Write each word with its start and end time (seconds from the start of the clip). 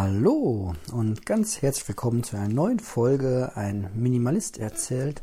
Hallo 0.00 0.76
und 0.92 1.26
ganz 1.26 1.60
herzlich 1.60 1.88
willkommen 1.88 2.22
zu 2.22 2.36
einer 2.36 2.46
neuen 2.48 2.78
Folge 2.78 3.50
Ein 3.56 3.90
Minimalist 3.96 4.56
erzählt. 4.56 5.22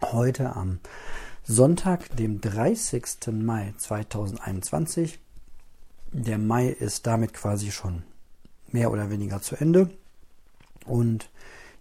Heute 0.00 0.56
am 0.56 0.80
Sonntag, 1.44 2.16
dem 2.16 2.40
30. 2.40 3.30
Mai 3.30 3.74
2021. 3.76 5.20
Der 6.12 6.38
Mai 6.38 6.68
ist 6.68 7.06
damit 7.06 7.34
quasi 7.34 7.70
schon 7.70 8.02
mehr 8.72 8.90
oder 8.90 9.10
weniger 9.10 9.42
zu 9.42 9.56
Ende. 9.56 9.90
Und 10.86 11.28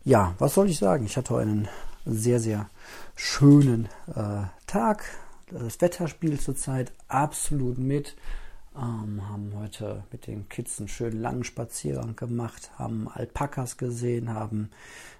ja, 0.04 0.36
was 0.40 0.56
soll 0.56 0.70
ich 0.70 0.78
sagen? 0.78 1.06
Ich 1.06 1.16
hatte 1.16 1.38
einen 1.38 1.70
sehr, 2.06 2.42
sehr 2.42 2.70
schönen 3.16 3.88
äh, 4.14 4.42
Tag. 4.68 5.06
Das 5.50 5.80
Wetter 5.80 6.10
spielt 6.10 6.42
zurzeit 6.42 6.92
absolut 7.08 7.78
mit. 7.78 8.18
Ähm, 8.80 9.27
haben 9.27 9.52
heute 9.57 10.04
mit 10.11 10.27
den 10.27 10.48
Kids 10.48 10.79
einen 10.79 10.88
schönen 10.88 11.21
langen 11.21 11.43
Spaziergang 11.43 12.16
gemacht, 12.16 12.71
haben 12.78 13.09
Alpakas 13.09 13.75
gesehen, 13.75 14.33
haben 14.33 14.70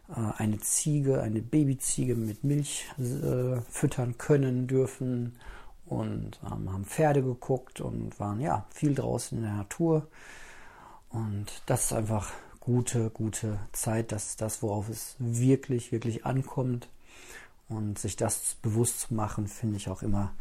äh, 0.10 0.14
eine 0.38 0.60
Ziege, 0.60 1.22
eine 1.22 1.42
Babyziege 1.42 2.16
mit 2.16 2.44
Milch 2.46 2.86
äh, 2.98 3.60
füttern 3.70 4.18
können 4.18 4.68
dürfen 4.68 5.36
und 5.86 6.40
ähm, 6.46 6.72
haben 6.72 6.86
Pferde 6.86 7.22
geguckt 7.22 7.82
und 7.82 8.18
waren 8.20 8.40
ja 8.40 8.66
viel 8.70 8.96
draußen 8.96 9.38
in 9.38 9.44
der 9.44 9.56
Natur. 9.56 10.08
Und 11.10 11.48
das 11.66 11.86
ist 11.86 11.94
einfach 11.94 12.32
gute, 12.62 13.10
gute 13.10 13.60
Zeit. 13.74 14.12
Das 14.14 14.28
ist 14.28 14.42
das, 14.42 14.62
worauf 14.62 14.88
es 14.88 15.16
wirklich, 15.20 15.92
wirklich 15.92 16.26
ankommt. 16.26 16.88
Und 17.68 18.00
sich 18.00 18.16
das 18.16 18.56
bewusst 18.62 19.02
zu 19.02 19.14
machen, 19.14 19.48
finde 19.48 19.78
ich 19.78 19.90
auch 19.90 20.02
immer 20.02 20.34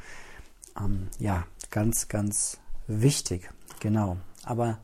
ähm, 0.78 1.08
ja 1.18 1.46
ganz, 1.70 2.08
ganz 2.08 2.58
wichtig. 2.88 3.48
Genau. 3.80 4.16
Aber 4.44 4.78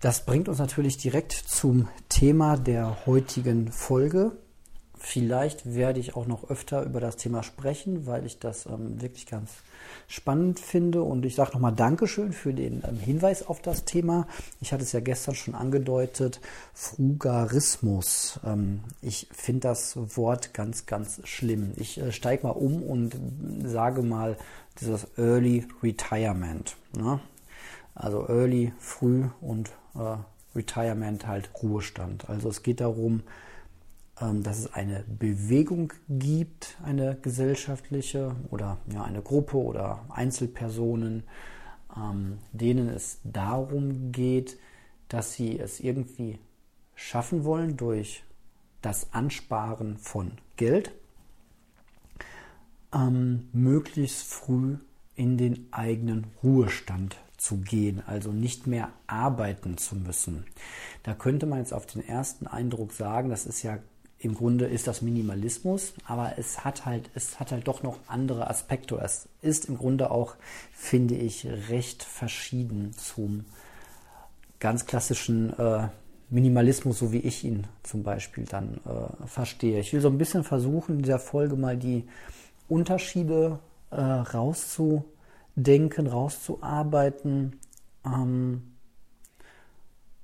das 0.00 0.24
bringt 0.24 0.48
uns 0.48 0.58
natürlich 0.58 0.96
direkt 0.96 1.32
zum 1.32 1.88
Thema 2.08 2.56
der 2.56 3.06
heutigen 3.06 3.72
Folge. 3.72 4.32
Vielleicht 5.00 5.74
werde 5.74 6.00
ich 6.00 6.16
auch 6.16 6.26
noch 6.26 6.50
öfter 6.50 6.82
über 6.82 6.98
das 6.98 7.16
Thema 7.16 7.44
sprechen, 7.44 8.06
weil 8.06 8.26
ich 8.26 8.40
das 8.40 8.66
ähm, 8.66 9.00
wirklich 9.00 9.26
ganz 9.26 9.50
spannend 10.08 10.58
finde. 10.58 11.02
Und 11.02 11.24
ich 11.24 11.36
sage 11.36 11.52
nochmal 11.52 11.74
Dankeschön 11.74 12.32
für 12.32 12.52
den 12.52 12.82
ähm, 12.86 12.98
Hinweis 12.98 13.46
auf 13.46 13.62
das 13.62 13.84
Thema. 13.84 14.26
Ich 14.60 14.72
hatte 14.72 14.82
es 14.82 14.92
ja 14.92 15.00
gestern 15.00 15.36
schon 15.36 15.54
angedeutet, 15.54 16.40
Frugarismus. 16.74 18.40
Ähm, 18.44 18.80
ich 19.00 19.28
finde 19.32 19.68
das 19.68 19.96
Wort 20.16 20.52
ganz, 20.52 20.86
ganz 20.86 21.20
schlimm. 21.24 21.72
Ich 21.76 22.00
äh, 22.00 22.10
steige 22.10 22.46
mal 22.46 22.52
um 22.52 22.82
und 22.82 23.16
sage 23.64 24.02
mal 24.02 24.36
dieses 24.80 25.06
Early 25.18 25.66
Retirement. 25.82 26.76
Ne? 26.96 27.20
Also 27.94 28.28
Early, 28.28 28.72
früh 28.78 29.26
und 29.40 29.70
äh, 29.94 30.16
Retirement 30.54 31.26
halt 31.26 31.50
Ruhestand. 31.62 32.28
Also 32.28 32.48
es 32.48 32.62
geht 32.62 32.80
darum, 32.80 33.22
ähm, 34.20 34.42
dass 34.42 34.58
es 34.58 34.72
eine 34.72 35.04
Bewegung 35.06 35.92
gibt, 36.08 36.76
eine 36.82 37.16
gesellschaftliche 37.16 38.34
oder 38.50 38.78
ja, 38.92 39.04
eine 39.04 39.22
Gruppe 39.22 39.56
oder 39.56 40.04
Einzelpersonen, 40.08 41.24
ähm, 41.96 42.38
denen 42.52 42.88
es 42.88 43.20
darum 43.24 44.12
geht, 44.12 44.58
dass 45.08 45.34
sie 45.34 45.58
es 45.58 45.80
irgendwie 45.80 46.38
schaffen 46.94 47.44
wollen 47.44 47.76
durch 47.76 48.24
das 48.82 49.12
Ansparen 49.12 49.96
von 49.98 50.32
Geld, 50.56 50.92
ähm, 52.92 53.48
möglichst 53.52 54.22
früh 54.22 54.76
in 55.14 55.36
den 55.36 55.68
eigenen 55.72 56.26
Ruhestand 56.42 57.16
zu 57.36 57.58
gehen, 57.58 58.02
also 58.06 58.32
nicht 58.32 58.66
mehr 58.66 58.90
arbeiten 59.06 59.78
zu 59.78 59.96
müssen. 59.96 60.44
Da 61.02 61.14
könnte 61.14 61.46
man 61.46 61.60
jetzt 61.60 61.72
auf 61.72 61.86
den 61.86 62.06
ersten 62.06 62.46
Eindruck 62.46 62.92
sagen, 62.92 63.30
das 63.30 63.46
ist 63.46 63.62
ja 63.62 63.78
im 64.20 64.34
Grunde 64.34 64.66
ist 64.66 64.88
das 64.88 65.00
Minimalismus, 65.00 65.94
aber 66.04 66.34
es 66.38 66.64
hat 66.64 66.84
halt, 66.84 67.08
es 67.14 67.38
hat 67.38 67.52
halt 67.52 67.68
doch 67.68 67.84
noch 67.84 67.98
andere 68.08 68.50
Aspekte. 68.50 68.96
Es 68.96 69.28
ist 69.42 69.66
im 69.66 69.78
Grunde 69.78 70.10
auch, 70.10 70.34
finde 70.72 71.14
ich, 71.14 71.46
recht 71.68 72.02
verschieden 72.02 72.92
zum 72.94 73.44
ganz 74.58 74.86
klassischen 74.86 75.56
äh, 75.56 75.88
Minimalismus, 76.30 76.98
so 76.98 77.12
wie 77.12 77.20
ich 77.20 77.44
ihn 77.44 77.68
zum 77.84 78.02
Beispiel 78.02 78.44
dann 78.44 78.80
äh, 78.84 79.26
verstehe. 79.26 79.78
Ich 79.78 79.92
will 79.92 80.00
so 80.00 80.08
ein 80.08 80.18
bisschen 80.18 80.42
versuchen, 80.42 80.96
in 80.96 81.02
dieser 81.02 81.20
Folge 81.20 81.54
mal 81.54 81.76
die 81.76 82.04
Unterschiede 82.68 83.58
äh, 83.90 84.00
rauszudenken, 84.00 86.06
rauszuarbeiten. 86.06 87.58
Ähm, 88.04 88.62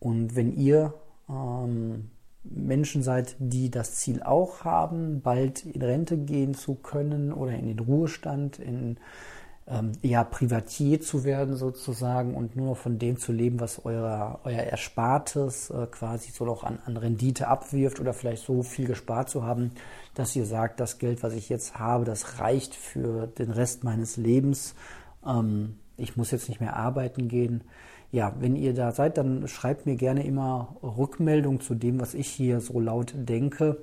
und 0.00 0.36
wenn 0.36 0.56
ihr 0.56 0.94
ähm, 1.28 2.10
Menschen 2.44 3.02
seid, 3.02 3.36
die 3.38 3.70
das 3.70 3.96
Ziel 3.96 4.22
auch 4.22 4.64
haben, 4.64 5.22
bald 5.22 5.64
in 5.64 5.82
Rente 5.82 6.18
gehen 6.18 6.54
zu 6.54 6.74
können 6.74 7.32
oder 7.32 7.52
in 7.52 7.66
den 7.66 7.78
Ruhestand, 7.78 8.58
in 8.58 8.98
ähm, 9.66 9.92
ja, 10.02 10.24
Privatier 10.24 11.00
zu 11.00 11.24
werden 11.24 11.56
sozusagen 11.56 12.34
und 12.34 12.54
nur 12.54 12.66
noch 12.66 12.76
von 12.76 12.98
dem 12.98 13.16
zu 13.16 13.32
leben, 13.32 13.60
was 13.60 13.84
euer, 13.84 14.40
euer 14.44 14.62
Erspartes 14.62 15.70
äh, 15.70 15.86
quasi 15.86 16.30
so 16.32 16.44
noch 16.44 16.64
an, 16.64 16.78
an 16.84 16.96
Rendite 16.98 17.48
abwirft 17.48 17.98
oder 17.98 18.12
vielleicht 18.12 18.44
so 18.44 18.62
viel 18.62 18.86
gespart 18.86 19.30
zu 19.30 19.44
haben, 19.44 19.72
dass 20.14 20.36
ihr 20.36 20.44
sagt, 20.44 20.80
das 20.80 20.98
Geld, 20.98 21.22
was 21.22 21.32
ich 21.32 21.48
jetzt 21.48 21.78
habe, 21.78 22.04
das 22.04 22.40
reicht 22.40 22.74
für 22.74 23.26
den 23.26 23.50
Rest 23.50 23.84
meines 23.84 24.18
Lebens. 24.18 24.74
Ähm, 25.26 25.76
ich 25.96 26.16
muss 26.16 26.30
jetzt 26.30 26.48
nicht 26.48 26.60
mehr 26.60 26.76
arbeiten 26.76 27.28
gehen. 27.28 27.64
Ja, 28.12 28.34
wenn 28.38 28.56
ihr 28.56 28.74
da 28.74 28.92
seid, 28.92 29.16
dann 29.16 29.48
schreibt 29.48 29.86
mir 29.86 29.96
gerne 29.96 30.24
immer 30.26 30.76
Rückmeldung 30.82 31.60
zu 31.60 31.74
dem, 31.74 32.00
was 32.00 32.14
ich 32.14 32.28
hier 32.28 32.60
so 32.60 32.78
laut 32.80 33.14
denke. 33.16 33.78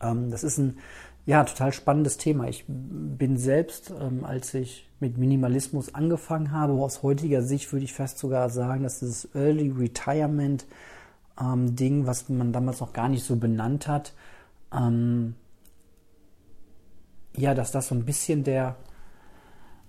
Ähm, 0.00 0.30
das 0.30 0.42
ist 0.42 0.58
ein 0.58 0.78
ja, 1.26 1.42
total 1.42 1.72
spannendes 1.72 2.18
Thema. 2.18 2.48
Ich 2.48 2.64
bin 2.68 3.36
selbst, 3.36 3.92
ähm, 4.00 4.24
als 4.24 4.54
ich 4.54 4.88
mit 5.00 5.18
Minimalismus 5.18 5.92
angefangen 5.92 6.52
habe, 6.52 6.74
aus 6.74 7.02
heutiger 7.02 7.42
Sicht 7.42 7.72
würde 7.72 7.84
ich 7.84 7.92
fast 7.92 8.18
sogar 8.18 8.48
sagen, 8.48 8.84
dass 8.84 9.00
dieses 9.00 9.34
Early 9.34 9.70
Retirement 9.70 10.66
ähm, 11.40 11.74
Ding, 11.74 12.06
was 12.06 12.28
man 12.28 12.52
damals 12.52 12.78
noch 12.80 12.92
gar 12.92 13.08
nicht 13.08 13.24
so 13.24 13.34
benannt 13.34 13.88
hat, 13.88 14.14
ähm, 14.72 15.34
ja, 17.36 17.54
dass 17.54 17.72
das 17.72 17.88
so 17.88 17.96
ein 17.96 18.04
bisschen 18.04 18.44
der 18.44 18.76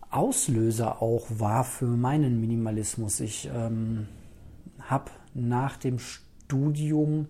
Auslöser 0.09 1.03
auch 1.03 1.27
war 1.29 1.63
für 1.63 1.85
meinen 1.85 2.41
Minimalismus. 2.41 3.19
Ich 3.19 3.47
ähm, 3.53 4.07
habe 4.81 5.11
nach 5.35 5.77
dem 5.77 5.99
Studium 5.99 7.27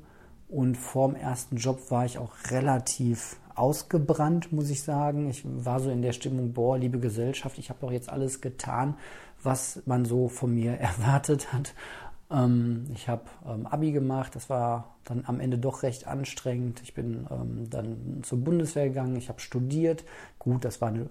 und 0.48 0.76
vorm 0.78 1.16
ersten 1.16 1.58
Job 1.58 1.92
war 1.92 2.06
ich 2.06 2.18
auch 2.18 2.32
relativ 2.50 3.36
ausgebrannt, 3.58 4.52
muss 4.52 4.70
ich 4.70 4.84
sagen. 4.84 5.30
Ich 5.30 5.44
war 5.46 5.80
so 5.80 5.90
in 5.90 6.02
der 6.02 6.14
Stimmung, 6.14 6.54
boah, 6.54 6.78
liebe 6.78 7.00
Gesellschaft, 7.00 7.58
ich 7.58 7.70
habe 7.70 7.80
doch 7.82 7.92
jetzt 7.92 8.10
alles 8.10 8.42
getan, 8.42 8.96
was 9.42 9.82
man 9.86 10.06
so 10.06 10.28
von 10.28 10.54
mir 10.54 10.74
erwartet 10.80 11.52
hat. 11.54 11.74
Ähm, 12.30 12.88
ich 12.94 13.08
habe 13.10 13.24
ähm, 13.48 13.66
Abi 13.66 13.92
gemacht, 13.92 14.36
das 14.36 14.50
war 14.50 14.96
dann 15.04 15.24
am 15.26 15.40
Ende 15.40 15.58
doch 15.58 15.84
recht 15.84 16.08
anstrengend. 16.08 16.82
Ich 16.84 16.94
bin 16.94 17.26
ähm, 17.32 17.70
dann 17.70 18.22
zur 18.24 18.40
Bundeswehr 18.40 18.90
gegangen, 18.90 19.16
ich 19.16 19.30
habe 19.30 19.40
studiert. 19.40 20.04
Gut, 20.40 20.66
das 20.66 20.82
war 20.82 20.90
eine 20.90 21.10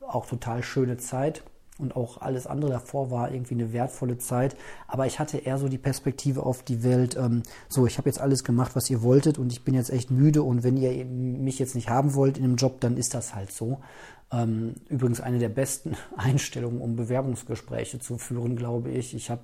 auch 0.00 0.26
total 0.26 0.62
schöne 0.62 0.96
Zeit 0.96 1.42
und 1.78 1.96
auch 1.96 2.20
alles 2.20 2.46
andere 2.46 2.72
davor 2.72 3.10
war 3.10 3.32
irgendwie 3.32 3.54
eine 3.54 3.72
wertvolle 3.72 4.18
Zeit. 4.18 4.56
Aber 4.86 5.06
ich 5.06 5.18
hatte 5.18 5.38
eher 5.38 5.58
so 5.58 5.68
die 5.68 5.78
Perspektive 5.78 6.44
auf 6.44 6.62
die 6.62 6.82
Welt, 6.82 7.16
ähm, 7.16 7.42
so, 7.68 7.86
ich 7.86 7.98
habe 7.98 8.08
jetzt 8.08 8.20
alles 8.20 8.44
gemacht, 8.44 8.74
was 8.74 8.90
ihr 8.90 9.02
wolltet 9.02 9.38
und 9.38 9.52
ich 9.52 9.64
bin 9.64 9.74
jetzt 9.74 9.90
echt 9.90 10.10
müde 10.10 10.42
und 10.42 10.64
wenn 10.64 10.76
ihr 10.76 11.04
mich 11.04 11.58
jetzt 11.58 11.74
nicht 11.74 11.88
haben 11.88 12.14
wollt 12.14 12.36
in 12.36 12.44
einem 12.44 12.56
Job, 12.56 12.80
dann 12.80 12.96
ist 12.96 13.14
das 13.14 13.34
halt 13.34 13.52
so. 13.52 13.78
Ähm, 14.30 14.74
übrigens 14.88 15.20
eine 15.20 15.38
der 15.38 15.48
besten 15.48 15.96
Einstellungen, 16.16 16.80
um 16.80 16.96
Bewerbungsgespräche 16.96 18.00
zu 18.00 18.18
führen, 18.18 18.56
glaube 18.56 18.90
ich. 18.90 19.14
Ich 19.14 19.30
habe 19.30 19.42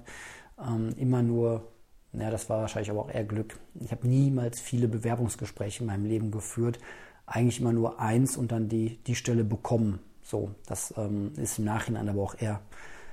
ähm, 0.60 0.90
immer 0.96 1.22
nur, 1.22 1.68
naja, 2.12 2.30
das 2.30 2.50
war 2.50 2.60
wahrscheinlich 2.60 2.90
aber 2.90 3.00
auch 3.00 3.10
eher 3.10 3.24
Glück. 3.24 3.58
Ich 3.80 3.92
habe 3.92 4.06
niemals 4.06 4.60
viele 4.60 4.88
Bewerbungsgespräche 4.88 5.82
in 5.82 5.86
meinem 5.86 6.04
Leben 6.04 6.30
geführt. 6.30 6.78
Eigentlich 7.26 7.60
immer 7.60 7.72
nur 7.72 8.00
eins 8.00 8.36
und 8.36 8.52
dann 8.52 8.68
die, 8.68 9.02
die 9.04 9.14
Stelle 9.14 9.44
bekommen 9.44 10.00
so, 10.24 10.54
das 10.66 10.94
ähm, 10.96 11.32
ist 11.36 11.58
im 11.58 11.66
Nachhinein 11.66 12.08
aber 12.08 12.22
auch 12.22 12.34
eher 12.40 12.62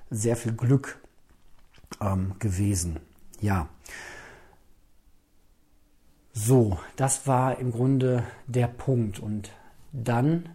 sehr 0.10 0.38
viel 0.38 0.54
Glück 0.54 1.00
ähm, 2.00 2.36
gewesen. 2.40 3.00
Ja. 3.42 3.68
So, 6.34 6.80
das 6.96 7.28
war 7.28 7.60
im 7.60 7.72
Grunde 7.72 8.24
der 8.48 8.68
Punkt. 8.68 9.19
Und 9.19 9.52
dann 9.92 10.50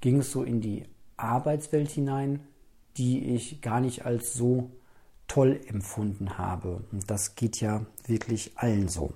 ging 0.00 0.20
es 0.20 0.30
so 0.30 0.44
in 0.44 0.60
die 0.60 0.84
Arbeitswelt 1.16 1.90
hinein, 1.90 2.46
die 2.96 3.34
ich 3.34 3.60
gar 3.60 3.80
nicht 3.80 4.06
als 4.06 4.32
so 4.32 4.70
toll 5.26 5.60
empfunden 5.66 6.38
habe. 6.38 6.84
Und 6.92 7.10
das 7.10 7.34
geht 7.34 7.60
ja 7.60 7.84
wirklich 8.06 8.52
allen 8.56 8.86
so. 8.86 9.12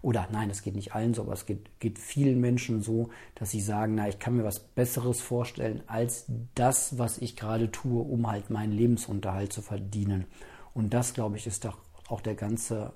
Oder 0.00 0.28
nein, 0.30 0.50
es 0.50 0.62
geht 0.62 0.76
nicht 0.76 0.94
allen 0.94 1.14
so, 1.14 1.22
aber 1.22 1.32
es 1.32 1.46
geht, 1.46 1.80
geht 1.80 1.98
vielen 1.98 2.40
Menschen 2.40 2.82
so, 2.82 3.10
dass 3.34 3.50
sie 3.50 3.60
sagen, 3.60 3.96
na, 3.96 4.08
ich 4.08 4.18
kann 4.18 4.36
mir 4.36 4.44
was 4.44 4.60
Besseres 4.60 5.20
vorstellen 5.20 5.82
als 5.86 6.26
das, 6.54 6.98
was 6.98 7.18
ich 7.18 7.36
gerade 7.36 7.70
tue, 7.70 8.02
um 8.02 8.28
halt 8.28 8.50
meinen 8.50 8.72
Lebensunterhalt 8.72 9.52
zu 9.52 9.62
verdienen. 9.62 10.26
Und 10.74 10.94
das, 10.94 11.14
glaube 11.14 11.36
ich, 11.36 11.46
ist 11.46 11.64
doch 11.64 11.78
auch 12.08 12.20
der 12.20 12.34
ganze 12.34 12.92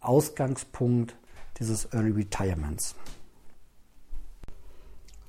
Ausgangspunkt 0.00 1.14
dieses 1.58 1.92
Early 1.92 2.10
Retirements. 2.10 2.94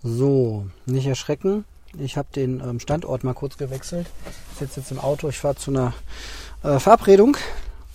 So, 0.03 0.67
nicht 0.85 1.07
erschrecken. 1.07 1.65
Ich 1.97 2.17
habe 2.17 2.27
den 2.33 2.59
ähm, 2.59 2.79
Standort 2.79 3.23
mal 3.23 3.33
kurz 3.33 3.57
gewechselt. 3.57 4.07
Ich 4.53 4.59
sitze 4.59 4.79
jetzt 4.79 4.91
im 4.91 4.99
Auto, 4.99 5.27
ich 5.29 5.39
fahre 5.39 5.55
zu 5.55 5.71
einer 5.71 5.93
äh, 6.63 6.79
Verabredung. 6.79 7.37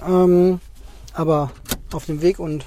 Ähm, 0.04 0.60
aber 1.14 1.52
auf 1.92 2.06
dem 2.06 2.22
Weg 2.22 2.38
und 2.38 2.64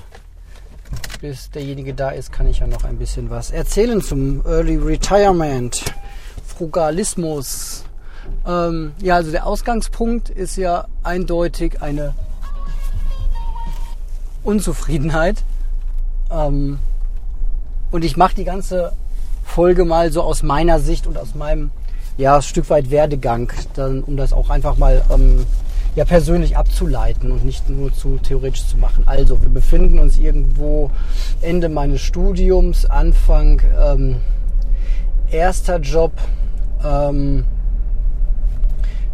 bis 1.19 1.49
derjenige 1.49 1.93
da 1.93 2.09
ist, 2.09 2.31
kann 2.31 2.47
ich 2.47 2.59
ja 2.59 2.67
noch 2.67 2.83
ein 2.83 2.97
bisschen 2.97 3.29
was 3.29 3.51
erzählen 3.51 4.01
zum 4.01 4.45
Early 4.45 4.77
Retirement, 4.77 5.83
Frugalismus. 6.45 7.83
Ähm, 8.47 8.93
ja, 9.01 9.15
also 9.15 9.31
der 9.31 9.45
Ausgangspunkt 9.45 10.29
ist 10.29 10.57
ja 10.57 10.85
eindeutig 11.03 11.81
eine 11.81 12.13
Unzufriedenheit. 14.43 15.43
Ähm, 16.31 16.79
und 17.91 18.03
ich 18.03 18.17
mache 18.17 18.35
die 18.35 18.45
ganze 18.45 18.93
Folge 19.43 19.85
mal 19.85 20.11
so 20.11 20.21
aus 20.21 20.43
meiner 20.43 20.79
Sicht 20.79 21.07
und 21.07 21.17
aus 21.17 21.35
meinem 21.35 21.71
ja, 22.17 22.41
Stück 22.41 22.69
weit 22.69 22.89
Werdegang, 22.91 23.51
dann, 23.73 24.03
um 24.03 24.17
das 24.17 24.33
auch 24.33 24.49
einfach 24.49 24.77
mal 24.77 25.03
ähm, 25.11 25.45
ja, 25.95 26.03
persönlich 26.03 26.57
abzuleiten 26.57 27.31
und 27.31 27.45
nicht 27.45 27.69
nur 27.69 27.93
zu 27.93 28.17
theoretisch 28.17 28.67
zu 28.67 28.77
machen. 28.77 29.03
Also, 29.05 29.41
wir 29.41 29.49
befinden 29.49 29.99
uns 29.99 30.17
irgendwo 30.17 30.91
Ende 31.41 31.69
meines 31.69 32.01
Studiums, 32.01 32.85
Anfang 32.85 33.61
ähm, 33.79 34.17
erster 35.31 35.79
Job. 35.79 36.11
Ähm, 36.83 37.45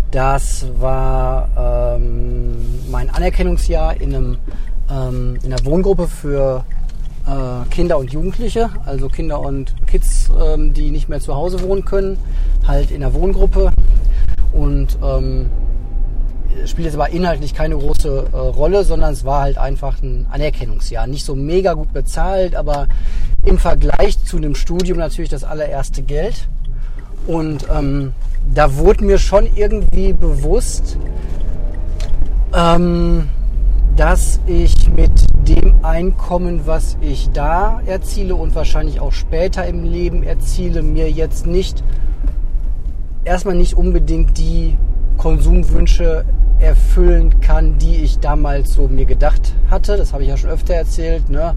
das 0.10 0.66
war 0.80 1.96
ähm, 1.96 2.58
mein 2.90 3.10
Anerkennungsjahr 3.10 4.02
in, 4.02 4.14
einem, 4.14 4.38
ähm, 4.90 5.38
in 5.42 5.54
einer 5.54 5.64
Wohngruppe 5.64 6.08
für 6.08 6.66
äh, 7.26 7.70
Kinder 7.70 7.98
und 7.98 8.12
Jugendliche, 8.12 8.70
also 8.86 9.08
Kinder 9.08 9.40
und 9.40 9.74
Kids, 9.88 10.30
ähm, 10.44 10.74
die 10.74 10.92
nicht 10.92 11.08
mehr 11.08 11.22
zu 11.22 11.36
Hause 11.36 11.62
wohnen 11.62 11.86
können, 11.86 12.18
halt 12.68 12.92
in 12.92 13.02
der 13.02 13.14
Wohngruppe. 13.14 13.72
Und 14.52 14.98
ähm, 15.02 15.50
spielt 16.66 16.86
jetzt 16.86 16.96
aber 16.96 17.10
inhaltlich 17.10 17.54
keine 17.54 17.78
große 17.78 18.28
äh, 18.32 18.38
Rolle, 18.38 18.84
sondern 18.84 19.14
es 19.14 19.26
war 19.26 19.42
halt 19.42 19.58
einfach 19.58 20.02
ein 20.02 20.28
Anerkennungsjahr. 20.32 21.08
Nicht 21.08 21.26
so 21.26 21.36
mega 21.36 21.74
gut 21.74 21.94
bezahlt, 21.94 22.56
aber 22.56 22.88
im 23.44 23.58
Vergleich 23.58 24.24
zu 24.24 24.38
einem 24.38 24.56
Studium 24.56 24.98
natürlich 24.98 25.30
das 25.30 25.44
allererste 25.44 26.02
Geld. 26.02 26.48
Und 27.28 27.68
ähm, 27.74 28.14
da 28.54 28.76
wurde 28.76 29.06
mir 29.06 29.18
schon 29.18 29.48
irgendwie 29.56 30.14
bewusst, 30.14 30.98
ähm, 32.54 33.30
dass 33.96 34.40
ich 34.48 34.90
mit 34.90 35.12
dem 35.48 35.84
Einkommen, 35.84 36.62
was 36.66 36.98
ich 37.02 37.30
da 37.32 37.82
erziele 37.86 38.36
und 38.36 38.56
wahrscheinlich 38.56 39.00
auch 39.00 39.12
später 39.12 39.66
im 39.66 39.84
Leben 39.84 40.24
erziele, 40.24 40.82
mir 40.82 41.10
jetzt 41.10 41.46
nicht 41.46 41.84
erstmal 43.24 43.56
nicht 43.56 43.76
unbedingt 43.76 44.38
die 44.38 44.78
Konsumwünsche 45.18 46.26
erfüllen 46.62 47.40
kann, 47.42 47.78
die 47.78 47.98
ich 47.98 48.20
damals 48.20 48.74
so 48.74 48.88
mir 48.88 49.06
gedacht 49.06 49.54
hatte. 49.70 49.98
Das 49.98 50.14
habe 50.14 50.24
ich 50.24 50.30
ja 50.30 50.38
schon 50.38 50.50
öfter 50.50 50.76
erzählt. 50.76 51.30
Ne? 51.30 51.56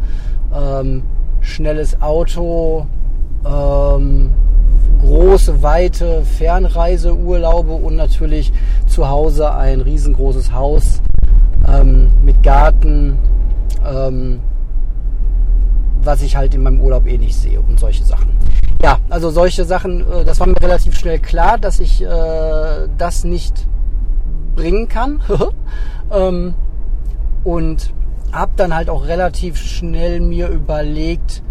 Ähm, 0.55 1.03
schnelles 1.41 2.01
Auto, 2.01 2.87
ähm, 3.45 4.33
große, 5.01 5.62
weite 5.62 6.23
Fernreiseurlaube 6.23 7.73
und 7.73 7.97
natürlich 7.97 8.53
zu 8.87 9.09
Hause 9.09 9.55
ein 9.55 9.81
riesengroßes 9.83 10.53
Haus 10.53 11.01
ähm, 11.69 12.09
mit 12.23 12.43
Garten, 12.43 13.19
ähm, 13.87 14.41
was 16.03 16.23
ich 16.23 16.37
halt 16.37 16.55
in 16.55 16.62
meinem 16.62 16.81
Urlaub 16.81 17.06
eh 17.06 17.19
nicht 17.19 17.37
sehe 17.37 17.61
und 17.61 17.79
solche 17.79 18.05
Sachen. 18.05 18.31
Ja, 18.83 18.99
also 19.09 19.31
solche 19.31 19.65
Sachen, 19.65 20.01
äh, 20.01 20.25
das 20.25 20.41
war 20.41 20.47
mir 20.47 20.61
relativ 20.61 20.97
schnell 20.97 21.19
klar, 21.19 21.59
dass 21.59 21.81
ich 21.81 22.03
äh, 22.03 22.06
das 22.99 23.25
nicht 23.25 23.67
bringen 24.55 24.89
kann. 24.89 25.21
ähm, 26.11 26.55
und 27.45 27.93
habe 28.33 28.53
dann 28.56 28.75
halt 28.75 28.91
auch 28.91 29.06
relativ 29.06 29.59
schnell 29.59 30.21
mir 30.21 30.49
überlegt, 30.49 31.43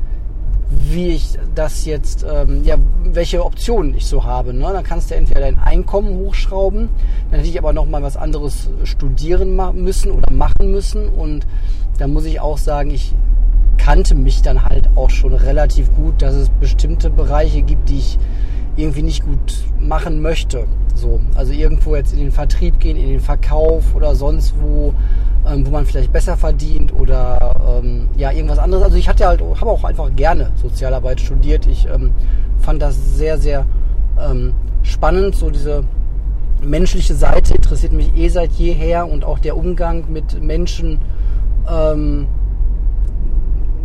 wie 0.69 1.09
ich 1.09 1.37
das 1.55 1.85
jetzt, 1.85 2.25
ähm, 2.29 2.63
ja, 2.63 2.77
welche 3.03 3.45
Optionen 3.45 3.95
ich 3.95 4.07
so 4.07 4.23
habe. 4.23 4.53
Ne? 4.53 4.69
Dann 4.73 4.83
kannst 4.83 5.11
du 5.11 5.15
entweder 5.15 5.41
dein 5.41 5.59
Einkommen 5.59 6.17
hochschrauben, 6.17 6.89
dann 7.29 7.39
hätte 7.39 7.49
ich 7.49 7.57
aber 7.57 7.73
noch 7.73 7.85
mal 7.85 8.01
was 8.01 8.17
anderes 8.17 8.69
studieren 8.83 9.55
müssen 9.75 10.11
oder 10.11 10.31
machen 10.31 10.71
müssen. 10.71 11.09
Und 11.09 11.45
da 11.99 12.07
muss 12.07 12.25
ich 12.25 12.39
auch 12.39 12.57
sagen, 12.57 12.91
ich 12.91 13.13
kannte 13.77 14.15
mich 14.15 14.41
dann 14.41 14.65
halt 14.65 14.89
auch 14.95 15.09
schon 15.09 15.33
relativ 15.33 15.93
gut, 15.95 16.21
dass 16.21 16.33
es 16.35 16.49
bestimmte 16.49 17.09
Bereiche 17.09 17.61
gibt, 17.61 17.89
die 17.89 17.99
ich 17.99 18.17
irgendwie 18.75 19.03
nicht 19.03 19.23
gut 19.23 19.63
machen 19.79 20.21
möchte. 20.21 20.65
So, 20.95 21.19
also 21.35 21.53
irgendwo 21.53 21.95
jetzt 21.95 22.13
in 22.13 22.19
den 22.19 22.31
Vertrieb 22.31 22.79
gehen, 22.79 22.97
in 22.97 23.07
den 23.07 23.19
Verkauf 23.19 23.95
oder 23.95 24.15
sonst 24.15 24.53
wo, 24.61 24.93
ähm, 25.47 25.65
wo 25.65 25.71
man 25.71 25.85
vielleicht 25.85 26.11
besser 26.11 26.37
verdient 26.37 26.93
oder 26.93 27.81
ähm, 27.83 28.09
ja 28.15 28.31
irgendwas 28.31 28.59
anderes. 28.59 28.83
Also 28.83 28.97
ich 28.97 29.09
hatte 29.09 29.25
halt, 29.25 29.41
habe 29.41 29.71
auch 29.71 29.83
einfach 29.83 30.15
gerne 30.15 30.51
Sozialarbeit 30.61 31.19
studiert. 31.19 31.65
Ich 31.67 31.87
ähm, 31.87 32.11
fand 32.59 32.81
das 32.81 33.17
sehr, 33.17 33.37
sehr 33.37 33.65
ähm, 34.19 34.53
spannend. 34.83 35.35
So 35.35 35.49
diese 35.49 35.83
menschliche 36.61 37.15
Seite 37.15 37.55
interessiert 37.55 37.91
mich 37.91 38.15
eh 38.15 38.29
seit 38.29 38.51
jeher 38.53 39.09
und 39.09 39.25
auch 39.25 39.39
der 39.39 39.57
Umgang 39.57 40.05
mit 40.09 40.41
Menschen. 40.41 40.99
Ähm, 41.69 42.27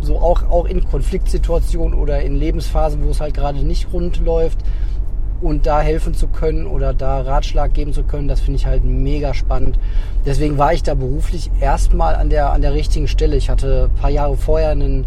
so 0.01 0.17
auch, 0.19 0.43
auch 0.49 0.65
in 0.65 0.83
Konfliktsituationen 0.83 1.97
oder 1.97 2.21
in 2.21 2.35
Lebensphasen, 2.35 3.03
wo 3.03 3.09
es 3.09 3.21
halt 3.21 3.33
gerade 3.33 3.59
nicht 3.59 3.91
rund 3.93 4.19
läuft 4.23 4.59
und 5.41 5.65
da 5.65 5.81
helfen 5.81 6.13
zu 6.13 6.27
können 6.27 6.67
oder 6.67 6.93
da 6.93 7.21
Ratschlag 7.21 7.73
geben 7.73 7.93
zu 7.93 8.03
können, 8.03 8.27
das 8.27 8.41
finde 8.41 8.57
ich 8.59 8.65
halt 8.65 8.83
mega 8.83 9.33
spannend. 9.33 9.79
Deswegen 10.25 10.57
war 10.57 10.73
ich 10.73 10.83
da 10.83 10.95
beruflich 10.95 11.49
erstmal 11.61 12.15
an 12.15 12.29
der, 12.29 12.51
an 12.51 12.61
der 12.61 12.73
richtigen 12.73 13.07
Stelle. 13.07 13.37
Ich 13.37 13.49
hatte 13.49 13.89
ein 13.89 14.01
paar 14.01 14.09
Jahre 14.09 14.35
vorher 14.35 14.71
einen, 14.71 15.05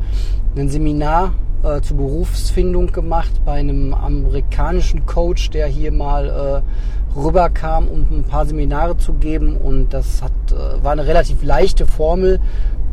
einen 0.56 0.68
Seminar 0.68 1.34
äh, 1.62 1.80
zur 1.80 1.98
Berufsfindung 1.98 2.92
gemacht 2.92 3.32
bei 3.44 3.52
einem 3.52 3.94
amerikanischen 3.94 5.06
Coach, 5.06 5.50
der 5.50 5.66
hier 5.66 5.92
mal 5.92 6.62
äh, 6.64 7.18
rüberkam, 7.18 7.88
um 7.88 8.06
ein 8.10 8.24
paar 8.24 8.46
Seminare 8.46 8.96
zu 8.96 9.12
geben 9.14 9.56
und 9.56 9.92
das 9.92 10.22
hat, 10.22 10.32
äh, 10.50 10.82
war 10.82 10.92
eine 10.92 11.06
relativ 11.06 11.42
leichte 11.42 11.86
Formel. 11.86 12.40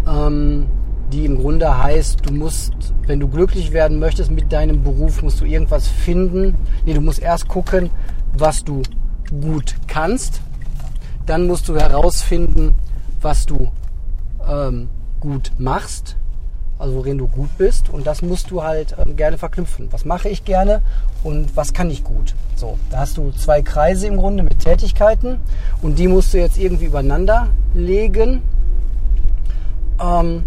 Ähm, 0.07 0.65
die 1.11 1.25
im 1.25 1.39
Grunde 1.39 1.81
heißt, 1.83 2.25
du 2.25 2.33
musst, 2.33 2.73
wenn 3.07 3.19
du 3.19 3.27
glücklich 3.27 3.71
werden 3.71 3.99
möchtest 3.99 4.31
mit 4.31 4.51
deinem 4.51 4.83
Beruf, 4.83 5.21
musst 5.21 5.41
du 5.41 5.45
irgendwas 5.45 5.87
finden. 5.87 6.55
Nee, 6.85 6.93
du 6.93 7.01
musst 7.01 7.19
erst 7.19 7.47
gucken, 7.47 7.89
was 8.33 8.63
du 8.63 8.83
gut 9.41 9.75
kannst. 9.87 10.41
Dann 11.25 11.47
musst 11.47 11.67
du 11.67 11.75
herausfinden, 11.75 12.75
was 13.21 13.45
du 13.45 13.71
ähm, 14.47 14.89
gut 15.19 15.51
machst, 15.57 16.15
also 16.77 16.95
worin 16.95 17.17
du 17.17 17.27
gut 17.27 17.49
bist. 17.57 17.89
Und 17.89 18.05
das 18.07 18.21
musst 18.21 18.51
du 18.51 18.63
halt 18.63 18.95
ähm, 19.03 19.15
gerne 19.15 19.37
verknüpfen. 19.37 19.87
Was 19.91 20.05
mache 20.05 20.29
ich 20.29 20.45
gerne 20.45 20.81
und 21.23 21.55
was 21.55 21.73
kann 21.73 21.89
ich 21.89 22.03
gut? 22.03 22.35
So, 22.55 22.77
da 22.91 22.99
hast 22.99 23.17
du 23.17 23.31
zwei 23.31 23.61
Kreise 23.61 24.07
im 24.07 24.17
Grunde 24.17 24.43
mit 24.43 24.59
Tätigkeiten 24.59 25.39
und 25.81 25.97
die 25.97 26.07
musst 26.07 26.33
du 26.33 26.37
jetzt 26.37 26.57
irgendwie 26.57 26.85
übereinander 26.85 27.47
legen. 27.73 28.41
Ähm, 30.01 30.43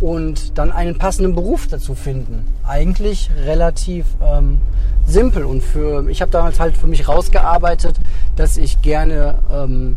und 0.00 0.58
dann 0.58 0.72
einen 0.72 0.98
passenden 0.98 1.34
Beruf 1.34 1.66
dazu 1.68 1.94
finden. 1.94 2.46
Eigentlich 2.66 3.30
relativ 3.44 4.06
ähm, 4.22 4.58
simpel 5.06 5.44
und 5.44 5.62
für 5.62 6.08
ich 6.08 6.20
habe 6.20 6.30
damals 6.30 6.60
halt 6.60 6.76
für 6.76 6.86
mich 6.86 7.08
rausgearbeitet, 7.08 7.96
dass 8.36 8.56
ich 8.56 8.82
gerne 8.82 9.38
ähm, 9.50 9.96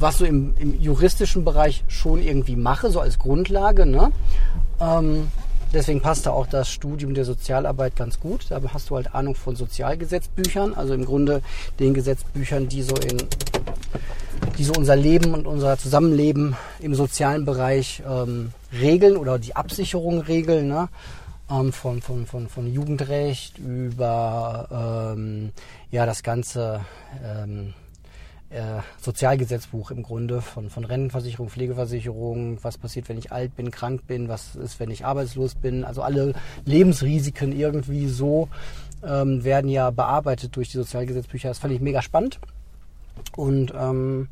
was 0.00 0.18
so 0.18 0.24
im, 0.24 0.54
im, 0.58 0.80
juristischen 0.80 1.44
Bereich 1.44 1.84
schon 1.88 2.22
irgendwie 2.22 2.56
mache, 2.56 2.90
so 2.90 3.00
als 3.00 3.18
Grundlage. 3.18 3.84
Ne? 3.84 4.12
Ähm, 4.80 5.28
deswegen 5.72 6.00
passt 6.00 6.26
da 6.26 6.30
auch 6.30 6.46
das 6.46 6.70
Studium 6.70 7.14
der 7.14 7.24
Sozialarbeit 7.24 7.96
ganz 7.96 8.20
gut. 8.20 8.46
Da 8.50 8.60
hast 8.72 8.90
du 8.90 8.96
halt 8.96 9.14
Ahnung 9.14 9.34
von 9.34 9.56
Sozialgesetzbüchern, 9.56 10.74
also 10.74 10.94
im 10.94 11.04
Grunde 11.04 11.42
den 11.80 11.94
Gesetzbüchern, 11.94 12.68
die 12.68 12.82
so 12.82 12.94
in 12.94 13.18
die 14.58 14.64
so 14.64 14.72
unser 14.76 14.96
Leben 14.96 15.34
und 15.34 15.46
unser 15.46 15.78
Zusammenleben 15.78 16.56
im 16.80 16.94
sozialen 16.94 17.44
Bereich 17.44 18.02
ähm, 18.08 18.52
regeln 18.72 19.16
oder 19.16 19.38
die 19.38 19.56
Absicherung 19.56 20.20
regeln. 20.20 20.68
Ne? 20.68 20.88
Ähm, 21.50 21.72
von, 21.72 22.02
von, 22.02 22.26
von, 22.26 22.48
von 22.48 22.72
Jugendrecht 22.72 23.58
über 23.58 25.14
ähm, 25.16 25.52
ja, 25.90 26.04
das 26.04 26.22
ganze 26.22 26.80
ähm, 27.24 27.72
äh, 28.50 28.80
Sozialgesetzbuch 29.00 29.90
im 29.90 30.02
Grunde 30.02 30.40
von, 30.40 30.70
von 30.70 30.84
Rentenversicherung, 30.84 31.48
Pflegeversicherung, 31.48 32.58
was 32.62 32.78
passiert, 32.78 33.08
wenn 33.08 33.18
ich 33.18 33.32
alt 33.32 33.56
bin, 33.56 33.70
krank 33.70 34.06
bin, 34.06 34.28
was 34.28 34.56
ist, 34.56 34.80
wenn 34.80 34.90
ich 34.90 35.04
arbeitslos 35.04 35.54
bin. 35.54 35.84
Also 35.84 36.02
alle 36.02 36.34
Lebensrisiken 36.64 37.52
irgendwie 37.52 38.08
so 38.08 38.48
ähm, 39.06 39.44
werden 39.44 39.70
ja 39.70 39.90
bearbeitet 39.90 40.56
durch 40.56 40.70
die 40.70 40.78
Sozialgesetzbücher. 40.78 41.48
Das 41.48 41.58
fand 41.58 41.74
ich 41.74 41.80
mega 41.80 42.02
spannend. 42.02 42.40
Und 43.36 43.72
ähm, 43.76 44.28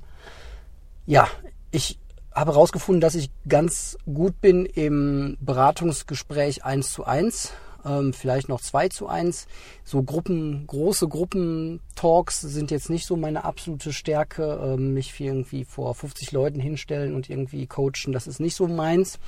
Ja, 1.07 1.29
ich 1.71 1.99
habe 2.35 2.53
herausgefunden, 2.53 3.01
dass 3.01 3.15
ich 3.15 3.31
ganz 3.49 3.97
gut 4.13 4.41
bin 4.41 4.67
im 4.67 5.37
Beratungsgespräch 5.41 6.65
eins 6.65 6.93
zu 6.93 7.05
eins, 7.05 7.53
ähm, 7.85 8.13
vielleicht 8.13 8.49
noch 8.49 8.61
zwei 8.61 8.89
zu 8.89 9.07
eins. 9.07 9.47
So 9.85 10.03
Gruppen, 10.03 10.67
große 10.67 11.07
Gruppentalks 11.09 12.41
sind 12.41 12.71
jetzt 12.73 12.91
nicht 12.91 13.07
so 13.07 13.17
meine 13.17 13.45
absolute 13.45 13.93
Stärke. 13.93 14.61
Ähm, 14.63 14.95
mich 14.95 15.19
irgendwie 15.21 15.65
vor 15.65 15.95
50 15.95 16.33
Leuten 16.33 16.59
hinstellen 16.59 17.15
und 17.15 17.31
irgendwie 17.31 17.67
coachen, 17.67 18.13
das 18.13 18.27
ist 18.27 18.41
nicht 18.41 18.57
so 18.57 18.67
meins. 18.67 19.19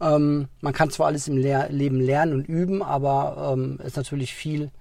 Ähm, 0.00 0.48
man 0.60 0.72
kann 0.72 0.90
zwar 0.90 1.06
alles 1.06 1.28
im 1.28 1.36
Lehr 1.36 1.68
Leben 1.70 2.00
lernen 2.00 2.32
und 2.34 2.48
üben, 2.48 2.82
aber 2.82 3.52
ähm, 3.54 3.78
ist 3.84 3.96
natürlich 3.96 4.34
viel 4.34 4.72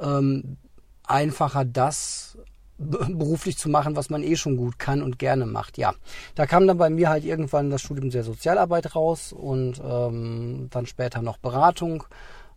ähm, 0.00 0.56
einfacher, 1.04 1.66
das 1.66 2.38
beruflich 2.82 3.56
zu 3.58 3.68
machen, 3.68 3.96
was 3.96 4.10
man 4.10 4.22
eh 4.22 4.36
schon 4.36 4.56
gut 4.56 4.78
kann 4.78 5.02
und 5.02 5.18
gerne 5.18 5.46
macht. 5.46 5.78
Ja, 5.78 5.94
da 6.34 6.46
kam 6.46 6.66
dann 6.66 6.78
bei 6.78 6.90
mir 6.90 7.08
halt 7.08 7.24
irgendwann 7.24 7.70
das 7.70 7.82
Studium 7.82 8.10
der 8.10 8.24
Sozialarbeit 8.24 8.94
raus 8.94 9.32
und 9.32 9.80
ähm, 9.84 10.68
dann 10.70 10.86
später 10.86 11.22
noch 11.22 11.38
Beratung. 11.38 12.04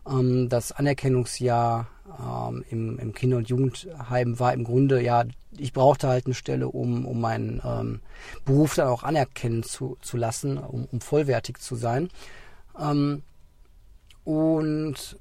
Ähm, 0.08 0.50
das 0.50 0.72
Anerkennungsjahr 0.72 1.88
ähm, 2.20 2.64
im, 2.70 3.00
im 3.00 3.14
Kinder- 3.14 3.38
und 3.38 3.50
Jugendheim 3.50 4.40
war 4.40 4.54
im 4.54 4.64
Grunde, 4.64 5.02
ja, 5.02 5.24
ich 5.58 5.74
brauchte 5.74 6.08
halt 6.08 6.26
eine 6.26 6.36
Stelle, 6.36 6.68
um, 6.68 7.06
um 7.06 7.22
meinen 7.22 7.62
ähm, 7.64 8.02
Beruf 8.44 8.76
dann 8.76 8.88
auch 8.88 9.04
anerkennen 9.04 9.64
zu, 9.64 9.98
zu 10.02 10.18
lassen, 10.18 10.58
um, 10.58 10.88
um 10.92 11.02
vollwertig 11.02 11.60
zu 11.60 11.76
sein. 11.76 12.10
Ähm, 12.80 13.24
und 14.24 15.18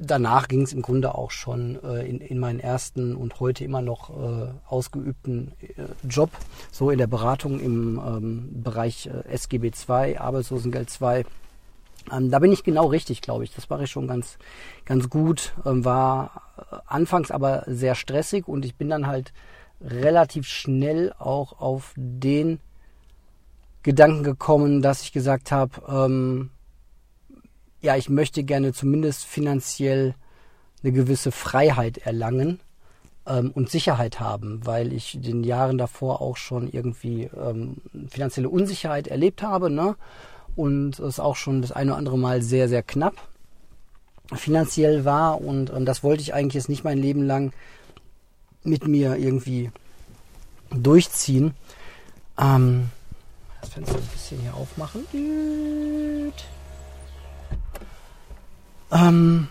danach 0.00 0.48
ging 0.48 0.62
es 0.62 0.72
im 0.72 0.82
Grunde 0.82 1.14
auch 1.14 1.30
schon 1.30 1.78
äh, 1.84 2.08
in, 2.08 2.20
in 2.20 2.38
meinen 2.38 2.58
ersten 2.58 3.14
und 3.14 3.38
heute 3.38 3.64
immer 3.64 3.82
noch 3.82 4.10
äh, 4.10 4.48
ausgeübten 4.66 5.52
äh, 5.60 5.84
Job, 6.08 6.30
so 6.72 6.90
in 6.90 6.98
der 6.98 7.06
Beratung 7.06 7.60
im 7.60 8.00
ähm, 8.04 8.62
Bereich 8.62 9.06
äh, 9.06 9.28
SGB 9.28 9.70
II, 9.88 10.16
Arbeitslosengeld 10.16 10.90
II. 11.00 11.24
Ähm, 12.10 12.30
da 12.30 12.38
bin 12.38 12.50
ich 12.50 12.64
genau 12.64 12.86
richtig, 12.86 13.20
glaube 13.20 13.44
ich. 13.44 13.54
Das 13.54 13.68
mache 13.68 13.84
ich 13.84 13.90
schon 13.90 14.08
ganz, 14.08 14.38
ganz 14.86 15.10
gut. 15.10 15.52
Ähm, 15.66 15.84
war 15.84 16.42
äh, 16.56 16.76
anfangs 16.86 17.30
aber 17.30 17.64
sehr 17.66 17.94
stressig 17.94 18.48
und 18.48 18.64
ich 18.64 18.76
bin 18.76 18.88
dann 18.88 19.06
halt 19.06 19.32
relativ 19.82 20.46
schnell 20.46 21.12
auch 21.18 21.60
auf 21.60 21.92
den 21.96 22.60
Gedanken 23.82 24.24
gekommen, 24.24 24.82
dass 24.82 25.02
ich 25.02 25.12
gesagt 25.12 25.52
habe, 25.52 25.82
ähm, 25.88 26.50
ja, 27.80 27.96
ich 27.96 28.08
möchte 28.08 28.42
gerne 28.44 28.72
zumindest 28.72 29.24
finanziell 29.24 30.14
eine 30.82 30.92
gewisse 30.92 31.32
Freiheit 31.32 31.98
erlangen 31.98 32.60
ähm, 33.26 33.50
und 33.54 33.70
Sicherheit 33.70 34.20
haben, 34.20 34.60
weil 34.64 34.92
ich 34.92 35.18
den 35.20 35.44
Jahren 35.44 35.78
davor 35.78 36.20
auch 36.20 36.36
schon 36.36 36.70
irgendwie 36.70 37.30
ähm, 37.36 37.76
finanzielle 38.08 38.48
Unsicherheit 38.48 39.08
erlebt 39.08 39.42
habe, 39.42 39.70
ne? 39.70 39.96
Und 40.56 40.98
es 40.98 41.20
auch 41.20 41.36
schon 41.36 41.62
das 41.62 41.72
eine 41.72 41.92
oder 41.92 41.98
andere 41.98 42.18
Mal 42.18 42.42
sehr, 42.42 42.68
sehr 42.68 42.82
knapp 42.82 43.14
finanziell 44.34 45.04
war 45.04 45.40
und, 45.40 45.70
und 45.70 45.86
das 45.86 46.02
wollte 46.02 46.22
ich 46.22 46.34
eigentlich 46.34 46.54
jetzt 46.54 46.68
nicht 46.68 46.84
mein 46.84 46.98
Leben 46.98 47.22
lang 47.22 47.52
mit 48.62 48.86
mir 48.86 49.16
irgendwie 49.16 49.70
durchziehen. 50.70 51.54
Ähm, 52.38 52.90
das 53.60 53.70
Fenster 53.70 53.96
ein 53.96 54.08
bisschen 54.12 54.40
hier 54.40 54.54
aufmachen. 54.54 55.04
Ähm, 58.92 59.48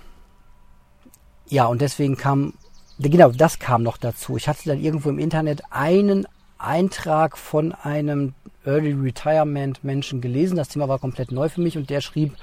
ja, 1.48 1.66
und 1.66 1.82
deswegen 1.82 2.18
kam, 2.18 2.54
genau, 3.00 3.32
das 3.32 3.60
kam 3.60 3.84
noch 3.84 3.98
dazu. 3.98 4.38
Ich 4.38 4.48
hatte 4.48 4.70
dann 4.70 4.80
irgendwo 4.80 5.10
im 5.10 5.20
Internet 5.20 5.62
einen 5.72 6.28
Eintrag 6.58 7.38
von 7.38 7.72
einem 7.72 8.34
Early 8.66 8.92
Retirement 8.92 9.84
Menschen 9.84 10.22
gelesen. 10.22 10.58
Das 10.58 10.68
Thema 10.68 10.90
war 10.90 11.00
komplett 11.00 11.32
neu 11.32 11.50
für 11.50 11.62
mich 11.62 11.78
und 11.78 11.90
der 11.90 12.02
schrieb 12.02 12.36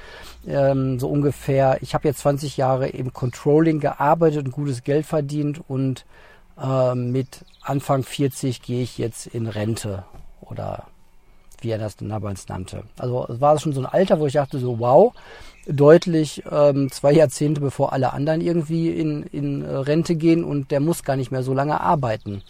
ähm, 0.47 0.99
so 0.99 1.09
ungefähr, 1.09 1.79
ich 1.83 1.95
habe 1.95 2.09
jetzt 2.09 2.21
20 2.21 2.57
Jahre 2.57 2.89
im 2.89 3.13
Controlling 3.13 3.79
gearbeitet 3.81 4.47
und 4.47 4.53
gutes 4.53 4.83
Geld 4.83 5.07
verdient 5.07 5.61
und 5.69 6.07
äh, 6.61 6.95
mit 6.95 7.45
Anfang 7.61 8.03
40 8.03 8.63
gehe 8.63 8.83
ich 8.83 8.97
jetzt 8.99 9.27
in 9.27 9.47
Rente 9.47 10.05
oder 10.41 10.85
wie 11.61 11.71
er 11.71 11.79
das 11.79 11.97
damals 11.97 12.49
nannte. 12.49 12.85
Also 12.99 13.27
es 13.29 13.41
war 13.41 13.59
schon 13.59 13.73
so 13.73 13.81
ein 13.81 13.87
Alter, 13.87 14.19
wo 14.19 14.27
ich 14.27 14.35
dachte 14.35 14.59
so, 14.59 14.79
wow, 14.79 15.13
deutlich 15.67 16.43
ähm, 16.51 16.91
zwei 16.91 17.13
Jahrzehnte 17.13 17.61
bevor 17.61 17.93
alle 17.93 18.13
anderen 18.13 18.41
irgendwie 18.41 18.91
in, 18.91 19.23
in 19.25 19.63
äh, 19.63 19.69
Rente 19.69 20.17
gehen 20.17 20.45
und 20.45 20.71
der 20.71 20.81
muss 20.81 21.03
gar 21.03 21.17
nicht 21.17 21.31
mehr 21.31 21.43
so 21.43 21.55
lange 21.55 21.81
arbeiten. 21.81 22.43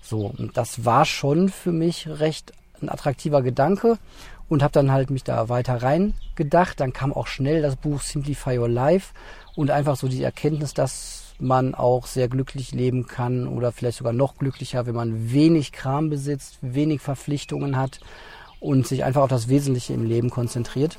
So, 0.00 0.32
und 0.36 0.56
das 0.56 0.84
war 0.84 1.04
schon 1.04 1.48
für 1.48 1.72
mich 1.72 2.08
recht 2.08 2.52
ein 2.80 2.88
attraktiver 2.88 3.42
Gedanke 3.42 3.98
und 4.48 4.62
habe 4.62 4.72
dann 4.72 4.90
halt 4.90 5.10
mich 5.10 5.24
da 5.24 5.48
weiter 5.48 5.82
rein 5.82 6.14
gedacht. 6.34 6.80
Dann 6.80 6.92
kam 6.92 7.12
auch 7.12 7.26
schnell 7.26 7.62
das 7.62 7.76
Buch 7.76 8.00
Simplify 8.00 8.58
Your 8.58 8.68
Life 8.68 9.14
und 9.54 9.70
einfach 9.70 9.96
so 9.96 10.08
die 10.08 10.22
Erkenntnis, 10.22 10.74
dass 10.74 11.34
man 11.38 11.74
auch 11.74 12.06
sehr 12.06 12.28
glücklich 12.28 12.72
leben 12.72 13.06
kann 13.06 13.48
oder 13.48 13.72
vielleicht 13.72 13.98
sogar 13.98 14.12
noch 14.12 14.36
glücklicher, 14.36 14.86
wenn 14.86 14.94
man 14.94 15.32
wenig 15.32 15.72
Kram 15.72 16.10
besitzt, 16.10 16.58
wenig 16.60 17.00
Verpflichtungen 17.00 17.76
hat 17.76 18.00
und 18.60 18.86
sich 18.86 19.04
einfach 19.04 19.22
auf 19.22 19.30
das 19.30 19.48
Wesentliche 19.48 19.92
im 19.92 20.04
Leben 20.04 20.30
konzentriert. 20.30 20.98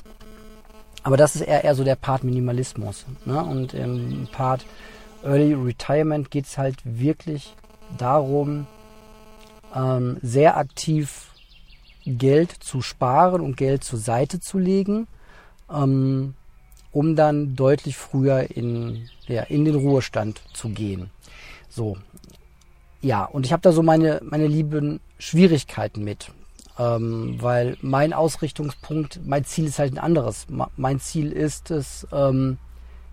Aber 1.04 1.16
das 1.16 1.36
ist 1.36 1.42
eher, 1.42 1.64
eher 1.64 1.74
so 1.74 1.84
der 1.84 1.96
Part 1.96 2.24
Minimalismus. 2.24 3.04
Ne? 3.26 3.42
Und 3.44 3.74
im 3.74 4.26
Part 4.32 4.64
Early 5.22 5.54
Retirement 5.54 6.30
geht 6.30 6.46
es 6.46 6.58
halt 6.58 6.76
wirklich 6.84 7.54
darum, 7.96 8.66
ähm, 9.74 10.16
sehr 10.22 10.56
aktiv 10.56 11.30
Geld 12.06 12.52
zu 12.52 12.80
sparen 12.80 13.40
und 13.40 13.56
Geld 13.56 13.84
zur 13.84 13.98
Seite 13.98 14.40
zu 14.40 14.58
legen, 14.58 15.06
ähm, 15.70 16.34
um 16.90 17.16
dann 17.16 17.54
deutlich 17.54 17.96
früher 17.96 18.50
in, 18.50 19.08
ja, 19.26 19.42
in 19.42 19.64
den 19.64 19.74
Ruhestand 19.74 20.42
zu 20.52 20.70
gehen. 20.70 21.10
So. 21.68 21.96
Ja, 23.02 23.24
und 23.24 23.44
ich 23.44 23.52
habe 23.52 23.62
da 23.62 23.72
so 23.72 23.82
meine, 23.82 24.20
meine 24.24 24.46
lieben 24.46 25.00
Schwierigkeiten 25.18 26.02
mit. 26.02 26.30
Ähm, 26.78 27.36
weil 27.40 27.76
mein 27.82 28.12
Ausrichtungspunkt, 28.12 29.20
mein 29.24 29.44
Ziel 29.44 29.66
ist 29.66 29.78
halt 29.78 29.92
ein 29.92 29.98
anderes. 29.98 30.46
Mein 30.76 30.98
Ziel 31.00 31.30
ist 31.30 31.70
es, 31.70 32.06
ähm, 32.12 32.58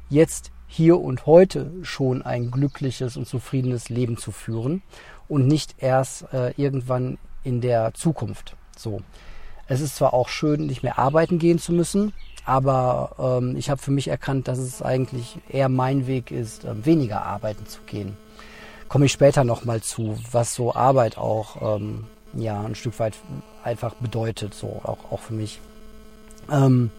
jetzt 0.09 0.51
hier 0.67 0.99
und 0.99 1.25
heute 1.25 1.71
schon 1.81 2.21
ein 2.21 2.49
glückliches 2.49 3.17
und 3.17 3.27
zufriedenes 3.27 3.89
Leben 3.89 4.17
zu 4.17 4.31
führen 4.31 4.81
und 5.27 5.47
nicht 5.47 5.75
erst 5.79 6.33
äh, 6.33 6.51
irgendwann 6.57 7.17
in 7.43 7.61
der 7.61 7.93
Zukunft. 7.93 8.55
So. 8.77 9.01
Es 9.67 9.79
ist 9.79 9.95
zwar 9.95 10.13
auch 10.13 10.27
schön, 10.27 10.65
nicht 10.65 10.83
mehr 10.83 10.97
arbeiten 10.97 11.39
gehen 11.39 11.59
zu 11.59 11.71
müssen, 11.71 12.13
aber 12.45 13.39
ähm, 13.41 13.55
ich 13.55 13.69
habe 13.69 13.81
für 13.81 13.91
mich 13.91 14.07
erkannt, 14.07 14.47
dass 14.47 14.59
es 14.59 14.81
eigentlich 14.81 15.39
eher 15.49 15.69
mein 15.69 16.07
Weg 16.07 16.31
ist, 16.31 16.65
äh, 16.65 16.85
weniger 16.85 17.25
arbeiten 17.25 17.65
zu 17.65 17.81
gehen. 17.83 18.17
Komme 18.89 19.05
ich 19.05 19.11
später 19.11 19.43
nochmal 19.43 19.81
zu, 19.81 20.17
was 20.31 20.55
so 20.55 20.73
Arbeit 20.73 21.17
auch 21.17 21.77
ähm, 21.77 22.07
ja 22.33 22.61
ein 22.61 22.75
Stück 22.75 22.99
weit 22.99 23.15
einfach 23.63 23.95
bedeutet, 23.95 24.53
so 24.53 24.81
auch, 24.83 25.11
auch 25.11 25.19
für 25.19 25.33
mich. 25.33 25.59
Ähm, 26.51 26.91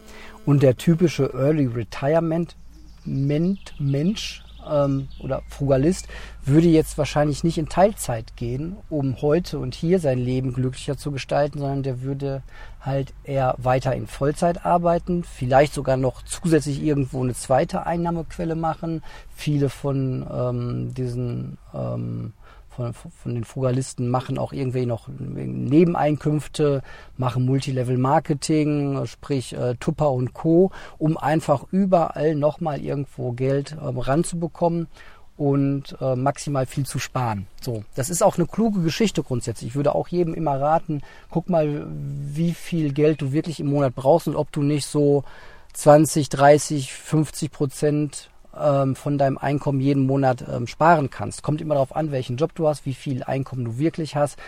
und 0.45 0.63
der 0.63 0.77
typische 0.77 1.33
Early 1.35 1.67
Retirement 1.67 2.57
Mensch 3.05 4.43
ähm, 4.69 5.09
oder 5.21 5.43
Frugalist 5.49 6.09
würde 6.45 6.69
jetzt 6.69 6.99
wahrscheinlich 6.99 7.45
nicht 7.45 7.59
in 7.59 7.69
Teilzeit 7.69 8.37
gehen, 8.37 8.77
um 8.91 9.21
heute 9.23 9.59
und 9.59 9.75
hier 9.75 9.99
sein 9.99 10.19
Leben 10.19 10.53
glücklicher 10.53 10.97
zu 10.97 11.11
gestalten, 11.13 11.59
sondern 11.59 11.83
der 11.83 12.03
würde 12.03 12.43
halt 12.81 13.13
eher 13.25 13.55
weiter 13.59 13.95
in 13.95 14.07
Vollzeit 14.07 14.65
arbeiten, 14.65 15.25
vielleicht 15.25 15.75
sogar 15.75 15.97
noch 15.97 16.23
zusätzlich 16.23 16.83
irgendwo 16.83 17.23
eine 17.23 17.35
zweite 17.35 17.87
Einnahmequelle 17.87 18.55
machen. 18.57 19.03
Viele 19.35 19.69
von 19.69 20.27
ähm, 20.33 20.95
diesen 20.95 21.59
ähm, 21.75 22.33
von, 22.75 22.93
von 22.95 23.35
den 23.35 23.45
Frugalisten 23.45 24.09
machen 24.09 24.39
auch 24.39 24.53
irgendwie 24.53 24.87
noch 24.87 25.09
Nebeneinkünfte, 25.09 26.83
machen 27.17 27.45
Multilevel-Marketing, 27.45 29.07
sprich 29.07 29.55
äh, 29.55 29.75
Tupper 29.79 30.11
und 30.13 30.33
Co., 30.33 30.71
um 30.99 31.17
einfach 31.17 31.65
überall 31.71 32.35
nochmal 32.35 32.81
irgendwo 32.81 33.33
Geld 33.33 33.73
äh, 33.73 33.77
ranzubekommen 33.81 34.89
und 35.37 35.97
äh, 36.01 36.15
maximal 36.15 36.67
viel 36.67 36.87
zu 36.87 36.99
sparen. 36.99 37.47
So, 37.61 37.85
das 37.95 38.11
ist 38.11 38.23
auch 38.23 38.39
eine 38.39 38.47
kluge 38.47 38.81
Geschichte 38.81 39.23
grundsätzlich. 39.23 39.71
Ich 39.71 39.77
würde 39.77 39.95
auch 39.95 40.09
jedem 40.09 40.35
immer 40.35 40.61
raten, 40.61 41.03
guck 41.31 41.49
mal, 41.49 41.87
wie 41.91 42.55
viel 42.55 42.93
Geld 42.93 43.23
du 43.23 43.33
wirklich 43.33 43.61
im 43.61 43.69
Monat 43.69 43.95
brauchst 43.95 44.29
und 44.29 44.37
ob 44.37 44.53
du 44.53 44.63
nicht 44.63 44.87
so 44.87 45.25
20, 45.73 46.29
30, 46.29 46.93
50 46.93 47.51
Prozent 47.51 48.31
ähm, 48.59 48.95
von 48.97 49.19
deinem 49.19 49.39
Einkommen 49.39 49.81
jeden 49.81 50.07
Monat 50.07 50.45
ähm, 50.49 50.67
sparen 50.67 51.11
kannst. 51.11 51.43
Kommt 51.43 51.61
immer 51.61 51.75
darauf 51.75 51.95
an, 51.95 52.13
welchen 52.13 52.37
Job 52.37 52.55
du 52.55 52.69
hast, 52.69 52.87
wie 52.87 52.95
viel 52.95 53.23
Einkommen 53.23 53.65
du 53.65 53.79
wirklich 53.79 54.17
hast. 54.17 54.39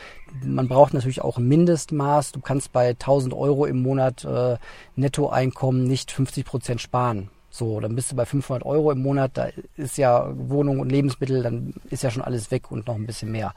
Man 0.43 0.69
braucht 0.69 0.95
natürlich 0.95 1.23
auch 1.23 1.39
ein 1.39 1.49
Mindestmaß. 1.49 2.33
Du 2.33 2.41
kannst 2.41 2.73
bei 2.73 2.91
1000 2.91 3.35
Euro 3.35 3.67
im 3.67 3.83
Monat 3.83 4.25
äh, 4.25 4.57
Nettoeinkommen 4.97 5.85
nicht 5.85 6.11
50 6.11 6.45
Prozent 6.45 6.81
sparen. 6.81 7.31
So, 7.55 7.79
dann 7.79 7.95
bist 7.95 8.11
du 8.11 8.17
bei 8.17 8.27
500 8.27 8.67
Euro 8.67 8.91
im 8.91 9.01
Monat, 9.01 9.31
da 9.35 9.47
ist 9.77 9.97
ja 9.97 10.29
Wohnung 10.35 10.81
und 10.81 10.91
Lebensmittel, 10.91 11.41
dann 11.41 11.73
ist 11.89 12.03
ja 12.03 12.11
schon 12.11 12.25
alles 12.25 12.51
weg 12.51 12.73
und 12.73 12.89
noch 12.89 12.97
ein 12.97 13.07
bisschen 13.07 13.31
mehr. 13.31 13.55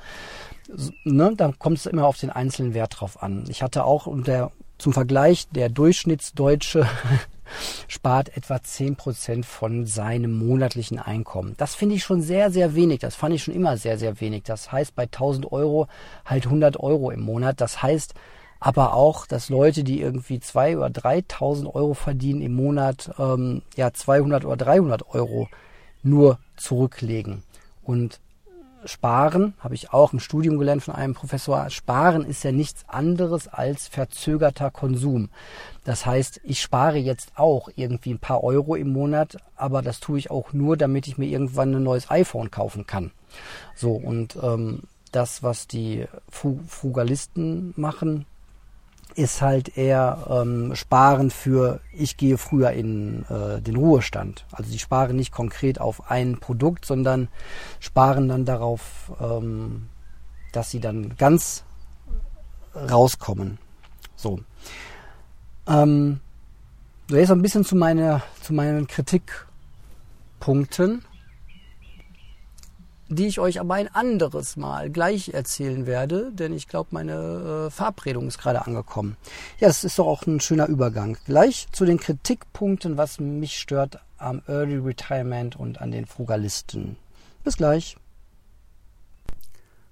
Ne, 1.03 1.33
dann 1.35 1.57
kommt 1.57 1.79
es 1.79 1.87
immer 1.87 2.05
auf 2.05 2.19
den 2.19 2.29
einzelnen 2.29 2.75
Wert 2.75 2.99
drauf 2.99 3.23
an. 3.23 3.45
Ich 3.47 3.63
hatte 3.63 3.85
auch 3.85 4.05
unter, 4.05 4.51
zum 4.77 4.93
Vergleich, 4.93 5.47
der 5.49 5.69
Durchschnittsdeutsche 5.69 6.85
spart 7.87 8.35
etwa 8.35 8.55
10% 8.55 9.43
von 9.43 9.85
seinem 9.85 10.37
monatlichen 10.37 10.99
Einkommen. 10.99 11.55
Das 11.57 11.75
finde 11.75 11.95
ich 11.95 12.03
schon 12.03 12.21
sehr, 12.21 12.51
sehr 12.51 12.75
wenig. 12.75 12.99
Das 12.99 13.15
fand 13.15 13.35
ich 13.35 13.43
schon 13.43 13.53
immer 13.53 13.77
sehr, 13.77 13.97
sehr 13.97 14.19
wenig. 14.21 14.43
Das 14.43 14.71
heißt, 14.71 14.95
bei 14.95 15.03
1000 15.03 15.51
Euro 15.51 15.87
halt 16.25 16.45
100 16.45 16.77
Euro 16.79 17.11
im 17.11 17.21
Monat. 17.21 17.61
Das 17.61 17.81
heißt, 17.81 18.13
aber 18.59 18.93
auch, 18.93 19.25
dass 19.27 19.49
Leute, 19.49 19.83
die 19.83 20.01
irgendwie 20.01 20.39
zwei 20.39 20.77
oder 20.77 20.87
3.000 20.87 21.73
Euro 21.73 21.93
verdienen 21.93 22.41
im 22.41 22.55
Monat, 22.55 23.11
ähm, 23.19 23.61
ja 23.75 23.93
200 23.93 24.45
oder 24.45 24.57
300 24.57 25.13
Euro 25.13 25.47
nur 26.01 26.39
zurücklegen. 26.55 27.43
Und 27.83 28.19
Sparen, 28.85 29.53
habe 29.59 29.75
ich 29.75 29.91
auch 29.93 30.13
im 30.13 30.19
Studium 30.19 30.57
gelernt 30.57 30.83
von 30.83 30.95
einem 30.95 31.13
Professor, 31.13 31.69
Sparen 31.69 32.25
ist 32.25 32.43
ja 32.43 32.51
nichts 32.51 32.85
anderes 32.87 33.47
als 33.47 33.87
verzögerter 33.87 34.71
Konsum. 34.71 35.29
Das 35.83 36.05
heißt, 36.05 36.41
ich 36.43 36.61
spare 36.61 36.97
jetzt 36.97 37.31
auch 37.35 37.69
irgendwie 37.75 38.13
ein 38.13 38.19
paar 38.19 38.43
Euro 38.43 38.75
im 38.75 38.89
Monat, 38.89 39.37
aber 39.55 39.81
das 39.81 39.99
tue 39.99 40.19
ich 40.19 40.31
auch 40.31 40.53
nur, 40.53 40.77
damit 40.77 41.07
ich 41.07 41.17
mir 41.17 41.27
irgendwann 41.27 41.75
ein 41.75 41.83
neues 41.83 42.09
iPhone 42.11 42.51
kaufen 42.51 42.85
kann. 42.85 43.11
So, 43.75 43.93
und 43.93 44.37
ähm, 44.41 44.83
das, 45.11 45.43
was 45.43 45.67
die 45.67 46.05
Frugalisten 46.29 47.73
machen, 47.75 48.25
ist 49.17 49.41
halt 49.41 49.77
eher 49.77 50.25
ähm, 50.29 50.75
Sparen 50.75 51.31
für, 51.31 51.81
ich 51.91 52.17
gehe 52.17 52.37
früher 52.37 52.69
in 52.71 53.25
äh, 53.29 53.59
den 53.59 53.75
Ruhestand. 53.75 54.45
Also 54.51 54.71
die 54.71 54.77
sparen 54.77 55.15
nicht 55.15 55.31
konkret 55.31 55.81
auf 55.81 56.11
ein 56.11 56.37
Produkt, 56.37 56.85
sondern 56.85 57.27
sparen 57.79 58.27
dann 58.27 58.45
darauf, 58.45 59.11
ähm, 59.19 59.89
dass 60.51 60.69
sie 60.69 60.79
dann 60.79 61.17
ganz 61.17 61.63
rauskommen. 62.75 63.57
So. 64.15 64.39
Ähm, 65.67 66.19
so 67.09 67.17
jetzt 67.17 67.31
ein 67.31 67.41
bisschen 67.41 67.65
zu, 67.65 67.75
meine, 67.75 68.21
zu 68.41 68.53
meinen 68.53 68.85
Kritikpunkten 68.85 71.03
die 73.09 73.27
ich 73.27 73.39
euch 73.39 73.59
aber 73.59 73.75
ein 73.75 73.93
anderes 73.93 74.57
Mal 74.57 74.89
gleich 74.89 75.33
erzählen 75.33 75.85
werde, 75.85 76.31
denn 76.33 76.53
ich 76.53 76.67
glaube, 76.67 76.89
meine 76.91 77.67
äh, 77.67 77.69
Verabredung 77.69 78.27
ist 78.27 78.37
gerade 78.37 78.65
angekommen. 78.65 79.17
Ja, 79.59 79.67
es 79.67 79.83
ist 79.83 79.99
doch 79.99 80.07
auch 80.07 80.25
ein 80.25 80.39
schöner 80.39 80.67
Übergang. 80.67 81.17
Gleich 81.25 81.67
zu 81.71 81.85
den 81.85 81.99
Kritikpunkten, 81.99 82.97
was 82.97 83.19
mich 83.19 83.57
stört 83.57 83.99
am 84.17 84.41
Early 84.47 84.77
Retirement 84.77 85.55
und 85.55 85.81
an 85.81 85.91
den 85.91 86.05
Frugalisten. 86.05 86.97
Bis 87.43 87.57
gleich. 87.57 87.97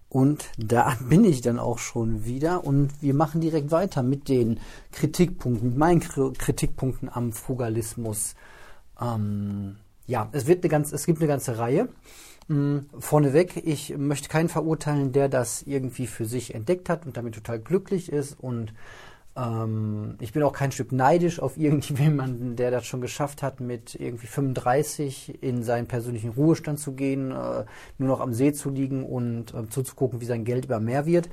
Und 0.10 0.46
da 0.58 0.96
bin 1.10 1.26
ich 1.26 1.42
dann 1.42 1.60
auch 1.60 1.78
schon 1.78 2.26
wieder 2.26 2.64
und 2.64 3.02
wir 3.02 3.14
machen 3.14 3.42
direkt 3.42 3.72
weiter 3.72 4.02
mit 4.02 4.30
den 4.30 4.60
Kritikpunkten, 4.92 5.70
mit 5.70 5.78
meinen 5.78 6.00
Kritikpunkten 6.00 7.10
am 7.12 7.34
Frugalismus. 7.34 8.36
Ähm, 9.02 9.78
ja, 10.08 10.30
es 10.32 10.48
wird 10.48 10.64
eine 10.64 10.70
ganz, 10.70 10.92
es 10.92 11.06
gibt 11.06 11.20
eine 11.20 11.28
ganze 11.28 11.58
Reihe. 11.58 11.90
Hm, 12.48 12.86
vorneweg, 13.00 13.58
ich 13.66 13.98
möchte 13.98 14.30
keinen 14.30 14.50
verurteilen, 14.50 15.12
der 15.12 15.30
das 15.30 15.64
irgendwie 15.64 16.06
für 16.06 16.25
sich 16.25 16.54
entdeckt 16.54 16.90
hat 16.90 17.06
und 17.06 17.18
damit 17.18 17.34
total 17.34 17.60
glücklich 17.60 18.12
ist. 18.12 18.40
Und 18.40 18.74
ähm, 19.36 20.16
ich 20.20 20.32
bin 20.32 20.44
auch 20.44 20.54
kein 20.54 20.72
Stück 20.72 20.92
neidisch 20.92 21.40
auf 21.40 21.58
irgendjemanden, 21.58 22.56
der 22.56 22.70
das 22.70 22.86
schon 22.86 23.02
geschafft 23.02 23.42
hat, 23.42 23.62
mit 23.62 23.96
irgendwie 23.96 24.28
35 24.28 25.42
in 25.44 25.64
seinen 25.64 25.88
persönlichen 25.88 26.30
Ruhestand 26.32 26.80
zu 26.80 26.94
gehen, 26.94 27.32
äh, 27.32 27.66
nur 27.98 28.10
noch 28.10 28.22
am 28.22 28.34
See 28.34 28.54
zu 28.54 28.70
liegen 28.70 29.04
und 29.04 29.54
äh, 29.56 29.68
zuzugucken, 29.70 30.22
wie 30.22 30.25
sein 30.25 30.46
Geld 30.46 30.66
über 30.66 30.80
mehr 30.80 31.08
wird. 31.08 31.30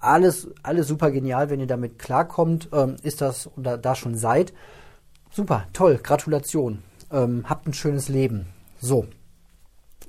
Alles, 0.00 0.48
alles 0.64 0.88
super 0.88 1.12
genial, 1.12 1.48
wenn 1.48 1.60
ihr 1.60 1.66
damit 1.68 1.98
klarkommt, 1.98 2.68
ähm, 2.72 2.96
ist 3.04 3.20
das 3.20 3.48
oder 3.56 3.78
da 3.78 3.94
schon 3.94 4.16
seid. 4.16 4.52
Super, 5.30 5.68
toll, 5.72 6.00
Gratulation. 6.02 6.82
Ähm, 7.12 7.44
habt 7.48 7.68
ein 7.68 7.72
schönes 7.72 8.08
Leben. 8.08 8.46
So, 8.80 9.06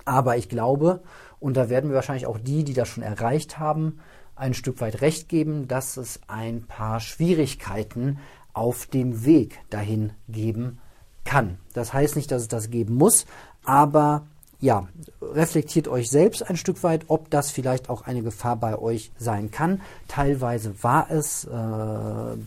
aber 0.05 0.37
ich 0.37 0.49
glaube, 0.49 1.01
und 1.39 1.57
da 1.57 1.69
werden 1.69 1.89
wir 1.89 1.95
wahrscheinlich 1.95 2.27
auch 2.27 2.39
die, 2.39 2.63
die 2.63 2.73
das 2.73 2.87
schon 2.87 3.03
erreicht 3.03 3.59
haben, 3.59 3.99
ein 4.35 4.53
Stück 4.53 4.81
weit 4.81 5.01
recht 5.01 5.29
geben, 5.29 5.67
dass 5.67 5.97
es 5.97 6.19
ein 6.27 6.63
paar 6.63 6.99
Schwierigkeiten 6.99 8.19
auf 8.53 8.85
dem 8.85 9.25
Weg 9.25 9.59
dahin 9.69 10.13
geben 10.27 10.79
kann. 11.23 11.57
Das 11.73 11.93
heißt 11.93 12.15
nicht, 12.15 12.31
dass 12.31 12.43
es 12.43 12.47
das 12.47 12.69
geben 12.69 12.95
muss, 12.95 13.25
aber 13.63 14.27
ja, 14.61 14.87
reflektiert 15.21 15.87
euch 15.87 16.09
selbst 16.09 16.49
ein 16.49 16.57
Stück 16.57 16.81
weit, 16.83 17.05
ob 17.07 17.29
das 17.29 17.51
vielleicht 17.51 17.89
auch 17.89 18.03
eine 18.03 18.23
Gefahr 18.23 18.55
bei 18.55 18.77
euch 18.77 19.11
sein 19.17 19.51
kann. 19.51 19.81
Teilweise 20.07 20.81
war 20.81 21.11
es 21.11 21.43
äh, 21.45 21.49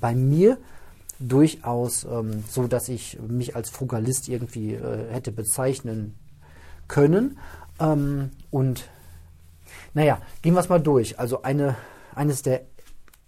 bei 0.01 0.15
mir 0.15 0.57
durchaus 1.19 2.05
ähm, 2.05 2.45
so, 2.49 2.67
dass 2.67 2.89
ich 2.89 3.19
mich 3.21 3.57
als 3.57 3.71
Frugalist 3.71 4.29
irgendwie 4.29 4.75
äh, 4.75 5.13
hätte 5.13 5.33
bezeichnen 5.33 6.15
können. 6.89 7.39
Ähm, 7.79 8.31
und 8.51 8.89
naja, 9.95 10.21
gehen 10.43 10.55
wir 10.55 10.61
es 10.61 10.69
mal 10.69 10.81
durch. 10.81 11.19
Also 11.19 11.43
eine, 11.43 11.77
eines 12.15 12.43
der 12.43 12.63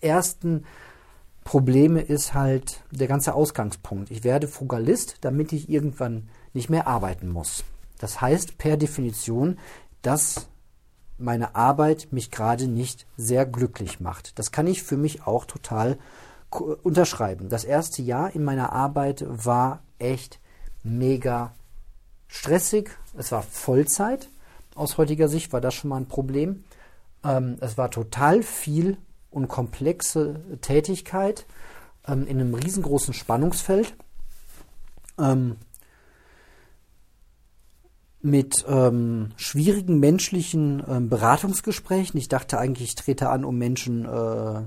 ersten 0.01 0.65
Probleme 1.45 2.01
ist 2.01 2.35
halt 2.35 2.81
der 2.91 3.09
ganze 3.09 3.35
Ausgangspunkt. 3.35 4.11
Ich 4.11 4.25
werde 4.25 4.49
Frugalist, 4.49 5.19
damit 5.23 5.53
ich 5.53 5.69
irgendwann 5.69 6.29
nicht 6.53 6.71
mehr 6.71 6.87
arbeiten 6.87 7.29
muss. 7.29 7.65
Das 7.99 8.21
heißt 8.21 8.59
per 8.59 8.77
Definition, 8.77 9.59
dass 10.03 10.49
meine 11.19 11.55
Arbeit 11.55 12.09
mich 12.13 12.31
gerade 12.31 12.67
nicht 12.67 13.07
sehr 13.17 13.45
glücklich 13.47 14.01
macht. 14.01 14.39
Das 14.39 14.53
kann 14.53 14.67
ich 14.67 14.83
für 14.83 14.97
mich 14.97 15.27
auch 15.27 15.45
total 15.45 15.99
unterschreiben. 16.51 17.49
Das 17.49 17.65
erste 17.65 18.03
Jahr 18.03 18.35
in 18.35 18.43
meiner 18.43 18.73
Arbeit 18.73 19.25
war 19.29 19.83
echt 19.99 20.41
mega 20.83 21.53
stressig. 22.31 22.91
Es 23.19 23.33
war 23.33 23.43
Vollzeit. 23.43 24.29
Aus 24.75 24.97
heutiger 24.97 25.29
Sicht 25.29 25.53
war 25.53 25.61
das 25.61 25.75
schon 25.75 25.91
mal 25.91 25.97
ein 25.99 26.09
Problem. 26.09 26.65
Ähm, 27.25 27.57
es 27.61 27.77
war 27.77 27.91
total 27.91 28.43
viel 28.43 28.97
und 29.31 29.49
komplexe 29.49 30.41
Tätigkeit 30.63 31.45
ähm, 32.07 32.27
in 32.27 32.41
einem 32.41 32.55
riesengroßen 32.55 33.13
Spannungsfeld. 33.13 33.95
Ähm, 35.19 35.57
mit 38.23 38.67
ähm, 38.69 39.31
schwierigen 39.37 39.99
menschlichen 39.99 40.83
ähm, 40.87 41.09
Beratungsgesprächen. 41.09 42.19
Ich 42.19 42.29
dachte 42.29 42.59
eigentlich, 42.59 42.89
ich 42.89 42.95
trete 42.95 43.31
an, 43.31 43.47
um 43.47 43.57
Menschen 43.57 44.05
äh, 44.05 44.09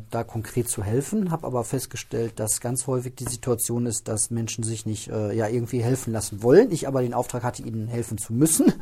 da 0.09 0.23
konkret 0.25 0.69
zu 0.69 0.83
helfen, 0.83 1.29
habe 1.29 1.45
aber 1.45 1.63
festgestellt, 1.63 2.39
dass 2.39 2.61
ganz 2.61 2.87
häufig 2.87 3.13
die 3.15 3.29
Situation 3.29 3.85
ist, 3.85 4.07
dass 4.07 4.31
Menschen 4.31 4.63
sich 4.63 4.87
nicht 4.87 5.09
äh, 5.09 5.35
ja 5.35 5.47
irgendwie 5.47 5.83
helfen 5.83 6.11
lassen 6.13 6.41
wollen. 6.41 6.71
Ich 6.71 6.87
aber 6.87 7.03
den 7.03 7.13
Auftrag 7.13 7.43
hatte, 7.43 7.61
ihnen 7.61 7.87
helfen 7.87 8.17
zu 8.17 8.33
müssen, 8.33 8.73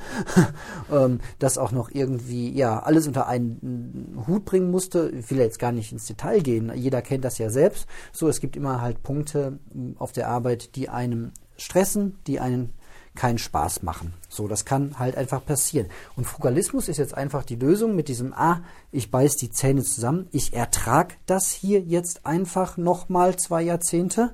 ähm, 0.92 1.20
das 1.40 1.58
auch 1.58 1.74
noch 1.74 1.92
irgendwie 1.92 2.50
ja 2.52 2.82
alles 2.82 3.08
unter 3.08 3.28
einen 3.28 4.24
Hut 4.26 4.46
bringen 4.46 4.72
musste. 4.72 5.10
Ich 5.10 5.30
will 5.30 5.40
jetzt 5.40 5.60
gar 5.60 5.74
nicht 5.74 5.92
ins 5.92 6.06
Detail 6.06 6.40
gehen. 6.40 6.72
Jeder 6.76 7.02
kennt 7.02 7.26
das 7.26 7.38
ja 7.40 7.50
selbst. 7.50 7.88
So, 8.14 8.30
es 8.30 8.40
gibt 8.40 8.56
immer 8.56 8.80
halt 8.80 9.04
Punkte 9.04 9.60
auf 9.98 10.14
der 10.14 10.30
Arbeit, 10.30 10.78
die 10.78 10.88
einem 10.88 11.32
stressen, 11.58 12.18
die 12.26 12.40
einen 12.40 12.74
keinen 13.15 13.38
Spaß 13.38 13.84
machen. 13.84 14.13
So, 14.30 14.47
das 14.47 14.65
kann 14.65 14.97
halt 14.97 15.17
einfach 15.17 15.45
passieren. 15.45 15.88
Und 16.15 16.26
Frugalismus 16.26 16.88
ist 16.88 16.97
jetzt 16.97 17.13
einfach 17.13 17.43
die 17.43 17.56
Lösung 17.56 17.95
mit 17.95 18.08
diesem, 18.08 18.34
ah, 18.34 18.62
ich 18.91 19.12
beiß 19.12 19.36
die 19.36 19.52
Zähne 19.52 19.84
zusammen, 19.84 20.28
ich 20.32 20.54
ertrag 20.54 21.17
das 21.26 21.52
hier 21.52 21.82
jetzt 21.82 22.26
einfach 22.26 22.78
nochmal 22.78 23.36
zwei 23.36 23.62
Jahrzehnte, 23.63 24.34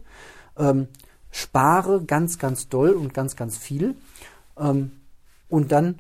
ähm, 0.58 0.88
spare 1.32 2.04
ganz, 2.04 2.38
ganz 2.38 2.70
doll 2.70 2.92
und 2.92 3.14
ganz, 3.14 3.36
ganz 3.36 3.58
viel 3.58 3.96
ähm, 4.58 4.92
und 5.50 5.72
dann 5.72 6.00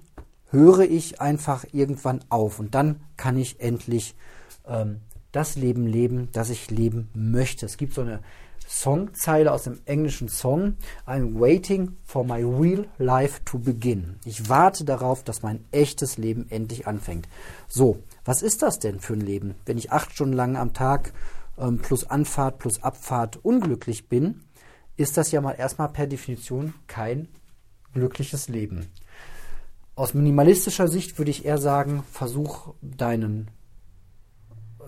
höre 0.49 0.81
ich 0.81 1.19
einfach 1.19 1.65
irgendwann 1.73 2.23
auf 2.29 2.59
und 2.59 2.73
dann 2.75 3.01
kann 3.17 3.37
ich 3.37 3.59
endlich 3.59 4.15
ähm, 4.67 5.01
das 5.31 5.55
Leben 5.55 5.85
leben, 5.85 6.29
das 6.31 6.49
ich 6.49 6.71
leben 6.71 7.09
möchte. 7.13 7.65
Es 7.65 7.77
gibt 7.77 7.93
so 7.93 8.01
eine 8.01 8.19
Songzeile 8.67 9.51
aus 9.53 9.63
dem 9.63 9.79
englischen 9.85 10.27
Song. 10.27 10.75
I'm 11.07 11.39
waiting 11.39 11.95
for 12.03 12.25
my 12.25 12.43
real 12.43 12.85
life 12.97 13.41
to 13.45 13.57
begin. 13.57 14.19
Ich 14.25 14.49
warte 14.49 14.83
darauf, 14.83 15.23
dass 15.23 15.41
mein 15.41 15.63
echtes 15.71 16.17
Leben 16.17 16.47
endlich 16.49 16.85
anfängt. 16.85 17.27
So, 17.67 18.03
was 18.25 18.41
ist 18.41 18.61
das 18.61 18.79
denn 18.79 18.99
für 18.99 19.13
ein 19.13 19.21
Leben? 19.21 19.55
Wenn 19.65 19.77
ich 19.77 19.91
acht 19.91 20.11
Stunden 20.11 20.33
lang 20.33 20.57
am 20.57 20.73
Tag 20.73 21.13
ähm, 21.57 21.79
plus 21.79 22.09
Anfahrt 22.09 22.59
plus 22.59 22.83
Abfahrt 22.83 23.37
unglücklich 23.43 24.09
bin, 24.09 24.43
ist 24.97 25.15
das 25.15 25.31
ja 25.31 25.39
mal 25.41 25.53
erstmal 25.53 25.89
per 25.89 26.07
Definition 26.07 26.73
kein 26.87 27.29
glückliches 27.93 28.49
Leben. 28.49 28.87
Aus 29.95 30.13
minimalistischer 30.13 30.87
Sicht 30.87 31.17
würde 31.17 31.31
ich 31.31 31.45
eher 31.45 31.57
sagen, 31.57 32.03
versuch 32.11 32.73
deinen, 32.81 33.49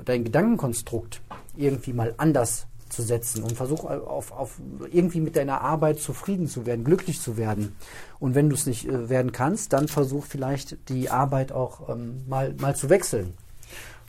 dein 0.05 0.23
Gedankenkonstrukt 0.23 1.21
irgendwie 1.55 1.93
mal 1.93 2.13
anders 2.17 2.67
zu 2.89 3.01
setzen 3.01 3.43
und 3.43 3.53
versuch 3.53 3.85
auf, 3.85 4.31
auf 4.31 4.59
irgendwie 4.91 5.21
mit 5.21 5.35
deiner 5.35 5.61
Arbeit 5.61 5.99
zufrieden 5.99 6.47
zu 6.47 6.65
werden, 6.65 6.83
glücklich 6.83 7.21
zu 7.21 7.37
werden. 7.37 7.75
Und 8.19 8.35
wenn 8.35 8.49
du 8.49 8.55
es 8.55 8.65
nicht 8.65 8.87
äh, 8.87 9.09
werden 9.09 9.31
kannst, 9.31 9.73
dann 9.73 9.87
versuch 9.87 10.25
vielleicht 10.25 10.89
die 10.89 11.09
Arbeit 11.09 11.51
auch 11.51 11.89
ähm, 11.89 12.23
mal, 12.27 12.53
mal 12.59 12.75
zu 12.75 12.89
wechseln. 12.89 13.33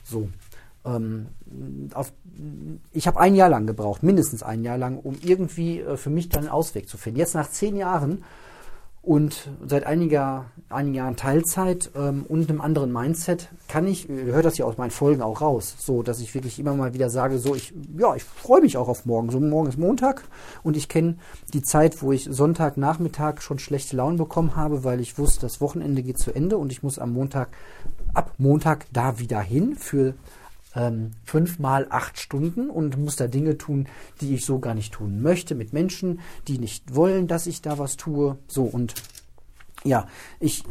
So. 0.03 0.29
Ähm, 0.83 1.27
auf, 1.93 2.11
ich 2.91 3.07
habe 3.07 3.19
ein 3.19 3.35
Jahr 3.35 3.49
lang 3.49 3.67
gebraucht, 3.67 4.01
mindestens 4.01 4.41
ein 4.41 4.63
Jahr 4.63 4.79
lang, 4.79 4.97
um 4.97 5.15
irgendwie 5.21 5.79
äh, 5.79 5.95
für 5.95 6.09
mich 6.09 6.29
dann 6.29 6.41
einen 6.41 6.49
Ausweg 6.49 6.89
zu 6.89 6.97
finden. 6.97 7.19
Jetzt 7.19 7.35
nach 7.35 7.49
zehn 7.49 7.77
Jahren 7.77 8.23
und 9.03 9.49
seit 9.65 9.87
einiger, 9.87 10.45
einigen 10.69 10.93
Jahren 10.93 11.15
Teilzeit 11.15 11.89
ähm, 11.95 12.23
und 12.27 12.47
einem 12.49 12.61
anderen 12.61 12.91
Mindset 12.91 13.49
kann 13.67 13.87
ich, 13.87 14.07
ihr 14.07 14.25
hört 14.25 14.45
das 14.45 14.59
ja 14.59 14.65
aus 14.65 14.77
meinen 14.77 14.91
Folgen 14.91 15.23
auch 15.23 15.41
raus, 15.41 15.75
so 15.79 16.03
dass 16.03 16.19
ich 16.19 16.35
wirklich 16.35 16.59
immer 16.59 16.75
mal 16.75 16.93
wieder 16.93 17.09
sage, 17.09 17.39
so 17.39 17.55
ich, 17.55 17.73
ja, 17.97 18.15
ich 18.15 18.23
freue 18.23 18.61
mich 18.61 18.77
auch 18.77 18.87
auf 18.87 19.05
morgen. 19.07 19.31
So 19.31 19.39
morgen 19.39 19.69
ist 19.69 19.79
Montag 19.79 20.23
und 20.61 20.77
ich 20.77 20.87
kenne 20.87 21.15
die 21.51 21.63
Zeit, 21.63 22.03
wo 22.03 22.11
ich 22.11 22.25
Sonntagnachmittag 22.25 23.41
schon 23.41 23.57
schlechte 23.57 23.95
Laune 23.95 24.17
bekommen 24.17 24.55
habe, 24.55 24.83
weil 24.83 24.99
ich 24.99 25.17
wusste, 25.17 25.41
das 25.41 25.61
Wochenende 25.61 26.03
geht 26.03 26.19
zu 26.19 26.31
Ende 26.31 26.57
und 26.57 26.71
ich 26.71 26.83
muss 26.83 26.99
am 26.99 27.13
Montag, 27.13 27.49
ab 28.13 28.35
Montag 28.37 28.85
da 28.93 29.17
wieder 29.17 29.41
hin 29.41 29.75
für 29.75 30.13
ähm, 30.75 31.11
fünfmal 31.23 31.87
acht 31.89 32.19
Stunden 32.19 32.69
und 32.69 32.97
muss 32.97 33.15
da 33.15 33.27
Dinge 33.27 33.57
tun, 33.57 33.87
die 34.21 34.33
ich 34.35 34.45
so 34.45 34.59
gar 34.59 34.73
nicht 34.73 34.93
tun 34.93 35.21
möchte, 35.21 35.55
mit 35.55 35.73
Menschen, 35.73 36.19
die 36.47 36.59
nicht 36.59 36.95
wollen, 36.95 37.27
dass 37.27 37.47
ich 37.47 37.61
da 37.61 37.77
was 37.77 37.97
tue. 37.97 38.37
So 38.47 38.63
und 38.63 38.93
ja, 39.83 40.07
ich 40.39 40.63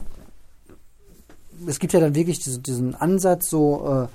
es 1.66 1.78
gibt 1.78 1.92
ja 1.92 2.00
dann 2.00 2.14
wirklich 2.14 2.40
diesen, 2.40 2.62
diesen 2.62 2.94
Ansatz 2.94 3.50
so 3.50 4.08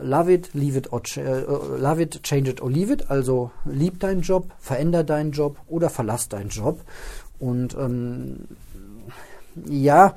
äh, 0.00 0.04
love 0.04 0.32
it, 0.32 0.54
leave 0.54 0.78
it 0.78 0.92
or 0.92 1.02
äh, 1.16 1.40
love 1.78 2.00
it, 2.00 2.22
change 2.22 2.50
it 2.50 2.60
or 2.60 2.70
leave 2.70 2.92
it. 2.92 3.10
Also 3.10 3.50
lieb 3.64 4.00
deinen 4.00 4.22
Job, 4.22 4.52
veränder 4.58 5.04
deinen 5.04 5.32
Job 5.32 5.58
oder 5.66 5.90
verlass 5.90 6.28
deinen 6.28 6.50
Job. 6.50 6.80
Und 7.38 7.74
ähm, 7.74 8.46
ja, 9.66 10.14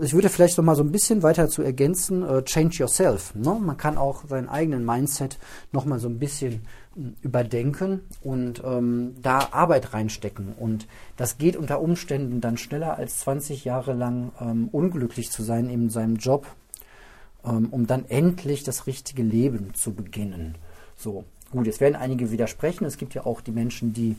ich 0.00 0.12
würde 0.12 0.28
vielleicht 0.28 0.56
noch 0.56 0.64
mal 0.64 0.76
so 0.76 0.82
ein 0.82 0.92
bisschen 0.92 1.22
weiter 1.22 1.48
zu 1.48 1.62
ergänzen, 1.62 2.22
uh, 2.22 2.42
change 2.42 2.76
yourself. 2.78 3.34
Ne? 3.34 3.58
Man 3.60 3.76
kann 3.76 3.98
auch 3.98 4.24
seinen 4.28 4.48
eigenen 4.48 4.84
Mindset 4.84 5.38
noch 5.72 5.84
mal 5.84 5.98
so 5.98 6.08
ein 6.08 6.18
bisschen 6.18 6.62
hm, 6.94 7.16
überdenken 7.22 8.00
und 8.22 8.62
ähm, 8.64 9.16
da 9.22 9.48
Arbeit 9.52 9.92
reinstecken. 9.92 10.54
Und 10.58 10.86
das 11.16 11.38
geht 11.38 11.56
unter 11.56 11.80
Umständen 11.80 12.40
dann 12.40 12.56
schneller 12.56 12.96
als 12.96 13.18
20 13.20 13.64
Jahre 13.64 13.92
lang 13.92 14.32
ähm, 14.40 14.68
unglücklich 14.70 15.30
zu 15.30 15.42
sein 15.42 15.68
in 15.68 15.90
seinem 15.90 16.16
Job, 16.16 16.46
ähm, 17.44 17.68
um 17.70 17.86
dann 17.86 18.04
endlich 18.08 18.62
das 18.62 18.86
richtige 18.86 19.22
Leben 19.22 19.74
zu 19.74 19.92
beginnen. 19.92 20.56
So, 20.96 21.24
gut, 21.50 21.66
jetzt 21.66 21.80
werden 21.80 21.96
einige 21.96 22.30
widersprechen. 22.30 22.84
Es 22.84 22.98
gibt 22.98 23.14
ja 23.14 23.24
auch 23.26 23.40
die 23.40 23.52
Menschen, 23.52 23.92
die 23.92 24.16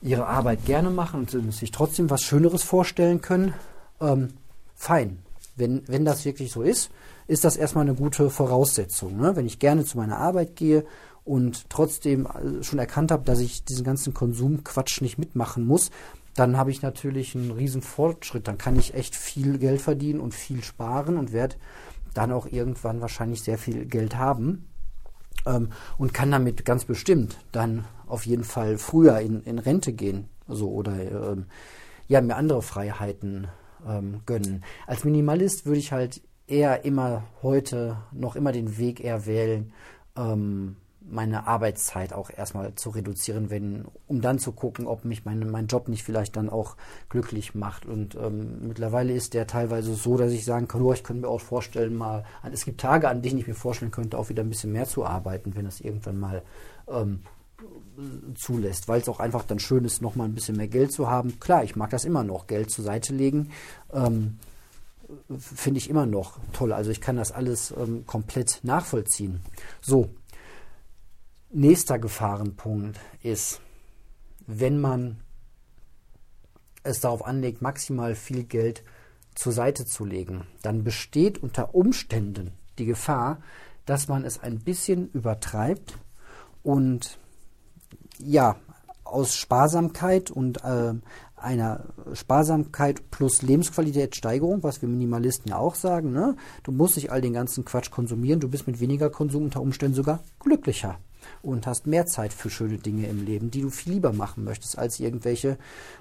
ihre 0.00 0.26
Arbeit 0.26 0.64
gerne 0.64 0.90
machen 0.90 1.26
und 1.32 1.52
sich 1.52 1.72
trotzdem 1.72 2.08
was 2.08 2.22
Schöneres 2.22 2.62
vorstellen 2.62 3.20
können 3.20 3.52
ähm, 4.00 4.28
fein. 4.74 5.18
Wenn, 5.56 5.82
wenn 5.88 6.04
das 6.04 6.24
wirklich 6.24 6.52
so 6.52 6.62
ist, 6.62 6.90
ist 7.26 7.44
das 7.44 7.56
erstmal 7.56 7.82
eine 7.82 7.94
gute 7.94 8.30
Voraussetzung. 8.30 9.18
Ne? 9.18 9.36
Wenn 9.36 9.46
ich 9.46 9.58
gerne 9.58 9.84
zu 9.84 9.98
meiner 9.98 10.18
Arbeit 10.18 10.56
gehe 10.56 10.84
und 11.24 11.68
trotzdem 11.68 12.26
äh, 12.26 12.62
schon 12.62 12.78
erkannt 12.78 13.10
habe, 13.10 13.24
dass 13.24 13.40
ich 13.40 13.64
diesen 13.64 13.84
ganzen 13.84 14.14
Konsumquatsch 14.14 15.00
nicht 15.00 15.18
mitmachen 15.18 15.66
muss, 15.66 15.90
dann 16.34 16.56
habe 16.56 16.70
ich 16.70 16.82
natürlich 16.82 17.34
einen 17.34 17.50
riesen 17.50 17.82
Fortschritt. 17.82 18.46
Dann 18.46 18.58
kann 18.58 18.78
ich 18.78 18.94
echt 18.94 19.16
viel 19.16 19.58
Geld 19.58 19.80
verdienen 19.80 20.20
und 20.20 20.34
viel 20.34 20.62
sparen 20.62 21.16
und 21.16 21.32
werde 21.32 21.56
dann 22.14 22.32
auch 22.32 22.46
irgendwann 22.46 23.00
wahrscheinlich 23.00 23.42
sehr 23.42 23.58
viel 23.58 23.84
Geld 23.84 24.16
haben 24.16 24.68
ähm, 25.46 25.70
und 25.98 26.14
kann 26.14 26.30
damit 26.30 26.64
ganz 26.64 26.84
bestimmt 26.84 27.36
dann 27.52 27.84
auf 28.06 28.26
jeden 28.26 28.44
Fall 28.44 28.78
früher 28.78 29.18
in, 29.20 29.42
in 29.42 29.58
Rente 29.58 29.92
gehen. 29.92 30.28
So 30.46 30.70
oder 30.70 30.92
ähm, 31.32 31.46
ja, 32.06 32.20
mir 32.20 32.36
andere 32.36 32.62
Freiheiten 32.62 33.48
ähm, 33.86 34.20
gönnen. 34.26 34.64
Als 34.86 35.04
Minimalist 35.04 35.66
würde 35.66 35.78
ich 35.78 35.92
halt 35.92 36.22
eher 36.46 36.84
immer 36.84 37.24
heute 37.42 37.98
noch 38.12 38.36
immer 38.36 38.52
den 38.52 38.78
Weg 38.78 39.00
eher 39.00 39.26
wählen, 39.26 39.72
ähm, 40.16 40.76
meine 41.10 41.46
Arbeitszeit 41.46 42.12
auch 42.12 42.30
erstmal 42.30 42.74
zu 42.74 42.90
reduzieren, 42.90 43.50
wenn, 43.50 43.86
um 44.06 44.20
dann 44.20 44.38
zu 44.38 44.52
gucken, 44.52 44.86
ob 44.86 45.04
mich 45.04 45.24
mein, 45.24 45.50
mein 45.50 45.66
Job 45.66 45.88
nicht 45.88 46.04
vielleicht 46.04 46.36
dann 46.36 46.50
auch 46.50 46.76
glücklich 47.08 47.54
macht. 47.54 47.86
Und 47.86 48.14
ähm, 48.14 48.66
mittlerweile 48.68 49.12
ist 49.12 49.34
der 49.34 49.46
teilweise 49.46 49.94
so, 49.94 50.16
dass 50.16 50.32
ich 50.32 50.44
sagen 50.44 50.68
kann, 50.68 50.82
oh, 50.82 50.92
ich 50.92 51.04
könnte 51.04 51.22
mir 51.22 51.28
auch 51.28 51.40
vorstellen, 51.40 51.94
mal, 51.96 52.24
es 52.52 52.64
gibt 52.64 52.80
Tage, 52.80 53.08
an 53.08 53.22
denen 53.22 53.38
ich 53.38 53.46
mir 53.46 53.54
vorstellen 53.54 53.90
könnte, 53.90 54.18
auch 54.18 54.28
wieder 54.28 54.42
ein 54.42 54.50
bisschen 54.50 54.72
mehr 54.72 54.86
zu 54.86 55.04
arbeiten, 55.04 55.54
wenn 55.54 55.66
es 55.66 55.80
irgendwann 55.80 56.20
mal 56.20 56.42
ähm, 56.88 57.20
zulässt, 58.34 58.88
weil 58.88 59.00
es 59.00 59.08
auch 59.08 59.20
einfach 59.20 59.44
dann 59.44 59.58
schön 59.58 59.84
ist, 59.84 60.02
nochmal 60.02 60.28
ein 60.28 60.34
bisschen 60.34 60.56
mehr 60.56 60.68
Geld 60.68 60.92
zu 60.92 61.10
haben. 61.10 61.40
Klar, 61.40 61.64
ich 61.64 61.76
mag 61.76 61.90
das 61.90 62.04
immer 62.04 62.24
noch, 62.24 62.46
Geld 62.46 62.70
zur 62.70 62.84
Seite 62.84 63.12
legen. 63.12 63.50
Ähm, 63.92 64.38
Finde 65.38 65.78
ich 65.78 65.88
immer 65.88 66.06
noch 66.06 66.38
toll. 66.52 66.72
Also 66.72 66.90
ich 66.90 67.00
kann 67.00 67.16
das 67.16 67.32
alles 67.32 67.72
ähm, 67.72 68.04
komplett 68.06 68.60
nachvollziehen. 68.62 69.40
So, 69.80 70.10
nächster 71.50 71.98
Gefahrenpunkt 71.98 73.00
ist, 73.22 73.60
wenn 74.46 74.80
man 74.80 75.20
es 76.82 77.00
darauf 77.00 77.24
anlegt, 77.24 77.62
maximal 77.62 78.14
viel 78.14 78.44
Geld 78.44 78.82
zur 79.34 79.52
Seite 79.52 79.86
zu 79.86 80.04
legen, 80.04 80.46
dann 80.62 80.84
besteht 80.84 81.38
unter 81.42 81.74
Umständen 81.74 82.52
die 82.78 82.86
Gefahr, 82.86 83.40
dass 83.86 84.08
man 84.08 84.24
es 84.24 84.38
ein 84.40 84.58
bisschen 84.58 85.10
übertreibt 85.10 85.98
und 86.62 87.18
ja, 88.18 88.56
aus 89.04 89.34
Sparsamkeit 89.34 90.30
und 90.30 90.64
äh, 90.64 90.94
einer 91.36 91.84
Sparsamkeit 92.12 93.10
plus 93.10 93.42
Lebensqualitätssteigerung, 93.42 94.62
was 94.62 94.82
wir 94.82 94.88
Minimalisten 94.88 95.50
ja 95.50 95.58
auch 95.58 95.74
sagen, 95.74 96.12
ne? 96.12 96.36
du 96.62 96.72
musst 96.72 96.96
nicht 96.96 97.10
all 97.10 97.20
den 97.20 97.32
ganzen 97.32 97.64
Quatsch 97.64 97.90
konsumieren, 97.90 98.40
du 98.40 98.48
bist 98.48 98.66
mit 98.66 98.80
weniger 98.80 99.08
Konsum 99.08 99.44
unter 99.44 99.60
Umständen 99.60 99.94
sogar 99.94 100.20
glücklicher 100.40 100.98
und 101.42 101.66
hast 101.66 101.86
mehr 101.86 102.06
Zeit 102.06 102.32
für 102.32 102.50
schöne 102.50 102.78
Dinge 102.78 103.06
im 103.06 103.24
Leben, 103.24 103.50
die 103.50 103.62
du 103.62 103.70
viel 103.70 103.94
lieber 103.94 104.12
machen 104.12 104.44
möchtest, 104.44 104.78
als 104.78 105.00
irgendwelche 105.00 105.58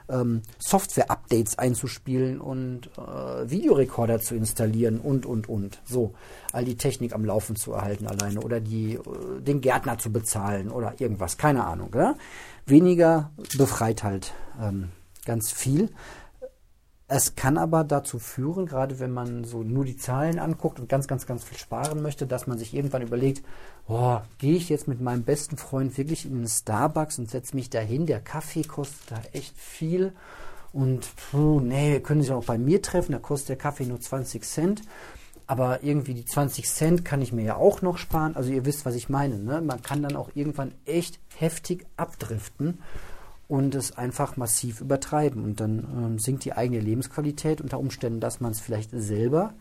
ähm, 0.10 0.42
Software-Updates 0.60 1.58
einzuspielen 1.58 2.40
und 2.40 2.90
äh, 2.98 3.50
Videorekorder 3.50 4.20
zu 4.20 4.36
installieren 4.36 5.00
und, 5.00 5.26
und, 5.26 5.50
und. 5.50 5.80
So, 5.86 6.14
all 6.52 6.66
die 6.66 6.78
Technik 6.78 7.14
am 7.14 7.26
Laufen 7.26 7.56
zu 7.56 7.74
erhalten 7.74 8.08
alleine 8.08 8.42
oder 8.42 8.60
die, 8.60 8.94
äh, 8.94 9.42
den 9.42 9.62
Gärtner 9.62 9.98
zu 9.98 10.12
bezahlen 10.12 10.72
oder 10.72 11.00
irgendwas, 11.00 11.38
keine 11.38 11.66
Ahnung. 11.66 11.92
Ja? 11.96 12.16
Weniger 12.66 13.32
befreit 13.58 14.04
halt 14.04 14.34
ähm, 14.62 14.90
ganz 15.26 15.52
viel. 15.52 15.90
Es 17.10 17.36
kann 17.36 17.58
aber 17.58 17.86
dazu 17.86 18.20
führen, 18.20 18.66
gerade 18.66 19.00
wenn 19.00 19.12
man 19.12 19.46
so 19.46 19.64
nur 19.64 19.86
die 19.86 19.96
Zahlen 19.96 20.40
anguckt 20.40 20.78
und 20.78 20.90
ganz, 20.90 21.08
ganz, 21.08 21.26
ganz 21.26 21.46
viel 21.46 21.58
sparen 21.58 22.02
möchte, 22.02 22.28
dass 22.28 22.48
man 22.48 22.58
sich 22.58 22.74
irgendwann 22.74 23.02
überlegt, 23.02 23.46
oh, 23.88 24.20
gehe 24.38 24.56
ich 24.56 24.70
jetzt 24.70 24.88
mit 24.88 25.02
meinem 25.02 25.24
besten 25.24 25.58
Freund 25.58 25.98
wirklich 25.98 26.26
in 26.26 26.40
den 26.40 26.48
Starbucks 26.48 27.20
und 27.20 27.30
setze 27.30 27.56
mich 27.56 27.70
dahin, 27.70 28.06
der 28.06 28.20
Kaffee 28.20 28.64
kostet 28.64 29.12
da 29.12 29.22
echt 29.34 29.58
viel 29.58 30.14
und 30.74 31.08
puh, 31.32 31.60
nee, 31.60 32.00
können 32.00 32.22
sich 32.22 32.32
auch 32.32 32.46
bei 32.46 32.58
mir 32.58 32.82
treffen, 32.82 33.14
da 33.14 33.20
kostet 33.20 33.50
der 33.50 33.56
Kaffee 33.58 33.86
nur 33.86 34.00
20 34.00 34.44
Cent. 34.44 34.82
Aber 35.50 35.82
irgendwie 35.82 36.14
die 36.14 36.26
20 36.26 36.68
Cent 36.68 37.06
kann 37.06 37.22
ich 37.22 37.32
mir 37.32 37.44
ja 37.44 37.56
auch 37.56 37.82
noch 37.82 37.98
sparen. 37.98 38.36
Also 38.36 38.52
ihr 38.52 38.66
wisst, 38.66 38.86
was 38.86 38.96
ich 38.96 39.08
meine. 39.08 39.40
Ne? 39.40 39.62
Man 39.62 39.82
kann 39.82 40.04
dann 40.04 40.18
auch 40.18 40.30
irgendwann 40.36 40.74
echt 40.86 41.20
heftig 41.38 41.86
abdriften 41.96 42.80
und 43.48 43.74
es 43.74 43.98
einfach 43.98 44.36
massiv 44.36 44.82
übertreiben. 44.82 45.46
Und 45.46 45.62
dann 45.62 45.80
ähm, 45.80 46.20
sinkt 46.20 46.44
die 46.44 46.52
eigene 46.52 46.82
Lebensqualität 46.82 47.62
unter 47.62 47.80
Umständen, 47.80 48.20
dass 48.20 48.42
man 48.42 48.52
es 48.52 48.60
vielleicht 48.60 48.92
selber 48.92 49.54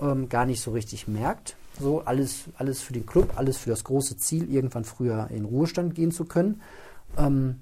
ähm, 0.00 0.28
gar 0.28 0.46
nicht 0.46 0.62
so 0.62 0.70
richtig 0.70 1.08
merkt. 1.08 1.56
So 1.80 2.02
alles, 2.04 2.44
alles 2.56 2.82
für 2.82 2.92
den 2.92 3.06
Club, 3.06 3.32
alles 3.36 3.56
für 3.56 3.70
das 3.70 3.84
große 3.84 4.16
Ziel, 4.16 4.50
irgendwann 4.50 4.84
früher 4.84 5.28
in 5.30 5.44
Ruhestand 5.44 5.94
gehen 5.94 6.12
zu 6.12 6.24
können. 6.24 6.60
Ähm, 7.16 7.56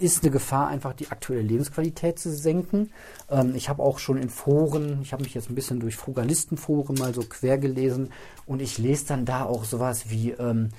ist 0.00 0.22
eine 0.22 0.30
Gefahr, 0.30 0.68
einfach 0.68 0.92
die 0.92 1.10
aktuelle 1.10 1.42
Lebensqualität 1.42 2.18
zu 2.18 2.32
senken. 2.32 2.90
Ähm, 3.30 3.54
ich 3.54 3.68
habe 3.68 3.82
auch 3.82 3.98
schon 3.98 4.16
in 4.16 4.30
Foren, 4.30 5.00
ich 5.02 5.12
habe 5.12 5.22
mich 5.22 5.34
jetzt 5.34 5.50
ein 5.50 5.54
bisschen 5.54 5.80
durch 5.80 5.96
Frugalistenforen 5.96 6.96
mal 6.96 7.14
so 7.14 7.22
quer 7.22 7.58
gelesen 7.58 8.10
und 8.46 8.62
ich 8.62 8.78
lese 8.78 9.06
dann 9.06 9.24
da 9.24 9.44
auch 9.44 9.64
sowas 9.64 10.10
wie, 10.10 10.30
ähm, 10.32 10.70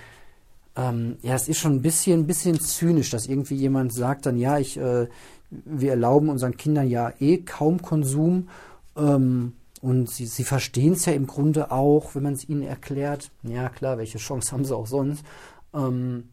ähm, 0.75 1.17
ja, 1.21 1.35
es 1.35 1.47
ist 1.47 1.59
schon 1.59 1.75
ein 1.75 1.81
bisschen, 1.81 2.21
ein 2.21 2.27
bisschen 2.27 2.59
zynisch, 2.59 3.09
dass 3.09 3.27
irgendwie 3.27 3.55
jemand 3.55 3.93
sagt 3.93 4.25
dann, 4.25 4.37
ja, 4.37 4.57
ich, 4.57 4.77
äh, 4.77 5.07
wir 5.49 5.91
erlauben 5.91 6.29
unseren 6.29 6.57
Kindern 6.57 6.87
ja 6.87 7.11
eh 7.19 7.39
kaum 7.39 7.81
Konsum 7.81 8.49
ähm, 8.95 9.53
und 9.81 10.09
sie, 10.09 10.25
sie 10.25 10.43
verstehen 10.43 10.93
es 10.93 11.05
ja 11.05 11.13
im 11.13 11.27
Grunde 11.27 11.71
auch, 11.71 12.15
wenn 12.15 12.23
man 12.23 12.33
es 12.33 12.47
ihnen 12.47 12.63
erklärt. 12.63 13.31
Ja, 13.43 13.69
klar, 13.69 13.97
welche 13.97 14.17
Chance 14.17 14.51
haben 14.51 14.65
sie 14.65 14.75
auch 14.75 14.87
sonst? 14.87 15.25
Ähm, 15.73 16.29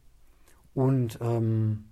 und 0.75 1.19
ähm, 1.21 1.85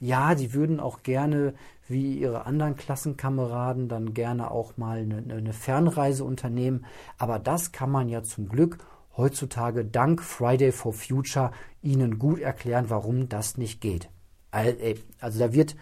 ja, 0.00 0.34
die 0.34 0.52
würden 0.52 0.80
auch 0.80 1.02
gerne, 1.02 1.54
wie 1.86 2.18
ihre 2.18 2.46
anderen 2.46 2.76
Klassenkameraden, 2.76 3.88
dann 3.88 4.14
gerne 4.14 4.50
auch 4.50 4.76
mal 4.76 4.98
eine, 4.98 5.34
eine 5.34 5.52
Fernreise 5.52 6.24
unternehmen. 6.24 6.86
Aber 7.18 7.38
das 7.38 7.72
kann 7.72 7.90
man 7.90 8.08
ja 8.08 8.22
zum 8.22 8.48
Glück 8.48 8.78
heutzutage 9.16 9.84
dank 9.84 10.22
Friday 10.22 10.72
for 10.72 10.92
Future 10.92 11.52
ihnen 11.82 12.18
gut 12.18 12.40
erklären, 12.40 12.86
warum 12.88 13.28
das 13.28 13.58
nicht 13.58 13.80
geht. 13.80 14.08
Also 14.50 15.38
da 15.38 15.52
wird 15.52 15.76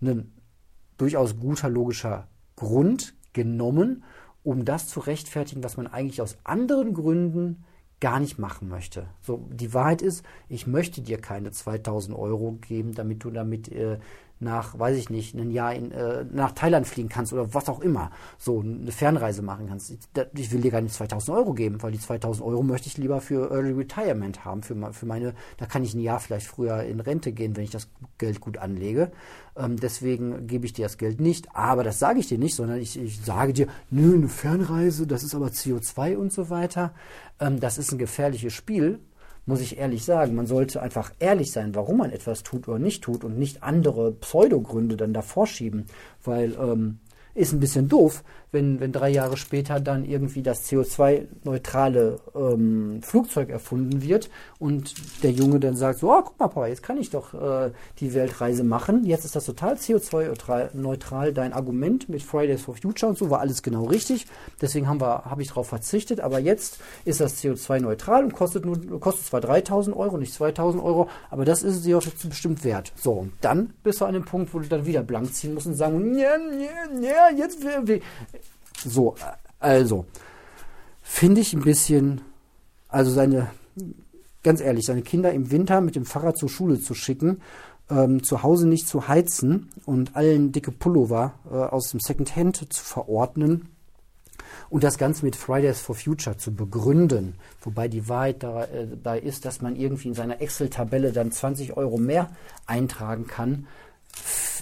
ein 0.00 0.32
durchaus 0.98 1.38
guter 1.38 1.68
logischer 1.68 2.28
Grund 2.56 3.14
genommen, 3.32 4.04
um 4.42 4.64
das 4.64 4.88
zu 4.88 5.00
rechtfertigen, 5.00 5.62
was 5.62 5.76
man 5.76 5.86
eigentlich 5.86 6.20
aus 6.20 6.38
anderen 6.44 6.94
Gründen 6.94 7.64
gar 8.00 8.18
nicht 8.18 8.38
machen 8.38 8.68
möchte. 8.68 9.06
So, 9.20 9.48
die 9.52 9.72
Wahrheit 9.74 10.02
ist, 10.02 10.24
ich 10.48 10.66
möchte 10.66 11.02
dir 11.02 11.18
keine 11.18 11.52
2000 11.52 12.18
Euro 12.18 12.58
geben, 12.60 12.94
damit 12.94 13.22
du 13.22 13.30
damit 13.30 13.68
äh, 13.68 13.98
nach, 14.42 14.78
weiß 14.78 14.96
ich 14.96 15.10
nicht, 15.10 15.34
ein 15.34 15.50
Jahr 15.50 15.74
in, 15.74 15.92
äh, 15.92 16.24
nach 16.30 16.52
Thailand 16.52 16.86
fliegen 16.86 17.08
kannst 17.08 17.32
oder 17.32 17.54
was 17.54 17.68
auch 17.68 17.80
immer, 17.80 18.10
so 18.38 18.60
eine 18.60 18.92
Fernreise 18.92 19.42
machen 19.42 19.68
kannst. 19.68 19.90
Ich, 19.90 19.98
ich, 20.34 20.52
will 20.52 20.60
dir 20.60 20.70
gar 20.70 20.80
nicht 20.80 20.94
2000 20.94 21.36
Euro 21.36 21.54
geben, 21.54 21.82
weil 21.82 21.92
die 21.92 22.00
2000 22.00 22.46
Euro 22.46 22.62
möchte 22.62 22.88
ich 22.88 22.98
lieber 22.98 23.20
für 23.20 23.50
Early 23.50 23.72
Retirement 23.72 24.44
haben, 24.44 24.62
für, 24.62 24.92
für 24.92 25.06
meine, 25.06 25.34
da 25.56 25.66
kann 25.66 25.84
ich 25.84 25.94
ein 25.94 26.00
Jahr 26.00 26.20
vielleicht 26.20 26.46
früher 26.46 26.82
in 26.82 27.00
Rente 27.00 27.32
gehen, 27.32 27.56
wenn 27.56 27.64
ich 27.64 27.70
das 27.70 27.88
Geld 28.18 28.40
gut 28.40 28.58
anlege. 28.58 29.12
Ähm, 29.56 29.78
deswegen 29.78 30.46
gebe 30.46 30.66
ich 30.66 30.72
dir 30.72 30.86
das 30.86 30.98
Geld 30.98 31.20
nicht, 31.20 31.54
aber 31.54 31.84
das 31.84 31.98
sage 31.98 32.20
ich 32.20 32.26
dir 32.26 32.38
nicht, 32.38 32.54
sondern 32.54 32.80
ich, 32.80 32.98
ich 32.98 33.20
sage 33.22 33.52
dir, 33.52 33.68
nö, 33.90 34.14
eine 34.14 34.28
Fernreise, 34.28 35.06
das 35.06 35.22
ist 35.22 35.34
aber 35.34 35.48
CO2 35.48 36.16
und 36.16 36.32
so 36.32 36.50
weiter. 36.50 36.92
Ähm, 37.40 37.60
das 37.60 37.78
ist 37.78 37.92
ein 37.92 37.98
gefährliches 37.98 38.52
Spiel 38.52 39.00
muss 39.46 39.60
ich 39.60 39.78
ehrlich 39.78 40.04
sagen. 40.04 40.34
Man 40.34 40.46
sollte 40.46 40.82
einfach 40.82 41.12
ehrlich 41.18 41.52
sein, 41.52 41.74
warum 41.74 41.98
man 41.98 42.10
etwas 42.10 42.42
tut 42.42 42.68
oder 42.68 42.78
nicht 42.78 43.02
tut 43.02 43.24
und 43.24 43.38
nicht 43.38 43.62
andere 43.62 44.12
Pseudogründe 44.12 44.96
dann 44.96 45.12
davor 45.12 45.46
schieben, 45.46 45.86
weil 46.22 46.54
ähm, 46.54 46.98
ist 47.34 47.52
ein 47.52 47.60
bisschen 47.60 47.88
doof, 47.88 48.22
wenn, 48.52 48.78
wenn 48.80 48.92
drei 48.92 49.08
Jahre 49.08 49.36
später 49.36 49.80
dann 49.80 50.04
irgendwie 50.04 50.42
das 50.42 50.70
CO2-neutrale 50.70 52.20
ähm, 52.34 53.00
Flugzeug 53.02 53.48
erfunden 53.48 54.02
wird 54.02 54.30
und 54.58 54.94
der 55.22 55.32
Junge 55.32 55.58
dann 55.58 55.74
sagt, 55.74 55.98
so, 55.98 56.12
oh, 56.12 56.22
guck 56.22 56.38
mal, 56.38 56.48
Papa, 56.52 56.66
jetzt 56.66 56.82
kann 56.82 56.98
ich 56.98 57.10
doch 57.10 57.32
äh, 57.34 57.70
die 57.98 58.12
Weltreise 58.14 58.62
machen. 58.62 59.04
Jetzt 59.04 59.24
ist 59.24 59.34
das 59.34 59.46
total 59.46 59.74
CO2-neutral. 59.74 61.32
Dein 61.32 61.52
Argument 61.52 62.08
mit 62.08 62.22
Fridays 62.22 62.62
for 62.62 62.76
Future 62.76 63.10
und 63.10 63.18
so 63.18 63.30
war 63.30 63.40
alles 63.40 63.62
genau 63.62 63.84
richtig. 63.84 64.26
Deswegen 64.60 64.86
haben 64.86 65.00
wir, 65.00 65.24
habe 65.24 65.40
ich 65.40 65.48
darauf 65.48 65.68
verzichtet. 65.68 66.20
Aber 66.20 66.38
jetzt 66.38 66.78
ist 67.06 67.20
das 67.20 67.42
CO2-neutral 67.42 68.24
und 68.24 68.34
kostet 68.34 68.66
nur, 68.66 69.00
kostet 69.00 69.26
zwar 69.26 69.40
3000 69.40 69.96
Euro, 69.96 70.18
nicht 70.18 70.34
2000 70.34 70.82
Euro, 70.82 71.08
aber 71.30 71.46
das 71.46 71.62
ist 71.62 71.76
es 71.76 71.82
dir 71.82 71.98
auch 71.98 72.02
bestimmt 72.02 72.64
wert. 72.64 72.92
So, 72.96 73.12
und 73.12 73.32
dann 73.40 73.72
bist 73.82 74.00
du 74.00 74.04
an 74.04 74.12
dem 74.12 74.24
Punkt, 74.24 74.52
wo 74.52 74.58
du 74.58 74.68
dann 74.68 74.84
wieder 74.84 75.02
blank 75.02 75.32
ziehen 75.34 75.54
musst 75.54 75.66
und 75.66 75.74
sagen, 75.74 76.18
ja, 76.18 76.36
ja, 76.36 77.00
ja, 77.00 77.36
jetzt, 77.36 77.60
so, 78.82 79.14
also, 79.58 80.06
finde 81.02 81.40
ich 81.40 81.52
ein 81.54 81.62
bisschen, 81.62 82.20
also 82.88 83.10
seine, 83.10 83.50
ganz 84.42 84.60
ehrlich, 84.60 84.86
seine 84.86 85.02
Kinder 85.02 85.32
im 85.32 85.50
Winter 85.50 85.80
mit 85.80 85.96
dem 85.96 86.04
Fahrrad 86.04 86.36
zur 86.36 86.48
Schule 86.48 86.80
zu 86.80 86.94
schicken, 86.94 87.40
ähm, 87.90 88.22
zu 88.22 88.42
Hause 88.42 88.66
nicht 88.66 88.88
zu 88.88 89.08
heizen 89.08 89.70
und 89.84 90.16
allen 90.16 90.52
dicke 90.52 90.72
Pullover 90.72 91.34
äh, 91.50 91.54
aus 91.54 91.90
dem 91.90 92.00
Secondhand 92.00 92.72
zu 92.72 92.82
verordnen 92.82 93.68
und 94.70 94.84
das 94.84 94.98
Ganze 94.98 95.24
mit 95.24 95.36
Fridays 95.36 95.80
for 95.80 95.94
Future 95.94 96.36
zu 96.36 96.54
begründen. 96.54 97.34
Wobei 97.60 97.88
die 97.88 98.08
Wahrheit 98.08 98.42
dabei 98.42 99.18
äh, 99.18 99.26
ist, 99.26 99.44
dass 99.44 99.60
man 99.60 99.76
irgendwie 99.76 100.08
in 100.08 100.14
seiner 100.14 100.40
Excel-Tabelle 100.40 101.12
dann 101.12 101.30
20 101.30 101.76
Euro 101.76 101.98
mehr 101.98 102.30
eintragen 102.66 103.26
kann, 103.26 103.66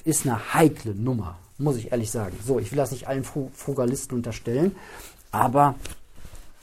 ist 0.05 0.27
eine 0.27 0.55
heikle 0.55 0.95
Nummer 0.95 1.39
muss 1.61 1.77
ich 1.77 1.93
ehrlich 1.93 2.11
sagen. 2.11 2.37
So, 2.45 2.59
ich 2.59 2.73
will 2.73 2.79
das 2.79 2.91
nicht 2.91 3.07
allen 3.07 3.25
Frugalisten 3.25 4.17
unterstellen, 4.17 4.75
aber 5.31 5.77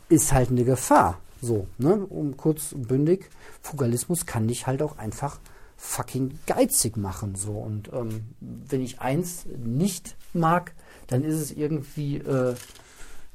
ist 0.10 0.34
halt 0.34 0.50
eine 0.50 0.64
Gefahr. 0.64 1.20
So, 1.42 1.68
ne, 1.78 1.96
um 1.96 2.36
kurz 2.36 2.72
und 2.72 2.88
bündig, 2.88 3.30
Frugalismus 3.62 4.26
kann 4.26 4.48
dich 4.48 4.66
halt 4.66 4.82
auch 4.82 4.98
einfach 4.98 5.40
fucking 5.78 6.40
geizig 6.48 6.98
machen. 6.98 7.36
So, 7.36 7.52
und 7.52 7.92
ähm, 7.94 8.34
wenn 8.40 8.82
ich 8.82 9.00
eins 9.00 9.46
nicht 9.64 10.16
mag, 10.34 10.74
dann 11.08 11.24
ist 11.24 11.36
es 11.36 11.52
irgendwie, 11.52 12.18
äh, 12.18 12.56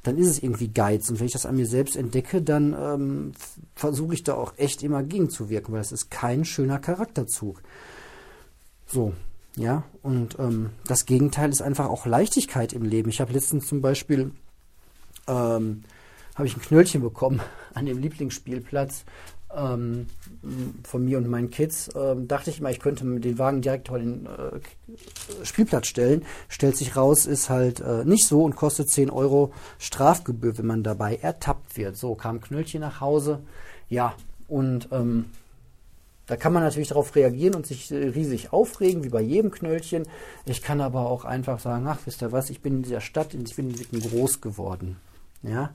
dann 0.03 0.19
ist 0.19 0.29
es 0.29 0.43
irgendwie 0.43 0.69
Geiz. 0.69 1.09
Und 1.09 1.21
wenn 1.21 1.27
ich 1.27 1.33
das 1.33 1.47
an 1.47 1.57
mir 1.57 1.67
selbst 1.67 1.95
entdecke, 1.97 2.43
dann 2.43 2.75
ähm, 2.77 3.33
versuche 3.77 4.15
ich 4.15 4.25
da 4.25 4.35
auch 4.35 4.55
echt 4.57 4.83
immer 4.83 5.05
gegenzuwirken, 5.05 5.73
weil 5.73 5.81
das 5.81 5.93
ist 5.93 6.11
kein 6.11 6.45
schöner 6.45 6.81
Charakterzug. 6.81 7.63
So, 8.87 9.15
ja, 9.57 9.85
und 10.03 10.39
ähm, 10.39 10.71
das 10.87 11.07
Gegenteil 11.07 11.51
ist 11.51 11.63
einfach 11.63 11.89
auch 11.89 12.07
Leichtigkeit 12.07 12.73
im 12.73 12.83
Leben. 12.83 13.11
Ich 13.11 13.21
habe 13.21 13.33
letztens 13.33 13.67
zum 13.67 13.83
Beispiel 13.83 14.33
ähm, 15.29 15.85
habe 16.35 16.47
ich 16.47 16.57
ein 16.57 16.63
Knöllchen 16.63 17.03
bekommen 17.03 17.41
an 17.75 17.87
dem 17.87 17.99
Lieblingsspielplatz 17.99 19.05
ähm, 19.55 20.07
von 20.83 21.05
mir 21.05 21.19
und 21.19 21.29
meinen 21.29 21.51
Kids. 21.51 21.91
Ähm, 21.95 22.29
dachte 22.29 22.51
ich 22.51 22.61
mal, 22.61 22.73
ich 22.73 22.81
könnte 22.81 23.05
den 23.05 23.39
Wagen 23.39 23.61
direkt 23.61 23.89
vor 23.89 23.99
den 23.99 24.27
äh, 24.27 25.45
Spielplatz 25.45 25.87
stellen. 25.87 26.25
Stellt 26.49 26.77
sich 26.77 26.97
raus, 26.97 27.27
ist 27.27 27.51
halt 27.51 27.81
äh, 27.81 28.05
nicht 28.05 28.27
so 28.27 28.43
und 28.45 28.57
kostet 28.57 28.89
10 28.89 29.11
Euro 29.11 29.53
Strafgebühr, 29.79 30.57
wenn 30.57 30.67
man 30.67 30.83
dabei 30.83 31.17
ertappt 31.17 31.77
wird. 31.77 31.97
So 31.97 32.15
kam 32.15 32.41
Knöllchen 32.41 32.81
nach 32.81 33.01
Hause. 33.01 33.41
Ja, 33.91 34.15
und 34.49 34.89
ähm, 34.93 35.27
da 36.27 36.37
kann 36.37 36.53
man 36.53 36.63
natürlich 36.63 36.89
darauf 36.89 37.15
reagieren 37.15 37.55
und 37.55 37.67
sich 37.67 37.91
äh, 37.91 37.97
riesig 37.97 38.53
aufregen, 38.53 39.05
wie 39.05 39.09
bei 39.09 39.21
jedem 39.21 39.51
Knöllchen. 39.51 40.05
Ich 40.45 40.63
kann 40.63 40.81
aber 40.81 41.07
auch 41.11 41.25
einfach 41.25 41.59
sagen, 41.59 41.87
ach, 41.87 41.99
wisst 42.05 42.23
ihr 42.23 42.33
was, 42.33 42.51
ich 42.51 42.61
bin 42.61 42.77
in 42.77 42.83
dieser 42.83 43.01
Stadt, 43.01 43.35
ich 43.35 43.57
bin 43.57 43.71
in 43.71 43.79
Wicken 43.79 44.01
groß 44.01 44.41
geworden. 44.41 44.97
Ja, 45.43 45.71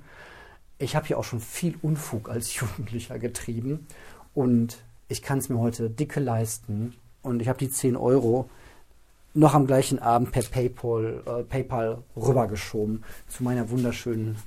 ich 0.79 0.95
habe 0.95 1.07
hier 1.07 1.17
auch 1.17 1.23
schon 1.23 1.41
viel 1.41 1.75
Unfug 1.81 2.29
als 2.29 2.55
Jugendlicher 2.59 3.19
getrieben 3.19 3.87
und 4.33 4.77
ich 5.09 5.21
kann 5.21 5.39
es 5.39 5.49
mir 5.49 5.59
heute 5.59 5.89
dicke 5.89 6.19
leisten 6.19 6.95
und 7.21 7.41
ich 7.41 7.47
habe 7.47 7.59
die 7.59 7.69
10 7.69 7.95
Euro 7.95 8.49
noch 9.33 9.53
am 9.53 9.67
gleichen 9.67 9.99
Abend 9.99 10.31
per 10.31 10.43
PayPal, 10.43 11.21
äh, 11.25 11.43
PayPal 11.43 12.03
rübergeschoben 12.15 13.03
zu 13.27 13.43
meiner 13.43 13.69
wunderschönen 13.69 14.37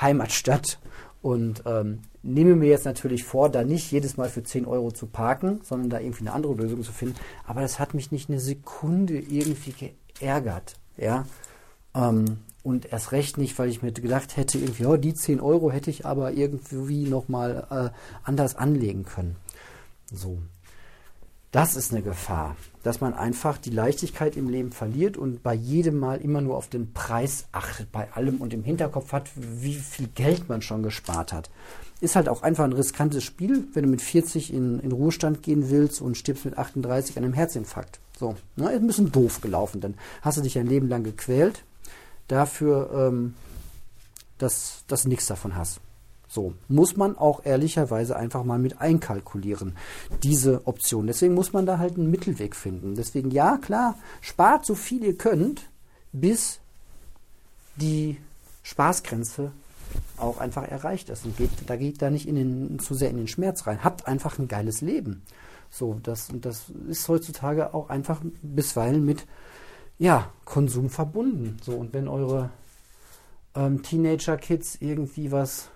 Heimatstadt 0.00 0.78
und 1.22 1.62
ähm, 1.66 2.00
nehme 2.22 2.54
mir 2.54 2.68
jetzt 2.68 2.84
natürlich 2.84 3.24
vor, 3.24 3.48
da 3.48 3.64
nicht 3.64 3.90
jedes 3.90 4.16
Mal 4.16 4.28
für 4.28 4.42
10 4.42 4.66
Euro 4.66 4.90
zu 4.92 5.06
parken, 5.06 5.60
sondern 5.62 5.90
da 5.90 6.00
irgendwie 6.00 6.22
eine 6.22 6.32
andere 6.32 6.54
Lösung 6.54 6.82
zu 6.82 6.92
finden. 6.92 7.16
Aber 7.46 7.60
das 7.60 7.78
hat 7.78 7.94
mich 7.94 8.12
nicht 8.12 8.28
eine 8.28 8.40
Sekunde 8.40 9.18
irgendwie 9.18 9.92
geärgert. 10.20 10.74
Ja. 10.96 11.26
Ähm, 11.94 12.38
und 12.62 12.92
erst 12.92 13.12
recht 13.12 13.38
nicht, 13.38 13.58
weil 13.58 13.70
ich 13.70 13.82
mir 13.82 13.92
gedacht 13.92 14.36
hätte, 14.36 14.58
irgendwie, 14.58 14.86
oh, 14.86 14.96
die 14.96 15.14
10 15.14 15.40
Euro 15.40 15.70
hätte 15.70 15.90
ich 15.90 16.04
aber 16.04 16.32
irgendwie 16.32 17.04
nochmal 17.04 17.66
äh, 17.70 17.98
anders 18.24 18.56
anlegen 18.56 19.04
können. 19.04 19.36
So. 20.12 20.38
Das 21.50 21.76
ist 21.76 21.92
eine 21.92 22.02
Gefahr, 22.02 22.56
dass 22.82 23.00
man 23.00 23.14
einfach 23.14 23.56
die 23.56 23.70
Leichtigkeit 23.70 24.36
im 24.36 24.50
Leben 24.50 24.70
verliert 24.70 25.16
und 25.16 25.42
bei 25.42 25.54
jedem 25.54 25.98
Mal 25.98 26.20
immer 26.20 26.42
nur 26.42 26.58
auf 26.58 26.68
den 26.68 26.92
Preis 26.92 27.46
achtet, 27.52 27.90
bei 27.90 28.12
allem 28.12 28.42
und 28.42 28.52
im 28.52 28.64
Hinterkopf 28.64 29.12
hat, 29.12 29.30
wie 29.34 29.76
viel 29.76 30.08
Geld 30.08 30.50
man 30.50 30.60
schon 30.60 30.82
gespart 30.82 31.32
hat. 31.32 31.48
Ist 32.02 32.16
halt 32.16 32.28
auch 32.28 32.42
einfach 32.42 32.64
ein 32.64 32.74
riskantes 32.74 33.24
Spiel, 33.24 33.66
wenn 33.72 33.84
du 33.84 33.88
mit 33.88 34.02
40 34.02 34.52
in, 34.52 34.78
in 34.80 34.92
Ruhestand 34.92 35.42
gehen 35.42 35.70
willst 35.70 36.02
und 36.02 36.18
stirbst 36.18 36.44
mit 36.44 36.58
38 36.58 37.16
an 37.16 37.24
einem 37.24 37.32
Herzinfarkt. 37.32 37.98
So, 38.18 38.36
ne, 38.56 38.70
ist 38.70 38.82
ein 38.82 38.86
bisschen 38.86 39.10
doof 39.10 39.40
gelaufen. 39.40 39.80
Dann 39.80 39.94
hast 40.20 40.36
du 40.36 40.42
dich 40.42 40.58
ein 40.58 40.66
Leben 40.66 40.88
lang 40.88 41.02
gequält, 41.02 41.64
dafür, 42.28 42.90
ähm, 42.92 43.34
dass, 44.36 44.84
dass 44.86 45.04
du 45.04 45.08
nichts 45.08 45.26
davon 45.26 45.56
hast. 45.56 45.80
So, 46.28 46.52
muss 46.68 46.96
man 46.96 47.16
auch 47.16 47.46
ehrlicherweise 47.46 48.14
einfach 48.14 48.44
mal 48.44 48.58
mit 48.58 48.82
einkalkulieren, 48.82 49.76
diese 50.22 50.66
Option. 50.66 51.06
Deswegen 51.06 51.32
muss 51.32 51.54
man 51.54 51.64
da 51.64 51.78
halt 51.78 51.96
einen 51.96 52.10
Mittelweg 52.10 52.54
finden. 52.54 52.94
Deswegen, 52.94 53.30
ja, 53.30 53.56
klar, 53.56 53.96
spart 54.20 54.66
so 54.66 54.74
viel 54.74 55.02
ihr 55.04 55.16
könnt, 55.16 55.70
bis 56.12 56.60
die 57.76 58.18
Spaßgrenze 58.62 59.52
auch 60.18 60.36
einfach 60.36 60.68
erreicht 60.68 61.08
ist. 61.08 61.24
Und 61.24 61.38
geht, 61.38 61.50
da 61.66 61.76
geht 61.76 62.02
da 62.02 62.10
nicht 62.10 62.28
in 62.28 62.34
den, 62.34 62.78
zu 62.78 62.92
sehr 62.92 63.08
in 63.08 63.16
den 63.16 63.28
Schmerz 63.28 63.66
rein. 63.66 63.82
Habt 63.82 64.06
einfach 64.06 64.38
ein 64.38 64.48
geiles 64.48 64.82
Leben. 64.82 65.22
So, 65.70 65.98
das, 66.02 66.28
das 66.32 66.66
ist 66.88 67.08
heutzutage 67.08 67.72
auch 67.72 67.88
einfach 67.88 68.20
bisweilen 68.42 69.04
mit 69.04 69.26
ja, 69.98 70.30
Konsum 70.44 70.90
verbunden. 70.90 71.56
So, 71.62 71.72
und 71.72 71.94
wenn 71.94 72.06
eure 72.06 72.50
ähm, 73.54 73.82
Teenager-Kids 73.82 74.76
irgendwie 74.80 75.32
was 75.32 75.70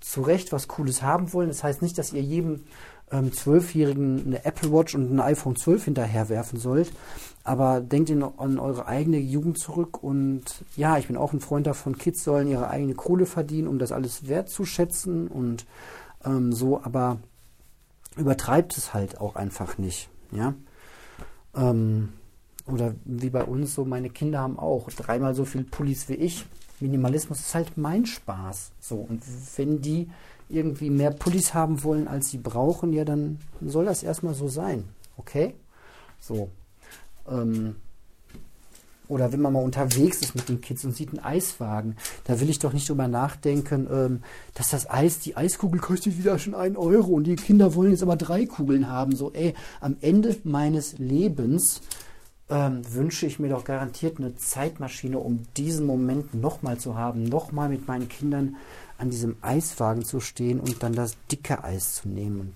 zu 0.00 0.22
Recht 0.22 0.52
was 0.52 0.68
Cooles 0.68 1.02
haben 1.02 1.32
wollen. 1.32 1.48
Das 1.48 1.64
heißt 1.64 1.82
nicht, 1.82 1.98
dass 1.98 2.12
ihr 2.12 2.22
jedem 2.22 2.64
ähm, 3.10 3.32
Zwölfjährigen 3.32 4.26
eine 4.26 4.44
Apple 4.44 4.72
Watch 4.72 4.94
und 4.94 5.12
ein 5.12 5.20
iPhone 5.20 5.56
12 5.56 5.84
hinterherwerfen 5.84 6.58
sollt. 6.58 6.92
Aber 7.44 7.80
denkt 7.80 8.10
in, 8.10 8.22
an 8.22 8.58
eure 8.58 8.86
eigene 8.86 9.18
Jugend 9.18 9.58
zurück 9.58 10.02
und 10.02 10.42
ja, 10.76 10.98
ich 10.98 11.06
bin 11.06 11.16
auch 11.16 11.32
ein 11.32 11.40
Freund 11.40 11.66
davon, 11.66 11.96
Kids 11.96 12.24
sollen 12.24 12.48
ihre 12.48 12.68
eigene 12.70 12.94
Kohle 12.94 13.26
verdienen, 13.26 13.68
um 13.68 13.78
das 13.78 13.92
alles 13.92 14.26
wertzuschätzen 14.26 15.28
und 15.28 15.64
ähm, 16.24 16.52
so, 16.52 16.82
aber 16.82 17.18
übertreibt 18.16 18.76
es 18.76 18.94
halt 18.94 19.20
auch 19.20 19.36
einfach 19.36 19.78
nicht, 19.78 20.08
ja. 20.32 20.54
Ähm, 21.54 22.08
oder 22.66 22.96
wie 23.04 23.30
bei 23.30 23.44
uns 23.44 23.74
so, 23.74 23.84
meine 23.84 24.10
Kinder 24.10 24.40
haben 24.40 24.58
auch 24.58 24.90
dreimal 24.90 25.36
so 25.36 25.44
viel 25.44 25.62
Pullis 25.62 26.08
wie 26.08 26.14
ich 26.14 26.46
Minimalismus 26.80 27.40
ist 27.40 27.54
halt 27.54 27.76
mein 27.76 28.06
Spaß. 28.06 28.72
So, 28.80 28.96
und 28.96 29.22
wenn 29.56 29.80
die 29.80 30.08
irgendwie 30.48 30.90
mehr 30.90 31.10
Pullis 31.10 31.54
haben 31.54 31.82
wollen, 31.82 32.08
als 32.08 32.30
sie 32.30 32.38
brauchen, 32.38 32.92
ja, 32.92 33.04
dann 33.04 33.38
soll 33.60 33.84
das 33.84 34.02
erstmal 34.02 34.34
so 34.34 34.48
sein. 34.48 34.84
Okay? 35.16 35.54
So. 36.20 36.50
Ähm, 37.28 37.76
oder 39.08 39.32
wenn 39.32 39.40
man 39.40 39.52
mal 39.52 39.62
unterwegs 39.62 40.20
ist 40.20 40.34
mit 40.34 40.48
den 40.48 40.60
Kids 40.60 40.84
und 40.84 40.94
sieht 40.94 41.10
einen 41.10 41.24
Eiswagen, 41.24 41.96
da 42.24 42.40
will 42.40 42.50
ich 42.50 42.58
doch 42.58 42.72
nicht 42.72 42.88
drüber 42.88 43.06
nachdenken, 43.06 43.86
ähm, 43.90 44.22
dass 44.54 44.70
das 44.70 44.90
Eis, 44.90 45.20
die 45.20 45.36
Eiskugel 45.36 45.80
kostet 45.80 46.18
wieder 46.18 46.38
schon 46.38 46.54
einen 46.54 46.76
Euro 46.76 47.12
und 47.12 47.24
die 47.24 47.36
Kinder 47.36 47.74
wollen 47.74 47.92
jetzt 47.92 48.02
aber 48.02 48.16
drei 48.16 48.46
Kugeln 48.46 48.88
haben. 48.88 49.14
So, 49.14 49.32
ey, 49.32 49.54
am 49.80 49.96
Ende 50.00 50.36
meines 50.42 50.98
Lebens 50.98 51.82
ähm, 52.48 52.82
wünsche 52.92 53.26
ich 53.26 53.38
mir 53.38 53.48
doch 53.48 53.64
garantiert 53.64 54.18
eine 54.18 54.36
Zeitmaschine, 54.36 55.18
um 55.18 55.46
diesen 55.56 55.86
Moment 55.86 56.34
nochmal 56.34 56.78
zu 56.78 56.96
haben, 56.96 57.24
nochmal 57.24 57.68
mit 57.68 57.88
meinen 57.88 58.08
Kindern 58.08 58.56
an 58.98 59.10
diesem 59.10 59.36
Eiswagen 59.42 60.04
zu 60.04 60.20
stehen 60.20 60.60
und 60.60 60.82
dann 60.82 60.94
das 60.94 61.16
dicke 61.30 61.64
Eis 61.64 61.96
zu 61.96 62.08
nehmen 62.08 62.54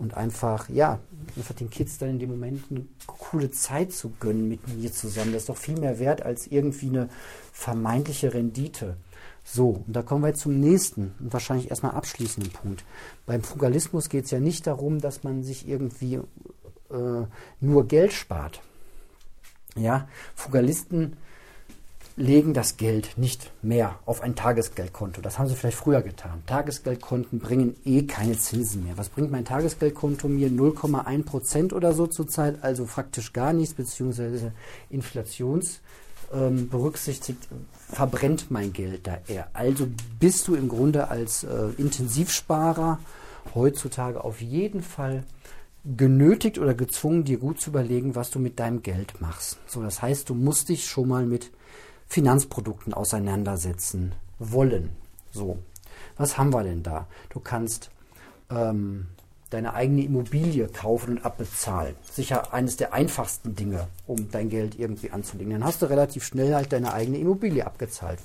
und 0.00 0.14
einfach, 0.14 0.68
ja, 0.70 0.98
einfach 1.36 1.54
den 1.54 1.70
Kids 1.70 1.98
dann 1.98 2.10
in 2.10 2.18
dem 2.18 2.30
Moment 2.30 2.64
eine 2.70 2.84
coole 3.06 3.50
Zeit 3.50 3.92
zu 3.92 4.12
gönnen 4.18 4.48
mit 4.48 4.66
mir 4.68 4.90
zusammen. 4.90 5.32
Das 5.32 5.42
ist 5.42 5.48
doch 5.50 5.56
viel 5.56 5.78
mehr 5.78 5.98
wert 5.98 6.22
als 6.22 6.46
irgendwie 6.46 6.88
eine 6.88 7.08
vermeintliche 7.52 8.32
Rendite. 8.32 8.96
So, 9.44 9.84
und 9.86 9.94
da 9.94 10.02
kommen 10.02 10.22
wir 10.22 10.28
jetzt 10.28 10.40
zum 10.40 10.58
nächsten 10.58 11.12
und 11.20 11.32
wahrscheinlich 11.32 11.70
erstmal 11.70 11.92
abschließenden 11.92 12.52
Punkt. 12.52 12.84
Beim 13.26 13.42
Fugalismus 13.42 14.08
geht 14.08 14.24
es 14.24 14.30
ja 14.30 14.40
nicht 14.40 14.66
darum, 14.66 15.00
dass 15.00 15.22
man 15.22 15.42
sich 15.42 15.68
irgendwie 15.68 16.14
äh, 16.14 17.26
nur 17.60 17.86
Geld 17.86 18.12
spart. 18.12 18.62
Ja, 19.76 20.08
Fugalisten 20.34 21.16
legen 22.16 22.52
das 22.52 22.76
Geld 22.76 23.16
nicht 23.16 23.50
mehr 23.62 23.98
auf 24.04 24.20
ein 24.20 24.34
Tagesgeldkonto. 24.34 25.22
Das 25.22 25.38
haben 25.38 25.48
sie 25.48 25.54
vielleicht 25.54 25.78
früher 25.78 26.02
getan. 26.02 26.42
Tagesgeldkonten 26.46 27.38
bringen 27.38 27.76
eh 27.84 28.02
keine 28.02 28.36
Zinsen 28.36 28.84
mehr. 28.84 28.98
Was 28.98 29.08
bringt 29.08 29.30
mein 29.30 29.44
Tagesgeldkonto 29.44 30.28
mir? 30.28 30.50
0,1 30.50 31.24
Prozent 31.24 31.72
oder 31.72 31.94
so 31.94 32.06
zurzeit, 32.06 32.62
also 32.62 32.84
faktisch 32.84 33.32
gar 33.32 33.52
nichts, 33.52 33.74
beziehungsweise 33.74 34.52
Inflations 34.90 35.80
ähm, 36.32 36.70
verbrennt 37.90 38.50
mein 38.50 38.72
Geld 38.72 39.06
da 39.06 39.18
eher. 39.26 39.48
Also 39.52 39.88
bist 40.18 40.46
du 40.48 40.54
im 40.54 40.68
Grunde 40.68 41.08
als 41.08 41.44
äh, 41.44 41.68
Intensivsparer 41.78 42.98
heutzutage 43.54 44.22
auf 44.22 44.40
jeden 44.40 44.82
Fall 44.82 45.24
genötigt 45.84 46.58
oder 46.58 46.74
gezwungen, 46.74 47.24
dir 47.24 47.38
gut 47.38 47.60
zu 47.60 47.70
überlegen, 47.70 48.14
was 48.14 48.30
du 48.30 48.38
mit 48.38 48.58
deinem 48.58 48.82
Geld 48.82 49.20
machst. 49.20 49.58
So, 49.66 49.82
das 49.82 50.02
heißt, 50.02 50.28
du 50.28 50.34
musst 50.34 50.68
dich 50.68 50.86
schon 50.86 51.08
mal 51.08 51.24
mit 51.24 51.50
Finanzprodukten 52.06 52.92
auseinandersetzen 52.92 54.12
wollen. 54.38 54.90
So, 55.30 55.58
was 56.16 56.36
haben 56.36 56.52
wir 56.52 56.64
denn 56.64 56.82
da? 56.82 57.06
Du 57.30 57.40
kannst 57.40 57.90
ähm, 58.50 59.06
deine 59.50 59.74
eigene 59.74 60.04
Immobilie 60.04 60.68
kaufen 60.68 61.16
und 61.16 61.24
abbezahlen. 61.24 61.96
Sicher 62.10 62.52
eines 62.52 62.76
der 62.76 62.92
einfachsten 62.92 63.54
Dinge, 63.54 63.88
um 64.06 64.30
dein 64.30 64.48
Geld 64.48 64.78
irgendwie 64.78 65.10
anzulegen. 65.10 65.52
Dann 65.52 65.64
hast 65.64 65.82
du 65.82 65.86
relativ 65.86 66.24
schnell 66.24 66.54
halt 66.54 66.72
deine 66.72 66.92
eigene 66.92 67.18
Immobilie 67.18 67.64
abgezahlt. 67.66 68.20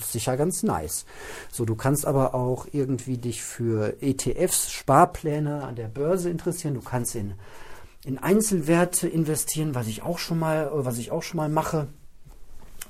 Sicher 0.00 0.36
ganz 0.36 0.62
nice. 0.62 1.06
So, 1.50 1.64
du 1.64 1.74
kannst 1.74 2.06
aber 2.06 2.34
auch 2.34 2.66
irgendwie 2.72 3.18
dich 3.18 3.42
für 3.42 4.00
ETFs, 4.00 4.70
Sparpläne 4.70 5.64
an 5.64 5.76
der 5.76 5.88
Börse 5.88 6.30
interessieren. 6.30 6.74
Du 6.74 6.82
kannst 6.82 7.14
in, 7.14 7.34
in 8.04 8.18
Einzelwerte 8.18 9.08
investieren, 9.08 9.74
was 9.74 9.86
ich 9.86 10.02
auch 10.02 10.18
schon 10.18 10.38
mal, 10.38 10.70
was 10.72 10.98
ich 10.98 11.10
auch 11.10 11.22
schon 11.22 11.38
mal 11.38 11.48
mache. 11.48 11.88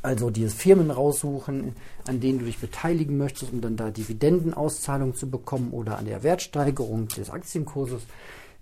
Also 0.02 0.30
dir 0.30 0.50
Firmen 0.50 0.90
raussuchen, 0.90 1.74
an 2.06 2.20
denen 2.20 2.38
du 2.38 2.44
dich 2.44 2.58
beteiligen 2.58 3.16
möchtest, 3.16 3.52
um 3.52 3.60
dann 3.60 3.76
da 3.76 3.90
Dividendenauszahlung 3.90 5.14
zu 5.16 5.28
bekommen 5.28 5.70
oder 5.72 5.98
an 5.98 6.04
der 6.04 6.22
Wertsteigerung 6.22 7.08
des 7.08 7.30
Aktienkurses 7.30 8.02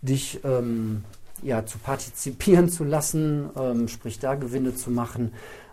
dich 0.01 0.41
ähm, 0.45 1.05
ja, 1.43 1.67
zu 1.67 1.79
partizipieren 1.79 2.69
zu 2.69 2.85
lassen, 2.85 3.51
ähm, 3.57 3.89
sprich 3.89 4.19
da 4.19 4.35
Gewinne 4.35 4.75
zu 4.75 4.91
machen. 4.91 5.33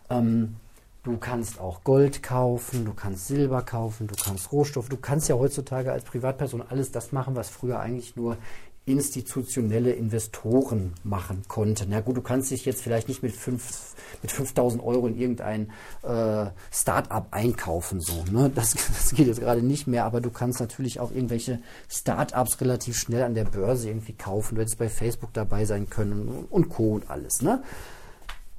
Ähm, 0.09 0.55
du 1.03 1.17
kannst 1.17 1.59
auch 1.59 1.83
Gold 1.83 2.21
kaufen, 2.21 2.85
du 2.85 2.93
kannst 2.93 3.27
Silber 3.27 3.61
kaufen, 3.63 4.07
du 4.07 4.15
kannst 4.15 4.51
Rohstoffe. 4.51 4.89
Du 4.89 4.97
kannst 4.97 5.29
ja 5.29 5.35
heutzutage 5.35 5.91
als 5.91 6.03
Privatperson 6.03 6.61
alles 6.61 6.91
das 6.91 7.11
machen, 7.11 7.35
was 7.35 7.49
früher 7.49 7.79
eigentlich 7.79 8.15
nur 8.15 8.37
institutionelle 8.85 9.91
Investoren 9.91 10.93
machen 11.03 11.43
konnten. 11.47 11.89
Na 11.89 12.01
gut, 12.01 12.17
du 12.17 12.21
kannst 12.21 12.49
dich 12.49 12.65
jetzt 12.65 12.81
vielleicht 12.81 13.07
nicht 13.07 13.21
mit, 13.21 13.31
fünf, 13.31 13.95
mit 14.23 14.31
5000 14.31 14.83
Euro 14.83 15.05
in 15.05 15.17
irgendein 15.17 15.69
äh, 16.01 16.47
Start-up 16.71 17.27
einkaufen. 17.29 18.01
So, 18.01 18.23
ne? 18.31 18.51
das, 18.53 18.73
das 18.87 19.13
geht 19.13 19.27
jetzt 19.27 19.39
gerade 19.39 19.61
nicht 19.61 19.85
mehr, 19.85 20.05
aber 20.05 20.19
du 20.19 20.31
kannst 20.31 20.59
natürlich 20.59 20.99
auch 20.99 21.11
irgendwelche 21.11 21.59
Start-ups 21.89 22.59
relativ 22.59 22.97
schnell 22.97 23.23
an 23.23 23.35
der 23.35 23.45
Börse 23.45 23.87
irgendwie 23.87 24.13
kaufen. 24.13 24.55
Du 24.55 24.61
hättest 24.61 24.79
bei 24.79 24.89
Facebook 24.89 25.31
dabei 25.33 25.65
sein 25.65 25.89
können 25.89 26.47
und 26.49 26.69
Co. 26.69 26.93
und 26.93 27.09
alles. 27.09 27.43
Ne? 27.43 27.63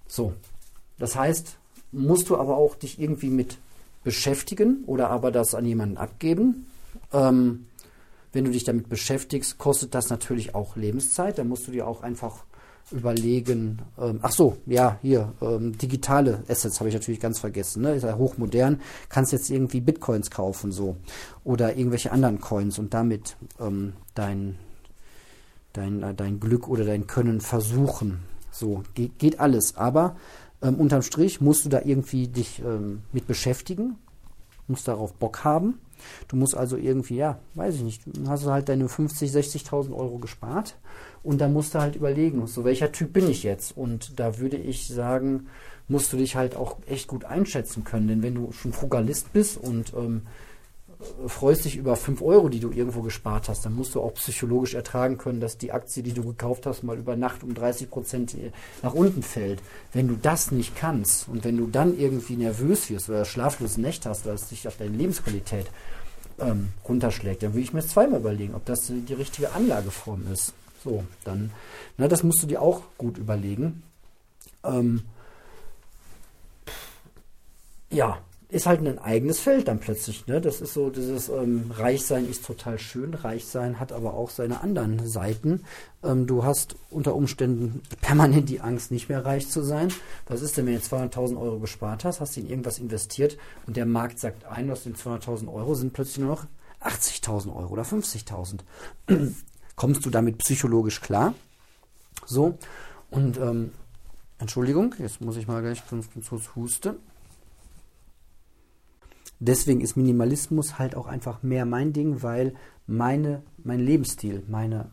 So, 0.07 0.35
das 1.00 1.16
heißt, 1.16 1.57
musst 1.92 2.31
du 2.31 2.37
aber 2.37 2.57
auch 2.57 2.74
dich 2.74 3.00
irgendwie 3.00 3.31
mit 3.31 3.59
beschäftigen 4.05 4.85
oder 4.87 5.11
aber 5.11 5.31
das 5.31 5.55
an 5.55 5.64
jemanden 5.64 5.96
abgeben. 5.96 6.66
Ähm, 7.12 7.66
wenn 8.33 8.44
du 8.44 8.50
dich 8.50 8.64
damit 8.64 8.88
beschäftigst, 8.88 9.59
kostet 9.59 9.94
das 9.94 10.09
natürlich 10.09 10.55
auch 10.55 10.76
Lebenszeit. 10.76 11.38
Da 11.38 11.44
musst 11.44 11.66
du 11.68 11.70
dir 11.70 11.87
auch 11.87 12.02
einfach 12.02 12.44
überlegen, 12.90 13.81
ähm, 13.98 14.18
ach 14.22 14.33
so, 14.33 14.57
ja, 14.66 14.98
hier, 15.02 15.33
ähm, 15.40 15.76
digitale 15.78 16.42
Assets 16.48 16.81
habe 16.81 16.88
ich 16.88 16.94
natürlich 16.94 17.20
ganz 17.20 17.38
vergessen, 17.38 17.83
ne? 17.83 17.94
ist 17.94 18.02
ja 18.02 18.16
hochmodern, 18.16 18.81
kannst 19.09 19.33
jetzt 19.33 19.50
irgendwie 19.50 19.81
Bitcoins 19.81 20.31
kaufen 20.31 20.72
so 20.72 20.96
oder 21.44 21.76
irgendwelche 21.76 22.12
anderen 22.12 22.40
Coins 22.40 22.78
und 22.78 22.92
damit 22.92 23.37
ähm, 23.61 23.94
dein, 24.14 24.59
dein, 25.72 26.02
äh, 26.02 26.14
dein 26.14 26.40
Glück 26.40 26.68
oder 26.68 26.85
dein 26.85 27.07
Können 27.07 27.40
versuchen. 27.40 28.24
So, 28.50 28.83
geht, 28.94 29.18
geht 29.18 29.40
alles, 29.40 29.76
aber 29.76 30.16
ähm, 30.62 30.77
unterm 30.77 31.03
Strich 31.03 31.40
musst 31.40 31.64
du 31.64 31.68
da 31.68 31.81
irgendwie 31.85 32.29
dich 32.29 32.62
ähm, 32.64 33.03
mit 33.12 33.27
beschäftigen, 33.27 33.96
musst 34.66 34.88
darauf 34.88 35.12
Bock 35.14 35.44
haben 35.44 35.79
Du 36.29 36.37
musst 36.37 36.57
also 36.57 36.77
irgendwie, 36.77 37.16
ja, 37.16 37.38
weiß 37.55 37.77
ich 37.77 37.83
nicht, 37.83 38.03
hast 38.27 38.44
du 38.44 38.51
halt 38.51 38.68
deine 38.68 38.88
50, 38.88 39.31
60.000 39.31 39.94
Euro 39.94 40.18
gespart 40.18 40.77
und 41.22 41.40
da 41.40 41.48
musst 41.48 41.75
du 41.75 41.81
halt 41.81 41.96
überlegen, 41.96 42.46
so 42.46 42.64
welcher 42.64 42.92
Typ 42.92 43.12
bin 43.12 43.29
ich 43.29 43.42
jetzt? 43.42 43.77
Und 43.77 44.18
da 44.18 44.38
würde 44.38 44.57
ich 44.57 44.88
sagen, 44.88 45.46
musst 45.88 46.12
du 46.12 46.16
dich 46.16 46.37
halt 46.37 46.57
auch 46.57 46.79
echt 46.87 47.09
gut 47.09 47.25
einschätzen 47.25 47.85
können, 47.85 48.09
denn 48.09 48.22
wenn 48.22 48.35
du 48.35 48.53
schon 48.53 48.72
Frugalist 48.72 49.33
bist 49.33 49.57
und 49.57 49.92
ähm, 49.94 50.22
freust 51.26 51.64
dich 51.64 51.76
über 51.76 51.96
5 51.96 52.22
Euro, 52.22 52.48
die 52.48 52.60
du 52.60 52.70
irgendwo 52.70 53.02
gespart 53.02 53.48
hast, 53.48 53.64
dann 53.64 53.74
musst 53.74 53.94
du 53.94 54.00
auch 54.00 54.14
psychologisch 54.14 54.74
ertragen 54.74 55.18
können, 55.18 55.40
dass 55.40 55.58
die 55.58 55.72
Aktie, 55.72 56.02
die 56.02 56.12
du 56.12 56.24
gekauft 56.24 56.66
hast, 56.66 56.82
mal 56.82 56.98
über 56.98 57.16
Nacht 57.16 57.42
um 57.42 57.54
30 57.54 57.90
Prozent 57.90 58.36
nach 58.82 58.94
unten 58.94 59.22
fällt. 59.22 59.60
Wenn 59.92 60.08
du 60.08 60.16
das 60.20 60.50
nicht 60.50 60.76
kannst 60.76 61.28
und 61.28 61.44
wenn 61.44 61.56
du 61.56 61.66
dann 61.66 61.98
irgendwie 61.98 62.36
nervös 62.36 62.90
wirst 62.90 63.08
oder 63.08 63.24
schlaflose 63.24 63.80
Nächte 63.80 64.08
hast, 64.08 64.26
weil 64.26 64.34
es 64.34 64.48
sich 64.48 64.68
auf 64.68 64.76
deine 64.76 64.96
Lebensqualität 64.96 65.66
ähm, 66.38 66.68
runterschlägt, 66.88 67.42
dann 67.42 67.52
würde 67.52 67.62
ich 67.62 67.72
mir 67.72 67.82
zweimal 67.82 68.20
überlegen, 68.20 68.54
ob 68.54 68.64
das 68.64 68.86
die 68.86 69.14
richtige 69.14 69.52
Anlageform 69.52 70.24
ist. 70.32 70.54
So, 70.82 71.04
dann, 71.24 71.52
na, 71.96 72.08
das 72.08 72.22
musst 72.22 72.42
du 72.42 72.46
dir 72.46 72.60
auch 72.60 72.82
gut 72.98 73.18
überlegen. 73.18 73.82
Ähm, 74.64 75.02
ja, 77.90 78.18
ist 78.52 78.66
halt 78.66 78.86
ein 78.86 78.98
eigenes 78.98 79.40
Feld 79.40 79.66
dann 79.66 79.80
plötzlich. 79.80 80.26
Ne? 80.26 80.38
Das 80.38 80.60
ist 80.60 80.74
so, 80.74 80.90
dieses 80.90 81.30
ähm, 81.30 81.70
Reichsein 81.74 82.28
ist 82.28 82.44
total 82.44 82.78
schön. 82.78 83.14
Reichsein 83.14 83.80
hat 83.80 83.92
aber 83.92 84.12
auch 84.12 84.28
seine 84.28 84.60
anderen 84.60 85.06
Seiten. 85.08 85.64
Ähm, 86.04 86.26
du 86.26 86.44
hast 86.44 86.76
unter 86.90 87.14
Umständen 87.14 87.80
permanent 88.02 88.50
die 88.50 88.60
Angst, 88.60 88.90
nicht 88.90 89.08
mehr 89.08 89.24
reich 89.24 89.48
zu 89.48 89.62
sein. 89.62 89.88
Was 90.28 90.42
ist 90.42 90.58
denn, 90.58 90.66
wenn 90.66 90.74
du 90.74 90.80
200.000 90.80 91.40
Euro 91.40 91.60
gespart 91.60 92.04
hast, 92.04 92.20
hast 92.20 92.36
du 92.36 92.40
in 92.40 92.50
irgendwas 92.50 92.78
investiert 92.78 93.38
und 93.66 93.78
der 93.78 93.86
Markt 93.86 94.18
sagt 94.18 94.44
ein, 94.44 94.70
aus 94.70 94.82
den 94.82 94.96
200.000 94.96 95.50
Euro 95.50 95.74
sind 95.74 95.94
plötzlich 95.94 96.18
nur 96.18 96.28
noch 96.28 96.46
80.000 96.82 97.56
Euro 97.56 97.72
oder 97.72 97.84
50.000. 97.84 98.58
Kommst 99.76 100.04
du 100.04 100.10
damit 100.10 100.36
psychologisch 100.38 101.00
klar? 101.00 101.32
So, 102.26 102.58
und 103.10 103.38
ähm, 103.38 103.72
Entschuldigung, 104.38 104.94
jetzt 104.98 105.22
muss 105.22 105.38
ich 105.38 105.48
mal 105.48 105.62
gleich 105.62 105.82
kurz 105.88 106.54
husten 106.54 106.96
deswegen 109.42 109.80
ist 109.80 109.96
Minimalismus 109.96 110.78
halt 110.78 110.94
auch 110.94 111.06
einfach 111.06 111.42
mehr 111.42 111.66
mein 111.66 111.92
Ding, 111.92 112.22
weil 112.22 112.54
meine, 112.86 113.42
mein 113.62 113.80
Lebensstil, 113.80 114.44
meine 114.48 114.90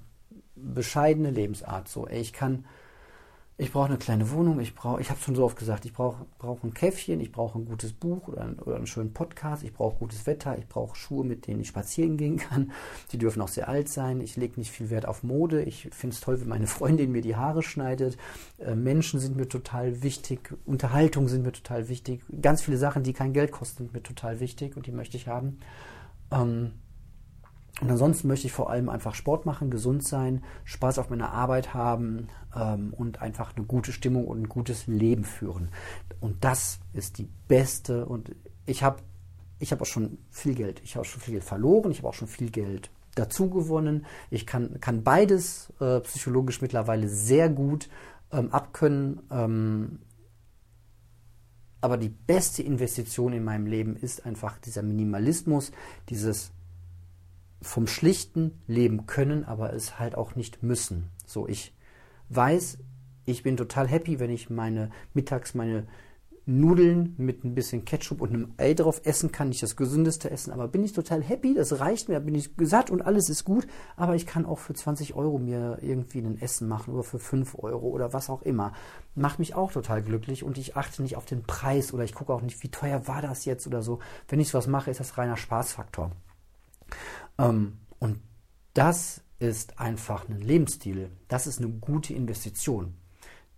bescheidene 0.56 1.32
Lebensart 1.32 1.88
so, 1.88 2.08
ey, 2.08 2.20
ich 2.20 2.34
kann 2.34 2.66
ich 3.60 3.74
brauche 3.74 3.88
eine 3.88 3.98
kleine 3.98 4.32
Wohnung, 4.32 4.62
ich 4.62 4.74
brauche, 4.74 5.02
ich 5.02 5.10
habe 5.10 5.20
schon 5.20 5.36
so 5.36 5.44
oft 5.44 5.58
gesagt, 5.58 5.84
ich 5.84 5.92
brauche 5.92 6.26
brauch 6.38 6.64
ein 6.64 6.74
Käffchen, 6.74 7.20
ich 7.20 7.34
brauche 7.34 7.60
ein 7.60 7.66
gutes 7.66 7.92
Buch 7.92 8.30
oder, 8.30 8.44
ein, 8.44 8.58
oder 8.58 8.78
einen 8.78 8.88
schönen 8.88 9.12
Podcast, 9.12 9.64
ich 9.64 9.74
brauche 9.74 9.98
gutes 9.98 10.26
Wetter, 10.26 10.58
ich 10.58 10.66
brauche 10.66 10.96
Schuhe, 10.96 11.26
mit 11.26 11.46
denen 11.46 11.60
ich 11.60 11.68
spazieren 11.68 12.16
gehen 12.16 12.38
kann. 12.38 12.72
Die 13.12 13.18
dürfen 13.18 13.42
auch 13.42 13.50
sehr 13.50 13.68
alt 13.68 13.90
sein. 13.90 14.22
Ich 14.22 14.38
lege 14.38 14.58
nicht 14.58 14.72
viel 14.72 14.90
Wert 14.90 15.06
auf 15.06 15.24
Mode. 15.24 15.62
Ich 15.64 15.90
finde 15.92 16.14
es 16.14 16.22
toll, 16.22 16.40
wenn 16.40 16.48
meine 16.48 16.68
Freundin 16.68 17.12
mir 17.12 17.22
die 17.22 17.36
Haare 17.36 17.62
schneidet. 17.62 18.18
Äh, 18.60 18.76
Menschen 18.76 19.20
sind 19.20 19.36
mir 19.36 19.50
total 19.50 20.04
wichtig, 20.04 20.56
Unterhaltung 20.66 21.28
sind 21.28 21.44
mir 21.44 21.52
total 21.52 21.90
wichtig. 21.90 22.22
Ganz 22.42 22.62
viele 22.62 22.78
Sachen, 22.78 23.04
die 23.04 23.12
kein 23.12 23.34
Geld 23.34 23.52
kosten, 23.52 23.84
sind 23.84 23.94
mir 23.94 24.04
total 24.04 24.40
wichtig 24.40 24.78
und 24.78 24.88
die 24.88 24.94
möchte 24.94 25.18
ich 25.18 25.28
haben. 25.28 25.60
Ähm, 26.32 26.72
Und 27.82 27.90
ansonsten 27.90 28.28
möchte 28.28 28.48
ich 28.48 28.54
vor 28.54 28.70
allem 28.70 28.90
einfach 28.90 29.16
Sport 29.16 29.46
machen, 29.46 29.72
gesund 29.72 30.04
sein, 30.04 30.44
Spaß 30.66 31.00
auf 31.00 31.10
meiner 31.10 31.32
Arbeit 31.32 31.74
haben 31.74 32.28
ähm, 32.56 32.94
und 32.94 33.22
einfach 33.22 33.56
eine 33.56 33.66
gute 33.66 33.92
Stimmung 33.94 34.28
und 34.28 34.42
ein 34.42 34.50
gutes 34.50 34.88
Leben 34.88 35.24
führen. 35.24 35.70
Und 36.20 36.44
das 36.44 36.80
ist 36.94 37.18
die 37.18 37.30
beste. 37.48 38.06
Und 38.06 38.36
ich 38.66 38.84
habe 38.84 39.02
ich 39.60 39.72
hab 39.72 39.82
auch 39.82 39.86
schon 39.86 40.18
viel 40.30 40.56
Geld. 40.56 40.82
Ich 40.84 40.96
habe 40.96 41.06
schon 41.06 41.22
viel 41.22 41.34
Geld 41.36 41.44
verloren. 41.44 41.92
Ich 41.92 42.00
habe 42.00 42.10
auch 42.10 42.14
schon 42.14 42.28
viel 42.28 42.50
Geld 42.50 42.90
dazu 43.16 43.50
gewonnen. 43.50 44.06
Ich 44.30 44.46
kann, 44.46 44.80
kann 44.80 45.04
beides 45.04 45.74
äh, 45.80 46.00
psychologisch 46.02 46.62
mittlerweile 46.62 47.08
sehr 47.08 47.50
gut 47.50 47.90
ähm, 48.32 48.52
abkönnen. 48.52 49.22
Ähm, 49.32 50.00
aber 51.82 51.98
die 51.98 52.10
beste 52.10 52.62
Investition 52.62 53.34
in 53.34 53.44
meinem 53.44 53.66
Leben 53.66 53.96
ist 53.96 54.26
einfach 54.26 54.58
dieser 54.60 54.84
Minimalismus, 54.84 55.72
dieses 56.10 56.52
vom 57.62 57.88
schlichten 57.88 58.62
Leben 58.68 59.06
können, 59.06 59.44
aber 59.44 59.74
es 59.74 60.00
halt 60.00 60.16
auch 60.16 60.36
nicht 60.36 60.64
müssen. 60.64 61.10
So, 61.26 61.48
ich 61.48 61.74
weiß, 62.30 62.78
ich 63.26 63.44
bin 63.44 63.58
total 63.58 63.88
happy, 63.88 64.20
wenn 64.20 64.30
ich 64.30 64.50
meine 64.50 64.92
mittags 65.14 65.54
meine 65.54 65.88
Nudeln 66.50 67.14
mit 67.18 67.44
ein 67.44 67.54
bisschen 67.54 67.86
Ketchup 67.86 68.22
und 68.22 68.30
einem 68.30 68.54
Ei 68.58 68.74
drauf 68.74 69.02
essen 69.04 69.32
kann, 69.32 69.50
nicht 69.50 69.62
das 69.62 69.76
gesündeste 69.76 70.32
essen, 70.32 70.52
aber 70.52 70.68
bin 70.68 70.84
ich 70.84 70.94
total 70.94 71.22
happy, 71.22 71.54
das 71.54 71.80
reicht 71.80 72.10
mir, 72.10 72.20
bin 72.20 72.34
ich 72.34 72.50
satt 72.62 72.90
und 72.90 73.04
alles 73.04 73.30
ist 73.30 73.46
gut, 73.46 73.68
aber 73.96 74.16
ich 74.16 74.26
kann 74.26 74.48
auch 74.48 74.58
für 74.58 74.74
20 74.74 75.14
Euro 75.14 75.38
mir 75.38 75.78
irgendwie 75.82 76.20
ein 76.20 76.42
Essen 76.42 76.68
machen 76.68 76.94
oder 76.94 77.04
für 77.04 77.20
5 77.20 77.56
Euro 77.60 77.90
oder 77.90 78.14
was 78.14 78.32
auch 78.32 78.42
immer. 78.42 78.74
Macht 79.14 79.38
mich 79.38 79.54
auch 79.54 79.72
total 79.72 80.02
glücklich 80.02 80.44
und 80.44 80.58
ich 80.58 80.76
achte 80.76 81.04
nicht 81.04 81.18
auf 81.18 81.26
den 81.26 81.44
Preis 81.44 81.94
oder 81.94 82.04
ich 82.04 82.16
gucke 82.16 82.34
auch 82.34 82.42
nicht, 82.42 82.64
wie 82.64 82.72
teuer 82.72 83.08
war 83.08 83.22
das 83.22 83.46
jetzt 83.46 83.68
oder 83.68 83.84
so. 83.84 84.00
Wenn 84.28 84.40
ich 84.40 84.50
sowas 84.50 84.66
mache, 84.66 84.90
ist 84.90 85.00
das 85.00 85.20
reiner 85.20 85.38
Spaßfaktor. 85.38 86.12
Ähm, 87.40 87.80
und 87.98 88.20
das 88.74 89.22
ist 89.40 89.80
einfach 89.80 90.28
ein 90.30 90.42
Lebensstil. 90.42 91.10
Das 91.28 91.48
ist 91.48 91.60
eine 91.60 91.70
gute 91.70 92.14
Investition. 92.14 92.94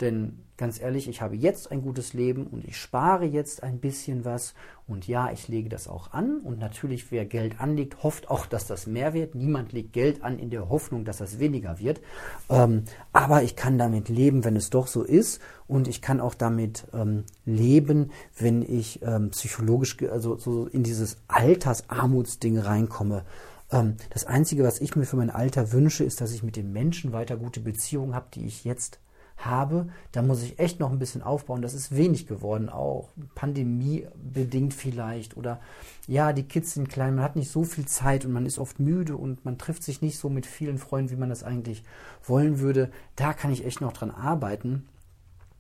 Denn 0.02 0.40
ganz 0.58 0.82
ehrlich, 0.82 1.08
ich 1.08 1.22
habe 1.22 1.36
jetzt 1.36 1.72
ein 1.72 1.84
gutes 1.84 2.14
Leben 2.14 2.48
und 2.48 2.66
ich 2.66 2.76
spare 2.78 3.26
jetzt 3.26 3.62
ein 3.62 3.80
bisschen 3.80 4.26
was. 4.26 4.56
Und 4.88 5.08
ja, 5.08 5.32
ich 5.32 5.48
lege 5.48 5.70
das 5.70 5.88
auch 5.88 6.12
an. 6.12 6.40
Und 6.40 6.58
natürlich, 6.58 7.12
wer 7.12 7.26
Geld 7.26 7.62
anlegt, 7.62 8.02
hofft 8.02 8.30
auch, 8.30 8.48
dass 8.48 8.66
das 8.66 8.88
mehr 8.88 9.14
wird. 9.14 9.36
Niemand 9.36 9.74
legt 9.74 9.94
Geld 9.94 10.24
an 10.24 10.40
in 10.40 10.50
der 10.50 10.70
Hoffnung, 10.70 11.06
dass 11.06 11.18
das 11.18 11.40
weniger 11.40 11.78
wird. 11.78 12.02
Ähm, 12.50 12.84
aber 13.14 13.44
ich 13.44 13.56
kann 13.56 13.78
damit 13.78 14.10
leben, 14.10 14.44
wenn 14.44 14.56
es 14.56 14.72
doch 14.72 14.88
so 14.88 15.04
ist. 15.04 15.40
Und 15.68 15.88
ich 15.88 16.02
kann 16.02 16.20
auch 16.20 16.34
damit 16.34 16.88
ähm, 16.94 17.24
leben, 17.46 18.10
wenn 18.38 18.64
ich 18.64 19.04
ähm, 19.04 19.30
psychologisch, 19.30 19.98
also 20.12 20.36
so 20.38 20.66
in 20.66 20.82
dieses 20.82 21.18
Altersarmutsding 21.28 22.58
reinkomme. 22.58 23.24
Ähm, 23.72 23.96
das 24.10 24.26
Einzige, 24.26 24.64
was 24.64 24.82
ich 24.82 24.96
mir 24.96 25.06
für 25.06 25.18
mein 25.18 25.30
Alter 25.30 25.72
wünsche, 25.72 26.04
ist, 26.04 26.22
dass 26.22 26.34
ich 26.34 26.44
mit 26.44 26.56
den 26.56 26.72
Menschen 26.72 27.14
weiter 27.14 27.38
gute 27.38 27.60
Beziehungen 27.60 28.16
habe, 28.16 28.28
die 28.34 28.46
ich 28.46 28.64
jetzt 28.64 29.00
habe. 29.38 29.88
Da 30.12 30.22
muss 30.22 30.44
ich 30.44 30.60
echt 30.60 30.80
noch 30.80 30.92
ein 30.92 31.00
bisschen 31.00 31.24
aufbauen. 31.24 31.62
Das 31.62 31.74
ist 31.74 31.96
wenig 31.96 32.28
geworden, 32.28 32.70
auch 32.70 33.10
pandemiebedingt 33.36 34.74
vielleicht. 34.74 35.38
Oder 35.38 35.60
ja, 36.08 36.34
die 36.34 36.44
Kids 36.44 36.74
sind 36.74 36.90
klein, 36.90 37.16
man 37.16 37.24
hat 37.24 37.36
nicht 37.36 37.52
so 37.52 37.64
viel 37.64 37.86
Zeit 37.86 38.26
und 38.26 38.34
man 38.34 38.46
ist 38.46 38.60
oft 38.60 38.80
müde 38.80 39.16
und 39.16 39.46
man 39.46 39.58
trifft 39.58 39.84
sich 39.84 40.02
nicht 40.02 40.18
so 40.18 40.30
mit 40.30 40.46
vielen 40.46 40.78
Freunden, 40.78 41.12
wie 41.12 41.20
man 41.20 41.30
das 41.30 41.44
eigentlich 41.44 41.84
wollen 42.24 42.60
würde. 42.60 42.92
Da 43.16 43.34
kann 43.34 43.52
ich 43.52 43.66
echt 43.66 43.82
noch 43.82 43.94
dran 43.94 44.12
arbeiten. 44.12 44.88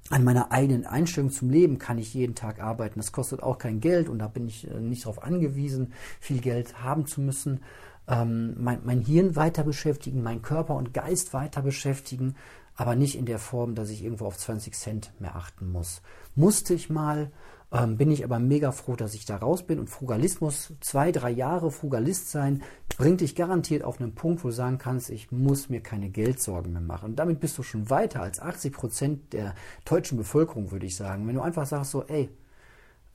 An 0.10 0.24
meiner 0.24 0.52
eigenen 0.52 0.86
Einstellung 0.86 1.32
zum 1.32 1.50
Leben 1.50 1.78
kann 1.78 1.98
ich 1.98 2.14
jeden 2.14 2.36
Tag 2.36 2.62
arbeiten. 2.62 3.00
Das 3.00 3.14
kostet 3.14 3.42
auch 3.42 3.58
kein 3.58 3.80
Geld 3.80 4.10
und 4.10 4.20
da 4.20 4.28
bin 4.28 4.48
ich 4.48 4.70
äh, 4.70 4.80
nicht 4.80 5.06
darauf 5.06 5.24
angewiesen, 5.24 5.94
viel 6.20 6.42
Geld 6.42 6.84
haben 6.84 7.06
zu 7.06 7.22
müssen 7.22 7.62
ähm, 8.08 8.56
mein, 8.58 8.82
mein 8.84 9.02
Hirn 9.02 9.36
weiter 9.36 9.64
beschäftigen, 9.64 10.24
meinen 10.24 10.42
Körper 10.42 10.76
und 10.76 10.94
Geist 10.94 11.34
weiter 11.34 11.62
beschäftigen, 11.62 12.36
aber 12.76 12.96
nicht 12.96 13.18
in 13.18 13.26
der 13.26 13.40
Form, 13.40 13.76
dass 13.76 13.90
ich 13.90 14.04
irgendwo 14.04 14.26
auf 14.26 14.38
20 14.38 14.74
Cent 14.74 15.14
mehr 15.20 15.36
achten 15.36 15.72
muss. 15.72 16.02
Musste 16.36 16.74
ich 16.74 16.90
mal, 16.90 17.32
ähm, 17.72 17.98
bin 17.98 18.12
ich 18.12 18.24
aber 18.24 18.40
mega 18.40 18.72
froh, 18.72 18.96
dass 18.96 19.14
ich 19.14 19.26
da 19.26 19.38
raus 19.38 19.64
bin. 19.64 19.80
Und 19.80 19.90
Frugalismus, 19.90 20.74
zwei, 20.82 21.12
drei 21.12 21.30
Jahre 21.30 21.72
Frugalist 21.72 22.32
sein, 22.32 22.64
bringt 22.98 23.22
dich 23.22 23.36
garantiert 23.36 23.84
auf 23.84 24.02
einen 24.02 24.14
Punkt, 24.14 24.44
wo 24.44 24.50
du 24.50 24.54
sagen 24.54 24.78
kannst, 24.78 25.10
ich 25.10 25.32
muss 25.32 25.70
mir 25.70 25.82
keine 25.82 26.10
Geldsorgen 26.10 26.74
mehr 26.74 26.82
machen. 26.82 27.12
Und 27.12 27.16
damit 27.18 27.40
bist 27.40 27.58
du 27.58 27.64
schon 27.64 27.90
weiter 27.90 28.22
als 28.22 28.40
80 28.40 28.74
Prozent 28.74 29.34
der 29.34 29.56
deutschen 29.86 30.18
Bevölkerung, 30.18 30.72
würde 30.72 30.86
ich 30.86 30.96
sagen. 30.96 31.28
Wenn 31.28 31.36
du 31.36 31.42
einfach 31.42 31.66
sagst 31.66 31.92
so, 31.92 32.04
ey, 32.04 32.30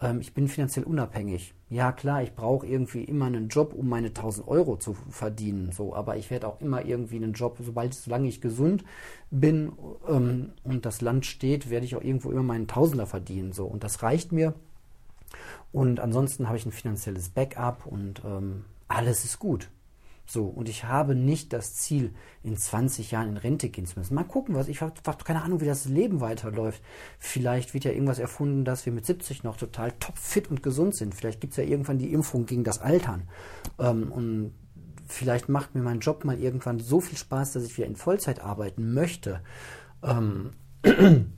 ähm, 0.00 0.20
ich 0.20 0.34
bin 0.34 0.48
finanziell 0.48 0.84
unabhängig. 0.84 1.54
Ja 1.68 1.92
klar, 1.92 2.22
ich 2.22 2.34
brauche 2.34 2.66
irgendwie 2.66 3.04
immer 3.04 3.26
einen 3.26 3.48
Job, 3.48 3.74
um 3.74 3.88
meine 3.88 4.08
1000 4.08 4.46
Euro 4.46 4.76
zu 4.76 4.94
verdienen. 5.10 5.72
So, 5.72 5.94
aber 5.94 6.16
ich 6.16 6.30
werde 6.30 6.46
auch 6.48 6.60
immer 6.60 6.84
irgendwie 6.84 7.16
einen 7.16 7.32
Job, 7.32 7.58
sobald, 7.60 7.94
solange 7.94 8.28
ich 8.28 8.40
gesund 8.40 8.84
bin 9.30 9.72
ähm, 10.08 10.52
und 10.64 10.86
das 10.86 11.00
Land 11.00 11.26
steht, 11.26 11.70
werde 11.70 11.86
ich 11.86 11.96
auch 11.96 12.02
irgendwo 12.02 12.30
immer 12.30 12.42
meinen 12.42 12.68
Tausender 12.68 13.06
verdienen. 13.06 13.52
So, 13.52 13.66
und 13.66 13.84
das 13.84 14.02
reicht 14.02 14.32
mir. 14.32 14.54
Und 15.72 16.00
ansonsten 16.00 16.46
habe 16.46 16.56
ich 16.56 16.66
ein 16.66 16.72
finanzielles 16.72 17.30
Backup 17.30 17.86
und 17.86 18.22
ähm, 18.24 18.64
alles 18.88 19.24
ist 19.24 19.38
gut. 19.38 19.68
So, 20.26 20.44
und 20.44 20.68
ich 20.68 20.84
habe 20.84 21.14
nicht 21.14 21.52
das 21.52 21.74
Ziel, 21.74 22.12
in 22.42 22.56
20 22.56 23.12
Jahren 23.12 23.28
in 23.28 23.36
Rente 23.36 23.68
gehen 23.68 23.86
zu 23.86 23.98
müssen. 23.98 24.14
Mal 24.14 24.24
gucken, 24.24 24.54
was 24.54 24.68
ich 24.68 24.80
habe 24.80 24.94
keine 25.24 25.42
Ahnung, 25.42 25.60
wie 25.60 25.66
das 25.66 25.84
Leben 25.84 26.20
weiterläuft. 26.20 26.82
Vielleicht 27.18 27.74
wird 27.74 27.84
ja 27.84 27.92
irgendwas 27.92 28.18
erfunden, 28.18 28.64
dass 28.64 28.86
wir 28.86 28.92
mit 28.92 29.06
70 29.06 29.44
noch 29.44 29.56
total 29.56 29.92
topfit 29.92 30.50
und 30.50 30.62
gesund 30.62 30.96
sind. 30.96 31.14
Vielleicht 31.14 31.40
gibt 31.40 31.52
es 31.52 31.56
ja 31.58 31.64
irgendwann 31.64 31.98
die 31.98 32.12
Impfung 32.12 32.46
gegen 32.46 32.64
das 32.64 32.80
Altern. 32.80 33.28
Ähm, 33.78 34.10
und 34.10 34.54
vielleicht 35.06 35.48
macht 35.48 35.74
mir 35.74 35.82
mein 35.82 36.00
Job 36.00 36.24
mal 36.24 36.38
irgendwann 36.38 36.80
so 36.80 37.00
viel 37.00 37.18
Spaß, 37.18 37.52
dass 37.52 37.64
ich 37.64 37.76
wieder 37.78 37.86
in 37.86 37.96
Vollzeit 37.96 38.40
arbeiten 38.40 38.94
möchte. 38.94 39.42
Ähm, 40.02 40.50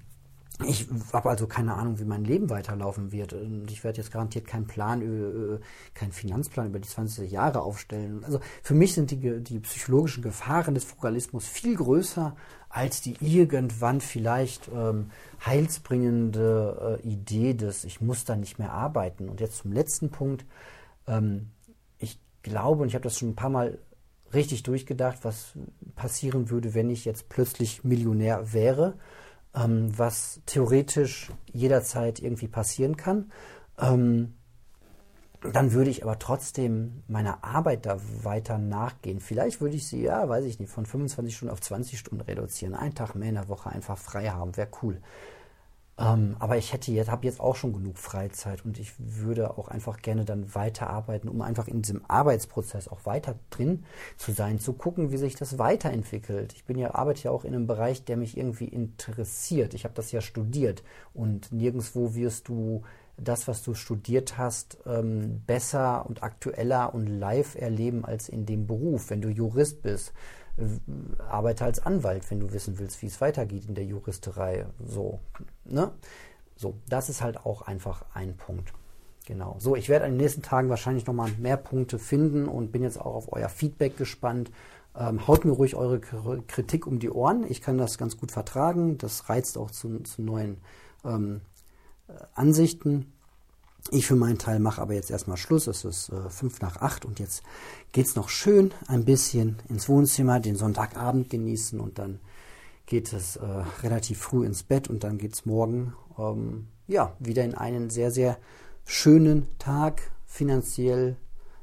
Ich 0.67 0.89
habe 1.13 1.31
also 1.31 1.47
keine 1.47 1.75
Ahnung, 1.75 2.01
wie 2.01 2.05
mein 2.05 2.25
Leben 2.25 2.51
weiterlaufen 2.51 3.13
wird. 3.13 3.33
Und 3.33 3.71
ich 3.71 3.85
werde 3.85 3.99
jetzt 3.99 4.11
garantiert 4.11 4.47
keinen 4.47 4.67
Plan, 4.67 5.03
äh, 5.03 5.61
keinen 5.95 6.11
Finanzplan 6.11 6.67
über 6.69 6.81
die 6.81 6.89
20 6.89 7.31
Jahre 7.31 7.63
aufstellen. 7.63 8.25
Also 8.25 8.41
für 8.63 8.75
mich 8.75 8.95
sind 8.95 9.13
die, 9.13 9.41
die 9.41 9.61
psychologischen 9.61 10.23
Gefahren 10.23 10.75
des 10.75 10.85
Frugalismus 10.85 11.47
viel 11.47 11.77
größer 11.77 12.35
als 12.71 13.01
die 13.01 13.17
irgendwann 13.21 14.01
vielleicht 14.01 14.69
ähm, 14.75 15.11
heilsbringende 15.45 17.01
äh, 17.03 17.09
Idee 17.09 17.55
des, 17.55 17.85
ich 17.85 18.01
muss 18.01 18.25
da 18.25 18.37
nicht 18.37 18.59
mehr 18.59 18.73
arbeiten. 18.73 19.29
Und 19.29 19.41
jetzt 19.41 19.59
zum 19.59 19.73
letzten 19.73 20.11
Punkt. 20.11 20.45
Ähm, 21.07 21.51
ich 21.99 22.21
glaube, 22.43 22.83
und 22.83 22.89
ich 22.89 22.95
habe 22.95 23.05
das 23.05 23.19
schon 23.19 23.31
ein 23.31 23.37
paar 23.37 23.51
Mal 23.51 23.79
richtig 24.35 24.65
durchgedacht, 24.65 25.19
was 25.23 25.55
passieren 25.97 26.51
würde, 26.51 26.75
wenn 26.75 26.91
ich 26.91 27.05
jetzt 27.05 27.29
plötzlich 27.29 27.85
Millionär 27.85 28.53
wäre 28.53 28.95
ähm, 29.55 29.97
was 29.97 30.41
theoretisch 30.47 31.31
jederzeit 31.53 32.21
irgendwie 32.21 32.49
passieren 32.49 32.97
kann. 32.97 33.31
Ähm, 33.79 34.35
dann 35.41 35.73
würde 35.73 35.91
ich 35.91 36.03
aber 36.03 36.19
trotzdem 36.19 37.05
meiner 37.07 37.45
Arbeit 37.45 37.87
da 37.87 37.99
weiter 38.25 38.59
nachgehen. 38.59 39.21
Vielleicht 39.21 39.61
würde 39.61 39.77
ich 39.77 39.87
sie, 39.87 40.03
ja, 40.03 40.29
weiß 40.29 40.45
ich 40.45 40.59
nicht, 40.59 40.71
von 40.71 40.85
25 40.85 41.37
Stunden 41.37 41.53
auf 41.53 41.61
20 41.61 41.99
Stunden 41.99 42.23
reduzieren. 42.23 42.75
Einen 42.75 42.95
Tag 42.95 43.15
mehr 43.15 43.29
in 43.29 43.37
der 43.37 43.49
Woche 43.49 43.71
einfach 43.71 43.97
frei 43.97 44.31
haben, 44.31 44.57
wäre 44.57 44.69
cool. 44.83 45.01
Ähm, 45.99 46.37
aber 46.39 46.57
ich 46.57 46.73
hätte 46.73 46.93
jetzt, 46.93 47.11
habe 47.11 47.27
jetzt 47.27 47.41
auch 47.41 47.57
schon 47.57 47.73
genug 47.73 47.99
Freizeit 47.99 48.65
und 48.65 48.79
ich 48.79 48.93
würde 48.99 49.59
auch 49.59 49.69
einfach 49.69 50.01
gerne 50.01 50.25
dann 50.25 50.55
weiterarbeiten, 50.55 51.29
um 51.29 51.43
einfach 51.43 51.67
in 51.67 51.83
diesem 51.83 52.03
Arbeitsprozess 52.07 52.87
auch 52.89 53.05
weiter 53.05 53.35
drin 53.51 53.85
zu 54.17 54.31
sein, 54.33 54.61
zu 54.61 54.75
gucken, 54.75 55.11
wie 55.11 55.17
sich 55.17 55.35
das 55.35 55.59
weiterentwickelt. 55.59 56.53
Ich 56.53 56.65
bin 56.65 56.79
ja, 56.79 56.95
arbeite 56.95 57.25
ja 57.25 57.31
auch 57.33 57.45
in 57.45 57.55
einem 57.55 57.67
Bereich, 57.67 58.05
der 58.05 58.17
mich 58.17 58.37
irgendwie 58.37 58.69
interessiert. 58.69 59.75
Ich 59.75 59.85
habe 59.85 59.95
das 59.95 60.13
ja 60.13 60.21
studiert 60.21 60.85
und 61.15 61.51
nirgendwo 61.51 62.15
wirst 62.15 62.47
du 62.49 62.83
das, 63.17 63.49
was 63.49 63.63
du 63.63 63.75
studiert 63.75 64.39
hast, 64.39 64.79
ähm, 64.87 65.43
besser 65.47 66.07
und 66.07 66.23
aktueller 66.23 66.95
und 66.95 67.09
live 67.09 67.57
erleben 67.57 68.05
als 68.05 68.29
in 68.29 68.47
dem 68.47 68.69
Beruf. 68.69 69.11
Wenn 69.11 69.21
du 69.21 69.29
Jurist 69.29 69.83
bist, 69.83 70.13
arbeite 71.29 71.65
als 71.65 71.81
Anwalt, 71.81 72.31
wenn 72.31 72.41
du 72.41 72.53
wissen 72.53 72.79
willst, 72.79 73.01
wie 73.03 73.07
es 73.07 73.21
weitergeht 73.21 73.67
in 73.67 73.75
der 73.75 73.85
Juristerei. 73.85 74.67
So, 74.85 75.21
ne? 75.65 75.93
So, 76.57 76.75
das 76.89 77.09
ist 77.09 77.23
halt 77.23 77.45
auch 77.47 77.63
einfach 77.63 78.05
ein 78.15 78.37
Punkt. 78.37 78.73
Genau. 79.27 79.57
So, 79.59 79.77
ich 79.77 79.89
werde 79.89 80.07
in 80.07 80.13
den 80.13 80.21
nächsten 80.21 80.43
Tagen 80.43 80.71
wahrscheinlich 80.71 81.07
nochmal 81.07 81.31
mehr 81.39 81.57
Punkte 81.57 81.99
finden 81.99 82.49
und 82.49 82.73
bin 82.73 82.83
jetzt 82.83 82.99
auch 82.99 83.15
auf 83.15 83.33
euer 83.33 83.49
Feedback 83.49 83.97
gespannt. 83.97 84.51
Ähm, 84.97 85.29
haut 85.29 85.45
mir 85.45 85.53
ruhig 85.53 85.77
eure 85.77 86.01
Kritik 86.01 86.87
um 86.87 86.99
die 86.99 87.11
Ohren. 87.11 87.45
Ich 87.49 87.61
kann 87.61 87.79
das 87.79 87.99
ganz 87.99 88.17
gut 88.17 88.33
vertragen. 88.33 88.99
Das 88.99 89.29
reizt 89.29 89.59
auch 89.59 89.71
zu, 89.71 90.01
zu 90.01 90.23
neuen 90.23 90.59
ähm, 91.05 91.43
äh, 92.09 92.13
Ansichten. 92.35 93.13
Ich 93.91 94.07
für 94.07 94.17
meinen 94.17 94.39
Teil 94.39 94.59
mache 94.59 94.83
aber 94.83 94.93
jetzt 94.93 95.11
erstmal 95.11 95.39
Schluss. 95.39 95.67
Es 95.67 95.85
ist 95.85 96.11
äh, 96.11 96.29
fünf 96.29 96.61
nach 96.61 96.77
acht 96.83 97.07
und 97.07 97.19
jetzt 97.19 97.43
geht 97.93 98.07
es 98.07 98.17
noch 98.17 98.29
schön 98.29 98.73
ein 98.87 99.05
bisschen 99.05 99.57
ins 99.69 99.89
Wohnzimmer, 99.89 100.41
den 100.41 100.57
Sonntagabend 100.57 101.31
genießen 101.31 101.81
und 101.81 101.99
dann 101.99 102.21
geht 102.85 103.13
es 103.13 103.37
äh, 103.37 103.45
relativ 103.83 104.19
früh 104.19 104.45
ins 104.45 104.63
Bett 104.63 104.89
und 104.89 105.05
dann 105.05 105.17
geht 105.17 105.35
es 105.35 105.47
morgen 105.47 105.95
ähm, 106.19 106.69
ja, 106.87 107.15
wieder 107.19 107.45
in 107.45 107.55
einen 107.55 107.89
sehr, 107.91 108.11
sehr 108.11 108.39
schönen 108.85 109.47
Tag, 109.59 110.11
finanziell 110.27 111.17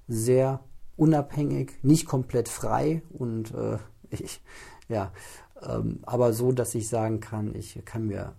sehr 0.08 0.64
unabhängig, 0.98 1.74
nicht 1.84 2.06
komplett 2.08 2.50
frei 2.50 3.04
und 3.10 3.54
äh, 3.54 3.78
ich, 4.10 4.42
ja, 4.88 5.12
ähm, 5.62 6.00
aber 6.04 6.34
so, 6.34 6.52
dass 6.52 6.74
ich 6.74 6.90
sagen 6.90 7.20
kann, 7.20 7.54
ich 7.54 7.84
kann 7.86 8.08
mir 8.08 8.34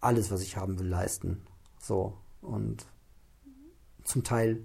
alles, 0.00 0.30
was 0.30 0.42
ich 0.42 0.56
haben 0.56 0.78
will, 0.78 0.88
leisten. 0.88 1.42
So 1.80 2.14
und 2.46 2.86
zum 4.04 4.24
Teil, 4.24 4.62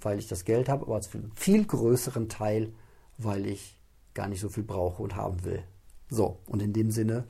weil 0.00 0.18
ich 0.18 0.28
das 0.28 0.44
Geld 0.44 0.68
habe, 0.68 0.86
aber 0.86 1.00
zu 1.00 1.18
einem 1.18 1.32
viel 1.32 1.64
größeren 1.64 2.28
Teil, 2.28 2.72
weil 3.18 3.46
ich 3.46 3.78
gar 4.14 4.28
nicht 4.28 4.40
so 4.40 4.48
viel 4.48 4.62
brauche 4.62 5.02
und 5.02 5.16
haben 5.16 5.44
will. 5.44 5.62
So, 6.08 6.38
und 6.46 6.62
in 6.62 6.72
dem 6.72 6.90
Sinne 6.90 7.26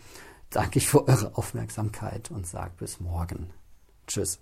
danke 0.50 0.78
ich 0.78 0.88
für 0.88 1.06
eure 1.06 1.36
Aufmerksamkeit 1.36 2.30
und 2.30 2.46
sage 2.46 2.72
bis 2.78 3.00
morgen. 3.00 3.50
Tschüss. 4.06 4.40